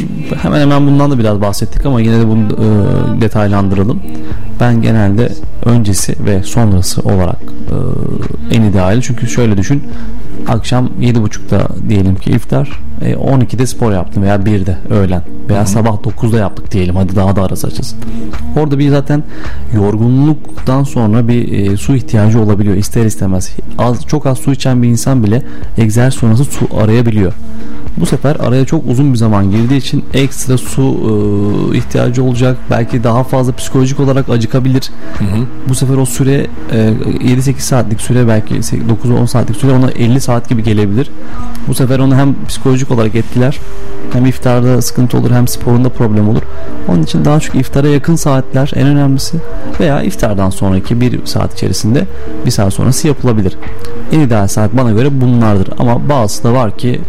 Hemen 0.42 0.60
hemen 0.60 0.86
bundan 0.86 1.10
da 1.10 1.18
biraz 1.18 1.40
bahsettik 1.40 1.86
ama 1.86 2.00
yine 2.00 2.20
de 2.20 2.28
bunu 2.28 2.40
e, 2.40 3.20
detaylandıralım. 3.20 4.02
Ben 4.60 4.82
genelde 4.82 5.32
öncesi 5.64 6.14
ve 6.24 6.42
sonrası 6.42 7.02
olarak 7.02 7.42
e, 8.50 8.56
en 8.56 8.62
ideali 8.62 9.02
çünkü 9.02 9.26
şöyle 9.26 9.56
düşün 9.56 9.82
akşam 10.48 10.90
7.30'da 11.00 11.68
diyelim 11.88 12.14
ki 12.16 12.30
iftar 12.30 12.80
e, 13.02 13.12
12'de 13.12 13.66
spor 13.66 13.92
yaptım 13.92 14.22
veya 14.22 14.36
1'de 14.36 14.78
öğlen 14.90 15.22
veya 15.48 15.66
sabah 15.66 15.94
9'da 15.94 16.38
yaptık 16.38 16.72
diyelim 16.72 16.96
hadi 16.96 17.16
daha 17.16 17.36
da 17.36 17.42
arası 17.42 17.66
açılsın. 17.66 17.98
Orada 18.56 18.78
bir 18.78 18.88
zaten 18.88 19.22
yorgunluktan 19.74 20.84
sonra 20.84 21.28
bir 21.28 21.52
e, 21.52 21.76
su 21.76 21.96
ihtiyacı 21.96 22.40
olabiliyor 22.40 22.76
ister 22.76 23.04
istemez. 23.04 23.56
Az 23.78 24.06
çok 24.06 24.26
az 24.26 24.38
su 24.38 24.52
içen 24.52 24.82
bir 24.82 24.88
insan 24.88 25.24
bile 25.24 25.42
egzersiz 25.78 26.20
sonrası 26.20 26.44
su 26.44 26.68
arayabiliyor. 26.78 27.32
Bu 28.00 28.06
sefer 28.06 28.36
araya 28.36 28.64
çok 28.64 28.86
uzun 28.86 29.12
bir 29.12 29.18
zaman 29.18 29.50
girdiği 29.50 29.76
için 29.76 30.04
ekstra 30.14 30.58
su 30.58 30.82
e, 31.72 31.76
ihtiyacı 31.76 32.24
olacak. 32.24 32.56
Belki 32.70 33.04
daha 33.04 33.24
fazla 33.24 33.52
psikolojik 33.52 34.00
olarak 34.00 34.28
acıkabilir. 34.28 34.90
Bu 35.68 35.74
sefer 35.74 35.96
o 35.96 36.06
süre 36.06 36.46
e, 36.72 36.76
7-8 36.76 37.58
saatlik 37.58 38.00
süre 38.00 38.28
belki 38.28 38.54
9-10 38.54 39.26
saatlik 39.26 39.56
süre 39.56 39.72
ona 39.72 39.90
50 39.90 40.20
saat 40.20 40.48
gibi 40.48 40.62
gelebilir. 40.62 41.10
Bu 41.68 41.74
sefer 41.74 41.98
onu 41.98 42.16
hem 42.16 42.34
psikolojik 42.48 42.90
olarak 42.90 43.14
etkiler 43.14 43.58
hem 44.12 44.26
iftarda 44.26 44.82
sıkıntı 44.82 45.18
olur 45.18 45.30
hem 45.30 45.48
sporunda 45.48 45.88
problem 45.88 46.28
olur. 46.28 46.42
Onun 46.88 47.02
için 47.02 47.24
daha 47.24 47.40
çok 47.40 47.54
iftara 47.54 47.88
yakın 47.88 48.16
saatler 48.16 48.72
en 48.74 48.86
önemlisi 48.86 49.36
veya 49.80 50.02
iftardan 50.02 50.50
sonraki 50.50 51.00
bir 51.00 51.26
saat 51.26 51.54
içerisinde 51.54 52.06
bir 52.46 52.50
saat 52.50 52.74
sonrası 52.74 53.08
yapılabilir. 53.08 53.56
En 54.12 54.20
ideal 54.20 54.48
saat 54.48 54.76
bana 54.76 54.90
göre 54.90 55.20
bunlardır 55.20 55.68
ama 55.78 56.08
bazısı 56.08 56.44
da 56.44 56.52
var 56.52 56.78
ki 56.78 57.00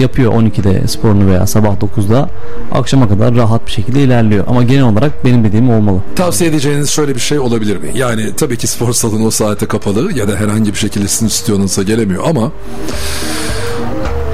yapıyor 0.00 0.32
12'de 0.32 0.88
sporunu 0.88 1.26
veya 1.26 1.46
sabah 1.46 1.74
9'da 1.76 2.30
akşama 2.72 3.08
kadar 3.08 3.34
rahat 3.36 3.66
bir 3.66 3.72
şekilde 3.72 4.02
ilerliyor. 4.02 4.44
Ama 4.48 4.62
genel 4.62 4.84
olarak 4.84 5.24
benim 5.24 5.44
dediğim 5.44 5.70
olmalı. 5.70 6.00
Tavsiye 6.16 6.50
edeceğiniz 6.50 6.90
şöyle 6.90 7.14
bir 7.14 7.20
şey 7.20 7.38
olabilir 7.38 7.76
mi? 7.76 7.90
Yani 7.94 8.36
tabii 8.36 8.56
ki 8.56 8.66
spor 8.66 8.92
salonu 8.92 9.26
o 9.26 9.30
saate 9.30 9.66
kapalı 9.66 10.18
ya 10.18 10.28
da 10.28 10.36
herhangi 10.36 10.72
bir 10.72 10.78
şekilde 10.78 11.08
sizin 11.08 11.28
stüdyonuzda 11.28 11.82
gelemiyor 11.82 12.24
ama 12.28 12.52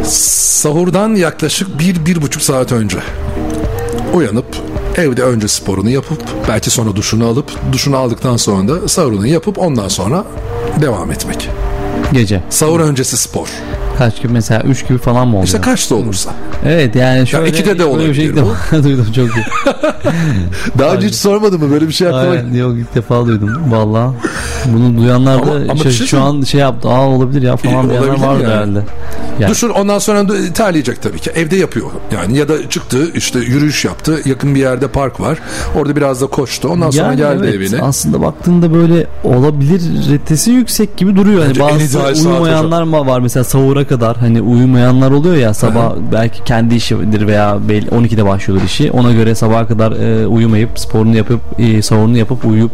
sahurdan 0.04 1.14
yaklaşık 1.14 1.78
bir, 1.78 2.06
bir 2.06 2.22
buçuk 2.22 2.42
saat 2.42 2.72
önce 2.72 2.98
uyanıp 4.14 4.46
evde 4.96 5.22
önce 5.22 5.48
sporunu 5.48 5.90
yapıp 5.90 6.22
belki 6.48 6.70
sonra 6.70 6.96
duşunu 6.96 7.26
alıp 7.26 7.72
duşunu 7.72 7.96
aldıktan 7.96 8.36
sonra 8.36 8.68
da 8.68 8.88
sahurunu 8.88 9.26
yapıp 9.26 9.58
ondan 9.58 9.88
sonra 9.88 10.24
devam 10.80 11.12
etmek. 11.12 11.48
Gece. 12.12 12.42
Sahur 12.50 12.80
öncesi 12.80 13.16
spor. 13.16 13.48
Kaç 13.98 14.22
gibi 14.22 14.32
mesela 14.32 14.62
3 14.62 14.88
gibi 14.88 14.98
falan 14.98 15.26
mı 15.28 15.32
oluyor? 15.32 15.44
İşte 15.46 15.60
kaçta 15.60 15.94
olursa. 15.94 16.30
Evet 16.66 16.96
yani 16.96 17.26
şöyle 17.26 17.48
ikide 17.48 17.64
de 17.66 17.78
böyle 17.78 17.78
bir 17.78 17.84
olabilir 17.84 18.14
şey 18.14 18.32
bu. 18.36 18.84
duydum 18.84 19.06
çok 19.16 19.16
iyi. 19.36 19.44
Daha 20.78 20.94
önce 20.94 21.06
hiç 21.06 21.14
sormadım 21.14 21.62
mı 21.64 21.70
böyle 21.70 21.88
bir 21.88 21.92
şey 21.92 22.08
aklıma? 22.08 22.30
Aynen, 22.30 22.54
yok 22.54 22.72
ilk 22.78 22.94
defa 22.94 23.26
duydum 23.26 23.62
valla. 23.70 24.14
Bunu 24.66 24.98
duyanlar 25.02 25.46
da 25.46 25.50
Ama- 25.50 25.60
ama 25.72 25.76
şu, 25.76 25.84
bir 25.84 25.90
şey 25.90 26.06
şu 26.06 26.20
an 26.22 26.42
şey 26.42 26.60
yaptı. 26.60 26.88
Aa 26.88 27.08
olabilir 27.08 27.42
ya 27.42 27.56
falan 27.56 27.90
diyenler 27.90 28.08
vardı 28.08 28.42
yani. 28.42 28.52
herhalde. 28.52 28.82
Yani, 29.40 29.50
Düşün 29.50 29.68
ondan 29.68 29.98
sonra 29.98 30.28
da 30.28 30.52
terleyecek 30.52 31.02
tabii 31.02 31.18
ki. 31.18 31.30
Evde 31.30 31.56
yapıyor. 31.56 31.86
Yani 32.14 32.38
ya 32.38 32.48
da 32.48 32.68
çıktı 32.68 33.10
işte 33.14 33.38
yürüyüş 33.38 33.84
yaptı. 33.84 34.20
Yakın 34.24 34.54
bir 34.54 34.60
yerde 34.60 34.88
park 34.88 35.20
var. 35.20 35.38
Orada 35.76 35.96
biraz 35.96 36.20
da 36.20 36.26
koştu. 36.26 36.68
Ondan 36.68 36.90
sonra 36.90 37.06
Yani 37.06 37.16
geldi 37.16 37.42
evet, 37.44 37.54
evine. 37.54 37.82
Aslında 37.82 38.22
baktığında 38.22 38.74
böyle 38.74 39.06
olabilir 39.24 39.82
retesi 40.10 40.50
yüksek 40.50 40.96
gibi 40.96 41.16
duruyor. 41.16 41.42
Hani 41.42 41.58
Bence 41.58 41.98
en 41.98 42.04
bazı 42.04 42.28
uyumayanlar 42.28 42.82
mı 42.82 43.06
var 43.06 43.20
mesela 43.20 43.44
sahura 43.44 43.86
kadar 43.86 44.16
hani 44.16 44.42
uyumayanlar 44.42 45.10
oluyor 45.10 45.36
ya 45.36 45.54
sabah 45.54 45.92
belki 46.12 46.44
kendi 46.44 46.74
işidir 46.74 47.26
veya 47.26 47.58
belli 47.68 47.86
12'de 47.86 48.24
başlıyordur 48.24 48.64
işi. 48.64 48.90
Ona 48.90 49.12
göre 49.12 49.34
sabaha 49.34 49.66
kadar 49.66 49.92
e, 49.92 50.26
uyumayıp 50.26 50.78
sporunu 50.78 51.16
yapıp 51.16 51.40
e, 51.58 51.82
sahurunu 51.82 52.18
yapıp 52.18 52.44
uyuyup 52.44 52.70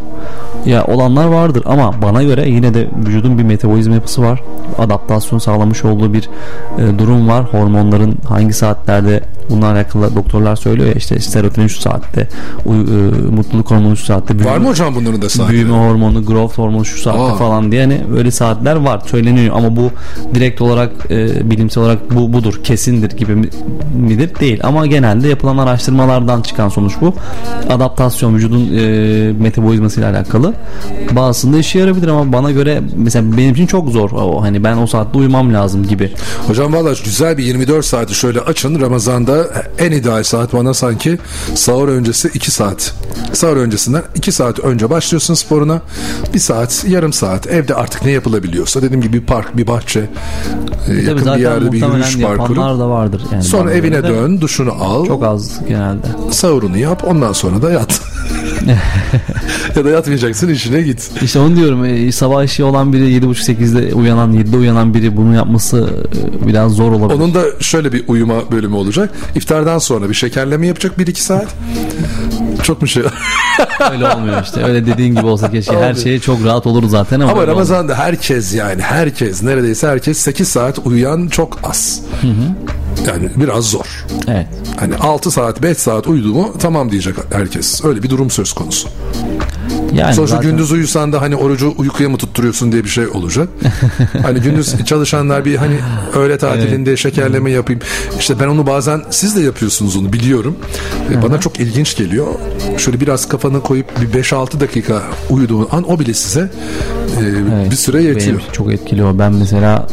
ya 0.66 0.84
olanlar 0.84 1.24
vardır 1.26 1.62
ama 1.66 2.02
bana 2.02 2.22
göre 2.22 2.48
yine 2.48 2.74
de 2.74 2.88
vücudun 3.06 3.38
bir 3.38 3.42
metabolizma 3.42 3.94
yapısı 3.94 4.22
var. 4.22 4.42
Adaptasyon 4.78 5.38
sağlamış 5.38 5.84
olduğu 5.84 6.12
bir 6.12 6.30
e, 6.78 6.98
durum 6.98 7.28
var. 7.28 7.44
Hormonların 7.44 8.18
hangi 8.28 8.52
saatlerde 8.52 9.20
bununla 9.50 9.66
alakalı 9.72 10.14
doktorlar 10.16 10.56
söylüyor 10.56 10.88
ya 10.88 10.94
işte 10.94 11.20
serotonin 11.20 11.66
şu 11.66 11.80
saatte, 11.80 12.28
uy- 12.64 12.76
e, 12.80 13.30
mutluluk 13.36 13.70
hormonu 13.70 13.96
şu 13.96 14.04
saatte. 14.04 14.44
Var 14.44 14.58
mı 14.58 14.68
hocam 14.68 14.94
bunların 14.94 15.22
da 15.22 15.28
saatleri? 15.28 15.52
Büyüme 15.56 15.76
hormonu, 15.76 16.24
growth 16.26 16.58
hormonu 16.58 16.84
şu 16.84 17.00
saatte 17.02 17.20
Aa. 17.22 17.34
falan 17.34 17.72
diye 17.72 17.80
hani 17.84 18.00
böyle 18.16 18.30
saatler 18.30 18.76
var 18.76 19.00
söyleniyor 19.06 19.56
ama 19.56 19.76
bu 19.76 19.90
direkt 20.34 20.60
olarak 20.60 20.90
e, 21.10 21.50
bilimsel 21.50 21.82
olarak 21.84 22.14
bu 22.14 22.32
budur 22.32 22.60
kesindir 22.64 23.10
gibi 23.16 23.34
mi- 23.34 23.48
midir 24.00 24.30
değil 24.40 24.60
ama 24.62 24.86
genelde 24.86 25.28
yapılan 25.28 25.58
araştırmalardan 25.58 26.42
çıkan 26.42 26.68
sonuç 26.68 26.92
bu 27.00 27.14
adaptasyon 27.70 28.34
vücudun 28.36 28.68
e, 28.76 29.32
metabolizması 29.40 30.00
ile 30.00 30.06
alakalı 30.06 30.54
bazısında 31.12 31.58
işe 31.58 31.78
yarayabilir 31.78 32.08
ama 32.08 32.32
bana 32.32 32.50
göre 32.50 32.80
mesela 32.96 33.36
benim 33.36 33.54
için 33.54 33.66
çok 33.66 33.88
zor 33.88 34.10
o 34.10 34.42
hani 34.42 34.64
ben 34.64 34.76
o 34.76 34.86
saatte 34.86 35.18
uyumam 35.18 35.54
lazım 35.54 35.86
gibi 35.86 36.12
Hocam 36.46 36.72
valla 36.72 36.90
güzel 37.04 37.38
bir 37.38 37.44
24 37.44 37.84
saati 37.84 38.14
şöyle 38.14 38.40
açın. 38.40 38.80
Ramazan'da 38.80 39.39
en 39.78 39.92
ideal 39.92 40.22
saat 40.22 40.52
bana 40.52 40.74
sanki 40.74 41.18
sahur 41.54 41.88
öncesi 41.88 42.28
2 42.34 42.50
saat. 42.50 42.94
Sahur 43.32 43.56
öncesinden 43.56 44.02
2 44.14 44.32
saat 44.32 44.58
önce 44.58 44.90
başlıyorsun 44.90 45.34
sporuna. 45.34 45.80
1 46.34 46.38
saat, 46.38 46.84
yarım 46.88 47.12
saat 47.12 47.46
evde 47.46 47.74
artık 47.74 48.04
ne 48.04 48.10
yapılabiliyorsa 48.10 48.82
dediğim 48.82 49.02
gibi 49.02 49.20
bir 49.20 49.26
park, 49.26 49.56
bir 49.56 49.66
bahçe, 49.66 50.00
e, 50.00 50.06
Tabii 50.86 51.04
yakın 51.04 51.34
bir 51.34 51.40
yerde 51.40 51.72
bir 51.72 51.86
yürüyüş 51.86 52.18
parkuru. 52.20 52.60
da 52.60 52.88
vardır 52.90 53.22
yani 53.32 53.42
Sonra 53.42 53.72
evine 53.72 54.02
dön, 54.02 54.40
duşunu 54.40 54.72
al. 54.72 55.06
çok 55.06 55.24
az 55.24 55.60
genelde 55.68 56.06
Sahurunu 56.30 56.78
yap, 56.78 57.02
ondan 57.06 57.32
sonra 57.32 57.62
da 57.62 57.70
yat. 57.70 57.99
ya 59.76 59.84
da 59.84 59.90
yatmayacaksın 59.90 60.48
işine 60.48 60.82
git. 60.82 61.10
İşte 61.22 61.38
onu 61.38 61.56
diyorum 61.56 61.84
e, 61.84 62.12
sabah 62.12 62.44
işi 62.44 62.64
olan 62.64 62.92
biri 62.92 63.02
7.30-8'de 63.02 63.94
uyanan 63.94 64.34
7'de 64.34 64.56
uyanan 64.56 64.94
biri 64.94 65.16
bunu 65.16 65.34
yapması 65.34 65.90
e, 66.42 66.46
biraz 66.46 66.72
zor 66.72 66.92
olabilir. 66.92 67.18
Onun 67.18 67.34
da 67.34 67.44
şöyle 67.60 67.92
bir 67.92 68.04
uyuma 68.08 68.50
bölümü 68.50 68.74
olacak. 68.74 69.10
İftardan 69.34 69.78
sonra 69.78 70.08
bir 70.08 70.14
şekerleme 70.14 70.66
yapacak 70.66 70.98
1-2 70.98 71.14
saat. 71.14 71.46
Çok 72.62 72.82
mu 72.82 72.88
şey? 72.88 73.02
Öyle 73.92 74.08
olmuyor 74.08 74.42
işte. 74.42 74.64
Öyle 74.64 74.86
dediğin 74.86 75.14
gibi 75.14 75.26
olsa 75.26 75.50
keşke 75.50 75.76
her 75.78 75.94
şeye 75.94 76.20
çok 76.20 76.44
rahat 76.44 76.66
olur 76.66 76.88
zaten 76.88 77.20
ama, 77.20 77.32
Ama 77.32 77.46
Ramazan'da 77.46 77.94
herkes 77.94 78.54
yani 78.54 78.82
herkes 78.82 79.42
neredeyse 79.42 79.88
herkes 79.88 80.18
8 80.18 80.48
saat 80.48 80.78
uyuyan 80.84 81.28
çok 81.28 81.58
az. 81.62 82.00
Yani 83.06 83.28
biraz 83.36 83.64
zor. 83.64 84.04
Evet. 84.28 84.46
Hani 84.80 84.96
6 84.96 85.30
saat 85.30 85.62
5 85.62 85.78
saat 85.78 86.06
uyudu 86.06 86.28
mu 86.34 86.54
tamam 86.58 86.90
diyecek 86.90 87.14
herkes. 87.32 87.84
Öyle 87.84 88.02
bir 88.02 88.10
durum 88.10 88.30
söz 88.30 88.52
konusu. 88.52 88.88
Yani 89.94 90.14
Sonuçta 90.14 90.36
zaten- 90.36 90.50
gündüz 90.50 90.72
uyusan 90.72 91.12
da 91.12 91.20
hani 91.20 91.36
orucu 91.36 91.74
uykuya 91.78 92.08
mı 92.08 92.16
tutturuyorsun 92.16 92.72
diye 92.72 92.84
bir 92.84 92.88
şey 92.88 93.06
olacak. 93.06 93.48
hani 94.22 94.40
gündüz 94.40 94.84
çalışanlar 94.84 95.44
bir 95.44 95.56
hani 95.56 95.76
öğle 96.14 96.38
tatilinde 96.38 96.96
şekerleme 96.96 97.50
yapayım. 97.50 97.80
İşte 98.18 98.40
ben 98.40 98.46
onu 98.46 98.66
bazen 98.66 99.02
siz 99.10 99.36
de 99.36 99.40
yapıyorsunuz 99.40 99.96
onu 99.96 100.12
biliyorum. 100.12 100.56
E, 101.12 101.22
Bana 101.22 101.40
çok 101.40 101.60
ilginç 101.60 101.96
geliyor. 101.96 102.26
Şöyle 102.78 103.00
biraz 103.00 103.28
kafanı 103.28 103.62
koyup 103.62 104.00
bir 104.00 104.22
5-6 104.22 104.60
dakika 104.60 105.02
uyuduğun 105.30 105.68
an 105.70 105.90
o 105.90 105.98
bile 105.98 106.14
size 106.14 106.50
e, 107.10 107.24
Evet, 107.56 107.70
bir 107.70 107.76
süre 107.76 108.02
yetiyor. 108.02 108.38
Benim 108.38 108.52
çok 108.52 108.72
etkili 108.72 109.04
o. 109.04 109.18
Ben 109.18 109.32
mesela 109.32 109.86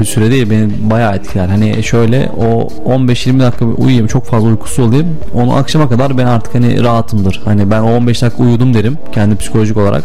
bir 0.00 0.04
süre 0.04 0.30
değil 0.30 0.50
beni 0.50 0.90
bayağı 0.90 1.14
etkiler. 1.14 1.46
Hani 1.48 1.82
şöyle 1.82 2.30
o 2.38 2.68
15-20 2.90 3.40
dakika 3.40 3.64
uyuyayım 3.64 4.06
çok 4.06 4.24
fazla 4.24 4.48
uykusu 4.48 4.82
olayım. 4.82 5.06
Onu 5.34 5.56
akşama 5.56 5.88
kadar 5.88 6.18
ben 6.18 6.26
artık 6.26 6.54
hani 6.54 6.82
rahatımdır. 6.84 7.42
Hani 7.44 7.70
ben 7.70 7.80
o 7.80 7.96
15 7.96 8.22
dakika 8.22 8.42
uyudum 8.42 8.74
derim 8.74 8.98
kendi 9.12 9.36
psikolojik 9.36 9.76
olarak. 9.76 10.04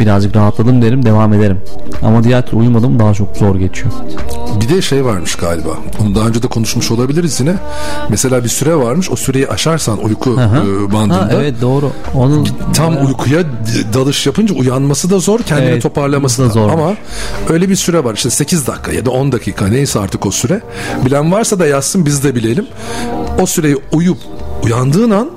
Birazcık 0.00 0.36
rahatladım 0.36 0.82
derim 0.82 1.06
devam 1.06 1.32
ederim. 1.32 1.60
Ama 2.02 2.24
diğer 2.24 2.46
türlü 2.46 2.56
uyumadım 2.60 2.98
daha 2.98 3.14
çok 3.14 3.36
zor 3.36 3.56
geçiyor. 3.56 3.92
Bir 4.60 4.68
de 4.68 4.82
şey 4.82 5.04
varmış 5.04 5.34
galiba. 5.34 5.70
Onu 6.02 6.14
daha 6.14 6.28
önce 6.28 6.42
de 6.42 6.46
konuşmuş 6.48 6.90
olabiliriz 6.90 7.40
yine. 7.40 7.54
Mesela 8.08 8.44
bir 8.44 8.48
süre 8.48 8.76
varmış. 8.76 9.10
O 9.10 9.16
süreyi 9.16 9.48
aşarsan 9.48 10.04
uyku 10.04 10.36
Hı 10.36 10.44
hı. 10.44 10.84
e, 10.88 10.92
bandında 10.92 11.18
Ha, 11.18 11.30
evet 11.34 11.54
doğru. 11.62 11.90
Onu 12.14 12.44
tam 12.74 13.06
uykuya 13.06 13.42
dalış 13.94 14.26
yapınca 14.26 14.54
uyanması 14.54 15.10
da 15.10 15.18
zor, 15.18 15.40
kendini 15.40 15.68
Evet, 15.68 15.82
toparlaması 15.88 16.42
da 16.44 16.48
zor. 16.48 16.70
Ama 16.70 16.94
öyle 17.48 17.68
bir 17.68 17.76
süre 17.76 18.04
var. 18.04 18.14
İşte 18.14 18.30
8 18.30 18.66
dakika 18.66 18.92
ya 18.92 19.06
da 19.06 19.10
10 19.10 19.32
dakika 19.32 19.66
neyse 19.68 20.00
artık 20.00 20.26
o 20.26 20.30
süre. 20.30 20.60
Bilen 21.06 21.32
varsa 21.32 21.58
da 21.58 21.66
yazsın 21.66 22.06
biz 22.06 22.24
de 22.24 22.34
bilelim. 22.34 22.66
O 23.40 23.46
süreyi 23.46 23.76
uyup 23.92 24.18
uyandığın 24.64 25.10
an 25.10 25.28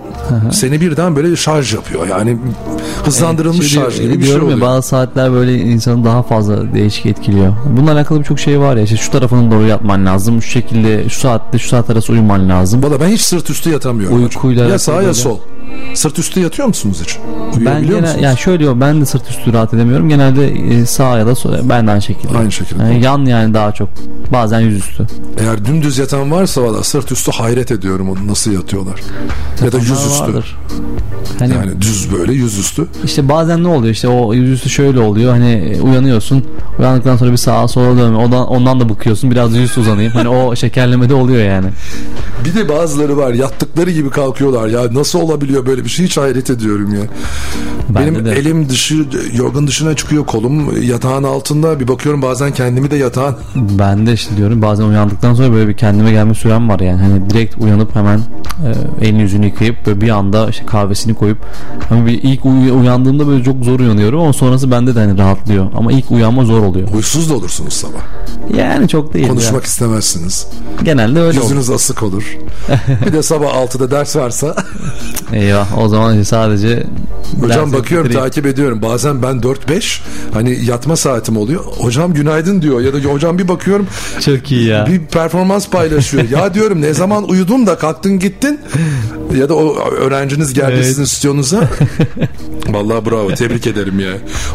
seni 0.51 0.81
birden 0.81 1.15
böyle 1.15 1.35
şarj 1.35 1.73
yapıyor. 1.73 2.07
Yani 2.07 2.37
hızlandırılmış 3.05 3.73
diyor- 3.73 3.83
şarj 3.91 4.01
gibi 4.01 4.07
bir 4.13 4.17
şey 4.17 4.27
diyorum 4.27 4.49
ya, 4.49 4.55
oluyor. 4.55 4.67
bazı 4.67 4.87
saatler 4.87 5.33
böyle 5.33 5.55
insanı 5.57 6.05
daha 6.05 6.23
fazla 6.23 6.73
değişik 6.73 7.05
etkiliyor. 7.05 7.53
Bununla 7.77 7.91
alakalı 7.91 8.19
birçok 8.19 8.39
şey 8.39 8.59
var 8.59 8.75
ya. 8.75 8.83
İşte 8.83 8.97
şu 8.97 9.11
tarafını 9.11 9.51
doğru 9.51 9.67
yatman 9.67 10.05
lazım. 10.05 10.41
Şu 10.41 10.49
şekilde 10.49 11.09
şu 11.09 11.19
saatte 11.19 11.59
şu 11.59 11.67
saat 11.69 11.89
arası 11.89 12.11
uyuman 12.13 12.49
lazım. 12.49 12.83
Valla 12.83 13.01
ben 13.01 13.07
hiç 13.07 13.21
sırt 13.21 13.49
üstü 13.49 13.69
yatamıyorum. 13.69 14.17
Uykuyla 14.23 14.65
Ya 14.65 14.79
sağ 14.79 15.01
ya 15.01 15.13
sol. 15.13 15.37
Sırt 15.93 16.19
üstü 16.19 16.39
yatıyor 16.39 16.67
musunuz 16.67 16.97
hiç? 17.03 17.17
Ben 17.65 17.83
genel, 17.83 18.01
musunuz? 18.01 18.21
yani 18.21 18.37
şöyle 18.37 18.59
diyor 18.59 18.81
ben 18.81 19.01
de 19.01 19.05
sırt 19.05 19.29
üstü 19.29 19.53
rahat 19.53 19.73
edemiyorum. 19.73 20.09
Genelde 20.09 20.47
e, 20.47 20.85
sağ 20.85 21.17
ya 21.17 21.27
da 21.27 21.35
sol. 21.35 21.53
Ben 21.63 21.87
de 21.87 21.91
aynı 21.91 22.01
şekilde. 22.01 22.37
Aynı 22.37 22.51
şekilde. 22.51 22.83
Yani 22.83 23.03
yan 23.03 23.25
yani 23.25 23.53
daha 23.53 23.71
çok. 23.71 23.89
Bazen 24.33 24.59
yüzüstü. 24.59 25.07
Eğer 25.39 25.65
dümdüz 25.65 25.97
yatan 25.97 26.31
varsa 26.31 26.63
valla 26.63 26.83
sırt 26.83 27.11
üstü 27.11 27.31
hayret 27.31 27.71
ediyorum 27.71 28.09
onu 28.09 28.27
nasıl 28.27 28.51
yatıyorlar. 28.51 28.95
Ya 28.95 29.59
da 29.59 29.65
Yapanlar 29.65 29.79
yüzüstü. 29.81 30.23
vardır. 30.23 30.57
Hani- 31.39 31.53
yani 31.53 31.81
düz 31.81 32.11
böyle 32.13 32.33
yüzüstü. 32.33 32.87
İşte 33.03 33.29
bazen 33.29 33.63
ne 33.63 33.67
oluyor 33.67 33.93
işte 33.93 34.07
o 34.07 34.33
yüzüstü 34.33 34.69
şöyle 34.69 34.99
oluyor 34.99 35.31
hani 35.31 35.51
e, 35.51 35.81
uyanıyorsun 35.81 36.43
uyandıktan 36.79 37.17
sonra 37.17 37.31
bir 37.31 37.37
sağa 37.37 37.67
sola 37.67 37.97
dönme 37.97 38.17
ondan, 38.17 38.47
ondan 38.47 38.79
da 38.79 38.89
bıkıyorsun 38.89 39.31
biraz 39.31 39.55
yüzüstü 39.55 39.81
uzanayım 39.81 40.11
hani 40.11 40.29
o 40.29 40.55
şekerleme 40.61 41.09
de 41.09 41.13
oluyor 41.13 41.43
yani. 41.45 41.67
Bir 42.45 42.55
de 42.55 42.69
bazıları 42.69 43.17
var 43.17 43.33
yattıkları 43.33 43.91
gibi 43.91 44.09
kalkıyorlar 44.09 44.67
ya 44.67 44.93
nasıl 44.93 45.19
olabiliyor 45.19 45.60
böyle 45.65 45.83
bir 45.83 45.89
şey 45.89 46.05
hiç 46.05 46.17
hayret 46.17 46.49
ediyorum 46.49 46.93
ya. 46.95 47.01
Benim 47.89 48.25
de. 48.25 48.31
elim 48.31 48.69
dışı 48.69 49.05
yorgun 49.33 49.67
dışına 49.67 49.95
çıkıyor 49.95 50.25
kolum 50.25 50.83
yatağın 50.83 51.23
altında 51.23 51.79
bir 51.79 51.87
bakıyorum 51.87 52.21
bazen 52.21 52.53
kendimi 52.53 52.91
de 52.91 52.95
yatağın 52.95 53.35
Ben 53.55 54.07
de 54.07 54.13
işte 54.13 54.37
diyorum 54.37 54.61
bazen 54.61 54.83
uyandıktan 54.83 55.33
sonra 55.33 55.51
böyle 55.53 55.67
bir 55.67 55.77
kendime 55.77 56.11
gelme 56.11 56.33
sürem 56.33 56.69
var 56.69 56.79
yani 56.79 57.01
hani 57.01 57.29
direkt 57.29 57.55
uyanıp 57.57 57.95
hemen 57.95 58.17
e, 58.19 59.05
elini 59.05 59.21
yüzünü 59.21 59.45
yıkayıp 59.45 59.85
böyle 59.85 60.01
bir 60.01 60.09
anda 60.09 60.49
işte 60.49 60.65
kahvesini 60.65 61.13
koyup 61.13 61.37
ama 61.89 62.05
bir 62.05 62.23
ilk 62.23 62.45
uy- 62.45 62.71
uyandığımda 62.71 63.27
böyle 63.27 63.43
çok 63.43 63.63
zor 63.65 63.79
uyanıyorum 63.79 64.19
ama 64.19 64.33
sonrası 64.33 64.71
bende 64.71 64.95
de 64.95 64.99
hani 64.99 65.17
rahatlıyor 65.17 65.67
ama 65.75 65.91
ilk 65.91 66.11
uyanma 66.11 66.45
zor 66.45 66.63
oluyor. 66.63 66.87
huysuz 66.89 67.29
da 67.29 67.33
olursunuz 67.33 67.73
sabah. 67.73 68.01
Yani 68.57 68.87
çok 68.87 69.13
değil. 69.13 69.27
Konuşmak 69.27 69.61
ya. 69.63 69.67
istemezsiniz. 69.67 70.47
Genelde 70.83 71.19
öyle 71.19 71.39
olur. 71.39 71.49
Yüzünüz 71.49 71.69
asık 71.69 72.03
olur. 72.03 72.37
bir 73.05 73.13
de 73.13 73.23
sabah 73.23 73.47
6'da 73.53 73.91
ders 73.91 74.15
varsa 74.15 74.55
Eyvah 75.51 75.77
o 75.77 75.87
zaman 75.89 76.23
sadece 76.23 76.83
Hocam 77.41 77.73
bakıyorum 77.73 78.05
bitireyim. 78.09 78.29
takip 78.29 78.45
ediyorum. 78.45 78.81
Bazen 78.81 79.23
ben 79.23 79.35
4-5 79.41 79.99
hani 80.33 80.65
yatma 80.65 80.95
saatim 80.95 81.37
oluyor. 81.37 81.63
Hocam 81.63 82.13
günaydın 82.13 82.61
diyor 82.61 82.81
ya 82.81 82.93
da 82.93 82.97
hocam 82.97 83.37
bir 83.39 83.47
bakıyorum 83.47 83.87
Çok 84.19 84.51
iyi 84.51 84.67
ya. 84.67 84.87
bir 84.87 84.99
performans 84.99 85.69
paylaşıyor. 85.69 86.29
ya 86.29 86.53
diyorum 86.53 86.81
ne 86.81 86.93
zaman 86.93 87.29
uyudun 87.29 87.67
da 87.67 87.77
kalktın 87.77 88.19
gittin 88.19 88.59
ya 89.37 89.49
da 89.49 89.55
o 89.55 89.75
öğrenciniz 89.91 90.53
geldi 90.53 90.71
Evet. 90.75 90.85
sizin 90.85 91.03
stüdyonuza. 91.05 91.59
Vallahi 92.69 93.05
bravo 93.05 93.33
tebrik 93.35 93.67
ederim 93.67 93.99
ya. 93.99 94.11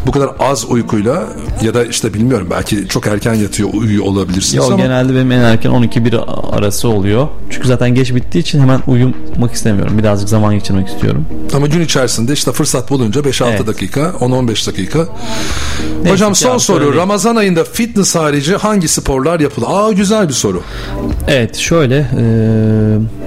Bu 0.07 0.11
kadar 0.11 0.31
az 0.41 0.65
uykuyla 0.71 1.25
ya 1.63 1.75
da 1.75 1.85
işte 1.85 2.15
bilmiyorum 2.15 2.47
belki 2.51 2.89
çok 2.89 3.07
erken 3.07 3.35
yatıyor 3.35 3.69
uyuyor 3.75 4.05
olabilirsiniz 4.05 4.55
Yok 4.55 4.73
ama 4.73 4.83
genelde 4.83 5.15
benim 5.15 5.33
en 5.33 5.41
erken 5.41 5.71
12-1 5.71 6.21
arası 6.57 6.89
oluyor. 6.89 7.29
Çünkü 7.51 7.69
zaten 7.69 7.95
geç 7.95 8.15
bittiği 8.15 8.43
için 8.43 8.61
hemen 8.61 8.81
uyumak 8.87 9.53
istemiyorum. 9.53 9.99
Birazcık 9.99 10.29
zaman 10.29 10.55
geçirmek 10.55 10.89
istiyorum. 10.89 11.27
ama 11.55 11.67
gün 11.67 11.81
içerisinde 11.81 12.33
işte 12.33 12.53
fırsat 12.53 12.91
bulunca 12.91 13.21
5-6 13.21 13.49
Evet. 13.51 13.67
dakika 13.67 14.01
10-15 14.01 14.67
dakika. 14.67 14.99
Neyse 15.97 16.11
Hocam 16.11 16.35
son 16.35 16.59
soru 16.59 16.79
öyle 16.79 16.87
değil. 16.87 17.01
Ramazan 17.01 17.37
ayında 17.37 17.65
fitness 17.65 18.15
harici 18.17 18.57
hangi 18.57 18.89
sporlar 18.89 19.41
yapılır? 19.41 19.67
Aa 19.71 19.93
güzel 19.93 20.29
bir 20.29 20.33
soru. 20.35 20.63
Evet 21.29 21.57
şöyle 21.57 21.97
e, 21.97 22.25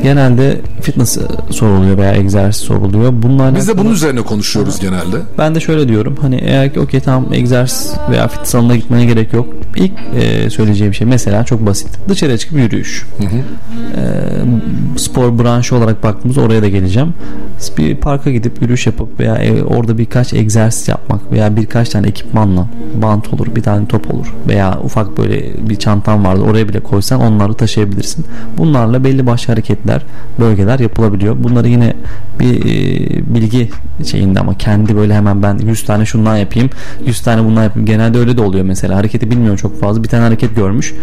genelde 0.04 0.62
fitness 0.82 1.18
soruluyor 1.52 1.98
veya 1.98 2.14
egzersiz 2.16 2.62
soruluyor. 2.62 3.12
Bunlarla 3.16 3.56
Biz 3.56 3.68
de 3.68 3.78
bunun 3.78 3.92
üzerine 3.92 4.22
konuşuyoruz 4.22 4.69
genelde. 4.80 5.18
Ben 5.38 5.56
de 5.56 5.60
şöyle 5.60 5.88
diyorum. 5.88 6.16
Hani 6.22 6.36
eğer 6.36 6.74
ki 6.74 6.80
okey 6.80 7.00
tamam 7.00 7.34
egzersiz 7.34 7.94
veya 8.12 8.28
fitness 8.28 8.50
salonuna 8.50 8.76
gitmene 8.76 9.06
gerek 9.06 9.34
yok. 9.34 9.54
İlk 9.80 9.92
e, 10.16 10.50
söyleyeceğim 10.50 10.94
şey 10.94 11.08
mesela 11.08 11.44
çok 11.44 11.66
basit. 11.66 11.90
Dışarıya 12.10 12.38
çıkıp 12.38 12.58
yürüyüş. 12.58 13.06
E, 13.22 14.02
spor 14.98 15.40
branşı 15.40 15.76
olarak 15.76 16.04
baktığımızda 16.04 16.42
oraya 16.42 16.62
da 16.62 16.70
geleceğim. 16.70 17.14
Bir 17.78 17.96
parka 17.96 18.32
gidip 18.32 18.62
yürüyüş 18.62 18.88
yapıp 18.88 19.20
veya 19.20 19.36
e, 19.36 19.64
orada 19.64 19.98
birkaç 19.98 20.34
egzersiz 20.34 20.88
yapmak 20.88 21.32
veya 21.32 21.56
birkaç 21.56 21.90
tane 21.90 22.08
ekipmanla 22.08 22.68
bant 23.02 23.34
olur, 23.34 23.48
bir 23.56 23.64
tane 23.64 23.88
top 23.88 24.14
olur 24.14 24.34
veya 24.48 24.80
ufak 24.84 25.18
böyle 25.18 25.70
bir 25.70 25.76
çantan 25.76 26.26
vardı 26.26 26.42
oraya 26.42 26.70
bile 26.70 26.80
koysan 26.80 27.22
onları 27.22 27.54
taşıyabilirsin. 27.54 28.26
Bunlarla 28.58 29.04
belli 29.04 29.26
başlı 29.26 29.54
hareketler, 29.54 30.02
bölgeler 30.40 30.80
yapılabiliyor. 30.80 31.44
Bunları 31.44 31.68
yine 31.68 31.94
bir 32.40 32.66
e, 32.66 33.36
bilgi 33.36 33.70
şeyinde 34.06 34.40
ama 34.40 34.58
kendi 34.58 34.96
böyle 34.96 35.14
hemen 35.14 35.44
ben 35.44 35.58
100 35.58 35.86
tane 35.86 36.06
şundan 36.06 36.38
yapayım, 36.38 36.70
100 37.06 37.22
tane 37.22 37.46
bundan 37.46 37.64
yapayım. 37.64 37.86
Genelde 37.86 38.20
öyle 38.20 38.38
de 38.38 38.42
oluyor 38.42 38.66
mesela. 38.66 38.96
Hareketi 38.96 39.32
bilmiyor 39.32 39.58
çok 39.58 39.69
fazla. 39.82 40.04
Bir 40.04 40.08
tane 40.10 40.24
hareket 40.24 40.56
görmüş. 40.56 40.94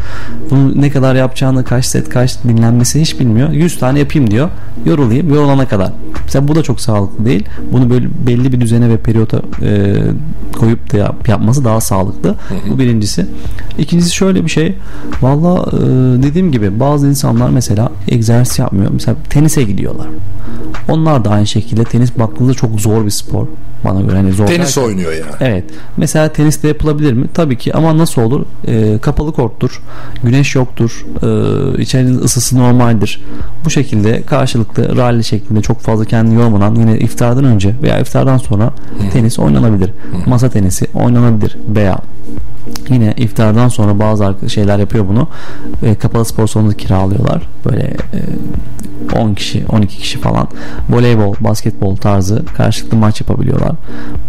Bunu 0.51 0.81
ne 0.81 0.91
kadar 0.91 1.15
yapacağını, 1.15 1.65
kaç 1.65 1.85
set, 1.87 2.09
kaç 2.09 2.45
dinlenmesi 2.45 3.01
hiç 3.01 3.21
bilmiyor. 3.21 3.51
100 3.51 3.79
tane 3.79 3.99
yapayım 3.99 4.31
diyor. 4.31 4.49
Yorulayım, 4.87 5.35
yorulana 5.35 5.69
kadar. 5.69 5.93
Mesela 6.25 6.49
bu 6.49 6.55
da 6.55 6.63
çok 6.63 6.81
sağlıklı 6.81 7.25
değil. 7.25 7.45
Bunu 7.73 7.91
böyle 7.91 8.07
belli 8.27 8.53
bir 8.53 8.61
düzene 8.61 8.89
ve 8.89 8.97
periyota 8.97 9.41
e, 9.63 9.95
koyup 10.59 10.93
da 10.93 10.97
yap- 10.97 11.29
yapması 11.29 11.65
daha 11.65 11.81
sağlıklı. 11.81 12.35
Bu 12.71 12.79
birincisi. 12.79 13.27
İkincisi 13.79 14.15
şöyle 14.15 14.45
bir 14.45 14.51
şey. 14.51 14.75
Valla 15.23 15.67
e, 15.73 15.77
dediğim 16.23 16.53
gibi 16.53 16.81
bazı 16.81 17.07
insanlar 17.09 17.51
mesela 17.51 17.89
egzersiz 18.09 18.59
yapmıyor. 18.59 18.91
Mesela 18.93 19.17
tenise 19.31 19.63
gidiyorlar. 19.63 20.07
Onlar 20.89 21.25
da 21.25 21.31
aynı 21.31 21.47
şekilde 21.47 21.85
tenis 21.85 22.19
baktığınızda 22.19 22.55
çok 22.55 22.81
zor 22.81 23.05
bir 23.05 23.11
spor. 23.11 23.47
Bana 23.87 24.01
göre 24.01 24.17
hani 24.17 24.33
zor. 24.33 24.47
Tenis 24.47 24.79
oynuyor 24.79 25.13
yani. 25.13 25.33
Evet. 25.41 25.65
Mesela 25.97 26.33
teniste 26.33 26.69
yapılabilir 26.69 27.13
mi? 27.13 27.27
Tabii 27.35 27.59
ki 27.59 27.75
ama 27.75 27.99
nasıl 27.99 28.23
olur? 28.23 28.45
Ee, 28.67 28.99
kapalı 29.03 29.33
korttur. 29.33 29.83
Güneş 30.23 30.55
yoktur. 30.55 31.07
Ee, 31.23 31.83
içerinin 31.83 32.19
ısısı 32.19 32.59
normaldir. 32.59 33.21
Bu 33.65 33.71
şekilde 33.71 34.23
karşılıklı 34.23 34.97
rally 34.97 35.25
şeklinde 35.25 35.63
çok 35.63 35.81
fazla 35.81 36.05
kendini 36.05 36.35
yormadan 36.41 36.75
yine 36.75 36.99
iftardan 36.99 37.45
önce 37.45 37.75
veya 37.83 37.99
iftardan 37.99 38.39
sonra 38.39 38.71
tenis 39.13 39.39
oynanabilir. 39.39 39.91
Masa 40.27 40.49
tenisi 40.49 40.87
oynanabilir 40.95 41.57
veya 41.77 41.99
Yine 42.91 43.15
iftardan 43.17 43.69
sonra 43.69 43.99
bazı 43.99 44.35
şeyler 44.49 44.79
yapıyor 44.79 45.09
bunu. 45.09 45.29
E, 45.83 45.95
kapalı 45.95 46.25
spor 46.25 46.47
salonu 46.47 46.73
kiralıyorlar. 46.73 47.49
Böyle 47.65 47.83
e, 47.83 48.21
10 49.15 49.35
kişi, 49.35 49.65
12 49.69 49.99
kişi 49.99 50.19
falan. 50.19 50.49
Voleybol, 50.91 51.35
basketbol 51.41 51.97
tarzı 51.97 52.43
karşılıklı 52.57 52.97
maç 52.97 53.21
yapabiliyorlar. 53.21 53.73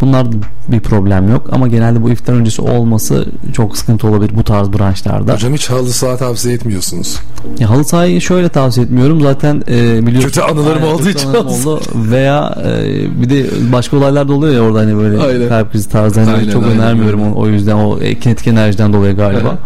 Bunlar 0.02 0.28
bir 0.68 0.80
problem 0.80 1.32
yok 1.32 1.50
ama 1.52 1.68
genelde 1.68 2.04
bu 2.04 2.10
iftar 2.10 2.34
öncesi 2.34 2.62
olması 2.62 3.26
çok 3.54 3.78
sıkıntı 3.78 4.08
olabilir 4.08 4.32
bu 4.36 4.44
tarz 4.44 4.74
branşlarda. 4.74 5.34
Hocam 5.34 5.54
hiç 5.54 5.70
halı 5.70 5.90
saha 5.90 6.18
tavsiye 6.18 6.56
etmiyorsunuz. 6.56 7.20
Ya 7.60 7.70
halı 7.70 7.84
sahayı 7.84 8.22
şöyle 8.22 8.50
tavsiye 8.50 8.86
etmiyorum. 8.86 9.22
Zaten 9.22 9.64
e, 9.70 10.08
biliyorsun. 10.08 10.30
Kötü 10.30 10.42
anılarım 10.42 10.84
Aynen, 10.84 10.94
olduğu 10.94 11.10
için 11.10 11.28
anılarım 11.28 11.48
oldu. 11.48 11.82
Veya 11.96 12.58
e, 12.66 13.22
bir 13.22 13.30
de 13.30 13.46
başka 13.74 13.98
olaylar 13.98 14.28
da 14.28 14.34
oluyor 14.34 14.54
ya 14.54 14.62
orada 14.62 14.80
hani 14.80 14.98
böyle 14.98 15.22
Aynen. 15.22 15.50
kalp 15.50 15.72
krizi 15.72 15.90
tarzı. 15.90 16.20
Hani 16.20 16.32
Aynen, 16.32 16.52
çok 16.52 16.64
aynen. 16.64 16.80
önermiyorum 16.80 17.34
o 17.34 17.48
yüzden 17.48 17.76
o 17.76 17.87
e, 18.02 18.20
kinetik 18.20 18.48
enerjiden 18.48 18.94
dolayı 18.94 19.16
galiba. 19.16 19.58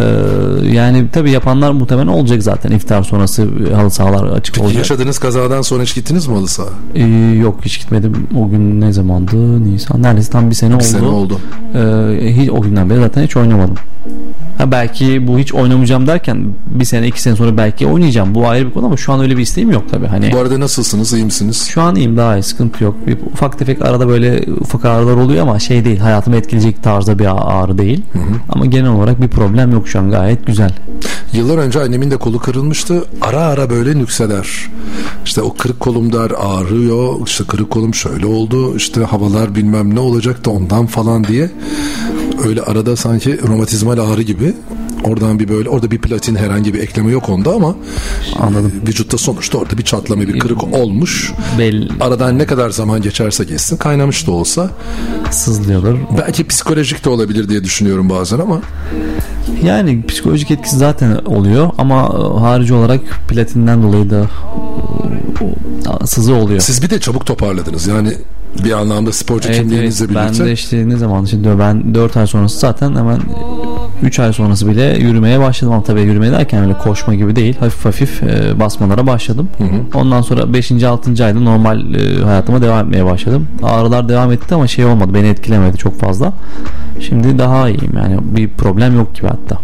E, 0.00 0.04
yani 0.72 1.04
tabii 1.12 1.30
yapanlar 1.30 1.70
muhtemelen 1.72 2.06
olacak 2.06 2.42
zaten 2.42 2.70
iftar 2.70 3.02
sonrası 3.02 3.48
e, 3.70 3.74
halı 3.74 3.90
sahalar 3.90 4.24
açık 4.24 4.54
Peki 4.54 4.64
olacak. 4.64 4.78
yaşadığınız 4.78 5.18
kazadan 5.18 5.62
sonra 5.62 5.82
hiç 5.82 5.94
gittiniz 5.94 6.26
mi 6.26 6.34
halı 6.34 6.48
saha? 6.48 6.68
E, 6.94 7.02
yok 7.40 7.58
hiç 7.64 7.80
gitmedim. 7.80 8.26
O 8.38 8.48
gün 8.50 8.80
ne 8.80 8.92
zamandı? 8.92 9.64
Nisan. 9.64 10.02
Neredeyse 10.02 10.30
tam 10.32 10.50
bir 10.50 10.54
sene 10.54 10.74
oldu. 10.74 10.82
sene 10.84 11.06
oldu. 11.06 11.38
E, 11.74 12.34
hiç, 12.36 12.50
o 12.50 12.60
günden 12.62 12.90
beri 12.90 13.00
zaten 13.00 13.22
hiç 13.22 13.36
oynamadım. 13.36 13.74
Ha 14.58 14.70
belki 14.70 15.26
bu 15.26 15.38
hiç 15.38 15.54
oynamayacağım 15.54 16.06
derken 16.06 16.44
bir 16.66 16.84
sene 16.84 17.06
iki 17.08 17.22
sene 17.22 17.36
sonra 17.36 17.56
belki 17.56 17.86
oynayacağım. 17.86 18.34
Bu 18.34 18.48
ayrı 18.48 18.66
bir 18.66 18.72
konu 18.72 18.86
ama 18.86 18.96
şu 18.96 19.12
an 19.12 19.20
öyle 19.20 19.36
bir 19.36 19.42
isteğim 19.42 19.70
yok 19.70 19.84
tabii. 19.90 20.06
Hani 20.06 20.32
Bu 20.32 20.38
arada 20.38 20.60
nasılsınız? 20.60 21.12
iyi 21.12 21.24
misiniz? 21.24 21.66
şu 21.70 21.82
an 21.82 21.96
iyiyim 21.96 22.16
daha 22.16 22.36
iyi 22.38 22.42
sıkıntı 22.42 22.84
yok. 22.84 22.94
Bir 23.06 23.18
ufak 23.32 23.58
tefek 23.58 23.82
arada 23.84 24.08
böyle 24.08 24.44
ufak 24.60 24.84
ağrılar 24.84 25.16
oluyor 25.16 25.42
ama 25.42 25.58
şey 25.58 25.84
değil 25.84 25.98
hayatımı 25.98 26.36
etkileyecek 26.36 26.82
tarzda 26.82 27.18
bir 27.18 27.28
ağrı 27.62 27.78
değil. 27.78 28.02
Ama 28.48 28.66
genel 28.66 28.90
olarak 28.90 29.22
bir 29.22 29.28
problem 29.28 29.72
yok 29.72 29.85
şu 29.86 29.98
an 29.98 30.10
gayet 30.10 30.46
güzel. 30.46 30.72
Yıllar 31.32 31.58
önce 31.58 31.80
annemin 31.80 32.10
de 32.10 32.16
kolu 32.16 32.38
kırılmıştı. 32.38 33.04
Ara 33.20 33.40
ara 33.40 33.70
böyle 33.70 33.98
nükseler. 33.98 34.48
İşte 35.24 35.42
o 35.42 35.54
kırık 35.54 35.80
kolum 35.80 36.12
der 36.12 36.32
ağrıyor. 36.38 37.26
İşte 37.26 37.44
kırık 37.44 37.70
kolum 37.70 37.94
şöyle 37.94 38.26
oldu. 38.26 38.76
İşte 38.76 39.00
havalar 39.00 39.54
bilmem 39.54 39.94
ne 39.94 40.00
olacak 40.00 40.44
da 40.44 40.50
ondan 40.50 40.86
falan 40.86 41.24
diye. 41.24 41.50
Öyle 42.44 42.62
arada 42.62 42.96
sanki 42.96 43.48
romatizmal 43.48 43.98
ağrı 43.98 44.22
gibi. 44.22 44.54
Oradan 45.06 45.38
bir 45.38 45.48
böyle 45.48 45.68
orada 45.68 45.90
bir 45.90 45.98
platin 45.98 46.34
herhangi 46.36 46.74
bir 46.74 46.80
ekleme 46.80 47.10
yok 47.12 47.28
onda 47.28 47.52
ama 47.52 47.74
Anladım. 48.40 48.72
vücutta 48.86 49.18
sonuçta 49.18 49.58
orada 49.58 49.78
bir 49.78 49.82
çatlama 49.82 50.22
bir 50.22 50.38
kırık 50.38 50.64
olmuş. 50.74 51.32
Belli. 51.58 51.88
Aradan 52.00 52.38
ne 52.38 52.46
kadar 52.46 52.70
zaman 52.70 53.02
geçerse 53.02 53.44
geçsin 53.44 53.76
kaynamış 53.76 54.26
da 54.26 54.30
olsa 54.32 54.70
Sızlıyordur. 55.30 55.98
belki 56.18 56.46
psikolojik 56.46 57.04
de 57.04 57.08
olabilir 57.08 57.48
diye 57.48 57.64
düşünüyorum 57.64 58.10
bazen 58.10 58.38
ama 58.38 58.60
Yani 59.64 60.06
psikolojik 60.06 60.50
etkisi 60.50 60.76
zaten 60.76 61.16
oluyor 61.24 61.70
ama 61.78 62.00
e, 62.36 62.40
harici 62.40 62.74
olarak 62.74 63.00
platinden 63.28 63.82
dolayı 63.82 64.10
da 64.10 64.26
e, 66.02 66.06
sızı 66.06 66.34
oluyor. 66.34 66.60
siz 66.60 66.82
bir 66.82 66.90
de 66.90 67.00
çabuk 67.00 67.26
toparladınız. 67.26 67.86
Yani 67.86 68.12
bir 68.64 68.72
anlamda 68.72 69.12
sporcu 69.12 69.48
Evet, 69.48 69.58
kimliğinizle 69.58 70.04
evet. 70.04 70.16
birlikte. 70.16 70.40
Ben 70.40 70.46
de 70.48 70.52
işte 70.52 70.88
ne 70.88 70.96
zaman 70.96 71.24
şimdi 71.24 71.48
ben 71.58 71.94
4 71.94 72.16
ay 72.16 72.26
sonrası 72.26 72.58
zaten 72.58 72.96
hemen 72.96 73.20
3 74.02 74.18
ay 74.20 74.32
sonrası 74.32 74.66
bile 74.68 74.96
yürümeye 74.98 75.40
başladım 75.40 75.72
ama 75.74 75.82
tabii 75.82 76.00
yürüme 76.00 76.30
derken 76.32 76.62
öyle 76.64 76.78
koşma 76.78 77.14
gibi 77.14 77.36
değil 77.36 77.56
hafif 77.60 77.84
hafif 77.84 78.22
e, 78.22 78.60
basmalara 78.60 79.06
başladım. 79.06 79.48
Ondan 79.94 80.22
sonra 80.22 80.52
5. 80.52 80.82
6. 80.82 81.24
ayda 81.24 81.40
normal 81.40 81.94
e, 81.94 82.24
hayatıma 82.24 82.62
devam 82.62 82.86
etmeye 82.86 83.04
başladım. 83.04 83.48
Ağrılar 83.62 84.08
devam 84.08 84.32
etti 84.32 84.54
ama 84.54 84.66
şey 84.66 84.84
olmadı 84.84 85.14
beni 85.14 85.26
etkilemedi 85.28 85.76
çok 85.76 86.00
fazla. 86.00 86.32
Şimdi 87.00 87.38
daha 87.38 87.68
iyiyim 87.68 87.92
yani 87.96 88.18
bir 88.22 88.48
problem 88.48 88.96
yok 88.96 89.14
gibi 89.14 89.26
hatta. 89.26 89.58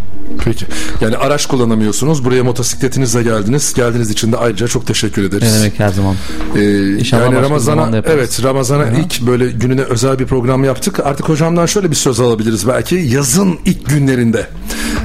Peki. 0.44 0.66
Yani 1.00 1.16
araç 1.16 1.46
kullanamıyorsunuz. 1.46 2.24
Buraya 2.24 2.44
motosikletinizle 2.44 3.22
geldiniz. 3.22 3.74
Geldiğiniz 3.74 4.10
için 4.10 4.32
de 4.32 4.36
ayrıca 4.36 4.68
çok 4.68 4.86
teşekkür 4.86 5.24
ederiz. 5.24 5.52
Ne 5.52 5.58
demek 5.58 5.78
her 5.78 5.88
zaman. 5.88 6.14
Ee, 6.56 6.92
İnşallah 6.98 7.22
yani 7.22 7.42
Ramazan'a 7.42 8.02
evet 8.06 8.40
Ramazan'a 8.44 8.86
ilk 8.86 9.26
böyle 9.26 9.50
gününe 9.50 9.82
özel 9.82 10.18
bir 10.18 10.26
program 10.26 10.64
yaptık. 10.64 11.00
Artık 11.00 11.28
hocamdan 11.28 11.66
şöyle 11.66 11.90
bir 11.90 11.96
söz 11.96 12.20
alabiliriz 12.20 12.68
belki 12.68 12.94
yazın 12.94 13.58
ilk 13.64 13.86
günlerinde. 13.88 14.46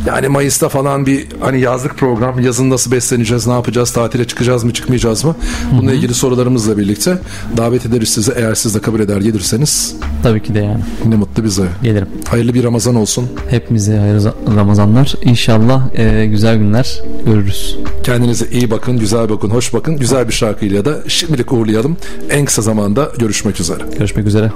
Yani 0.08 0.28
Mayıs'ta 0.28 0.70
falan 0.70 1.06
bir 1.06 1.28
hani 1.42 1.62
yazlık 1.62 1.98
program. 1.98 2.40
Yazın 2.40 2.70
nasıl 2.70 2.92
besleneceğiz, 2.92 3.48
ne 3.48 3.54
yapacağız, 3.54 3.92
tatile 3.92 4.28
çıkacağız 4.28 4.64
mı, 4.64 4.74
çıkmayacağız 4.74 5.24
mı? 5.24 5.36
Bununla 5.72 5.92
ilgili 5.94 6.14
sorularımızla 6.14 6.78
birlikte 6.78 7.18
davet 7.58 7.86
ederiz 7.86 8.10
sizi. 8.10 8.32
Eğer 8.36 8.56
siz 8.56 8.76
de 8.76 8.80
kabul 8.80 9.00
eder 9.00 9.22
gelirseniz 9.22 9.96
Tabii 10.24 10.44
ki 10.44 10.54
de 10.54 10.60
yani. 10.60 10.80
ne 11.06 11.16
mutlu 11.16 11.44
bize. 11.44 11.64
Gelirim. 11.84 12.08
Hayırlı 12.30 12.54
bir 12.54 12.64
Ramazan 12.64 12.96
olsun. 12.96 13.28
Hepimize 13.50 13.98
hayırlı 13.98 14.34
Ramazanlar. 14.56 15.14
İnşallah 15.22 15.96
e, 15.96 16.26
güzel 16.26 16.58
günler 16.58 17.02
görürüz. 17.26 17.78
Kendinize 18.04 18.46
iyi 18.52 18.72
bakın, 18.72 19.00
güzel 19.00 19.30
bakın, 19.30 19.50
hoş 19.50 19.74
bakın. 19.74 19.98
Güzel 19.98 20.28
bir 20.28 20.34
şarkıyla 20.34 20.86
da 20.86 20.98
şimdilik 21.08 21.54
uğurlayalım. 21.54 21.98
En 22.30 22.46
kısa 22.46 22.62
zamanda 22.62 23.12
görüşmek 23.20 23.60
üzere. 23.60 23.84
Görüşmek 23.98 24.28
üzere. 24.28 24.52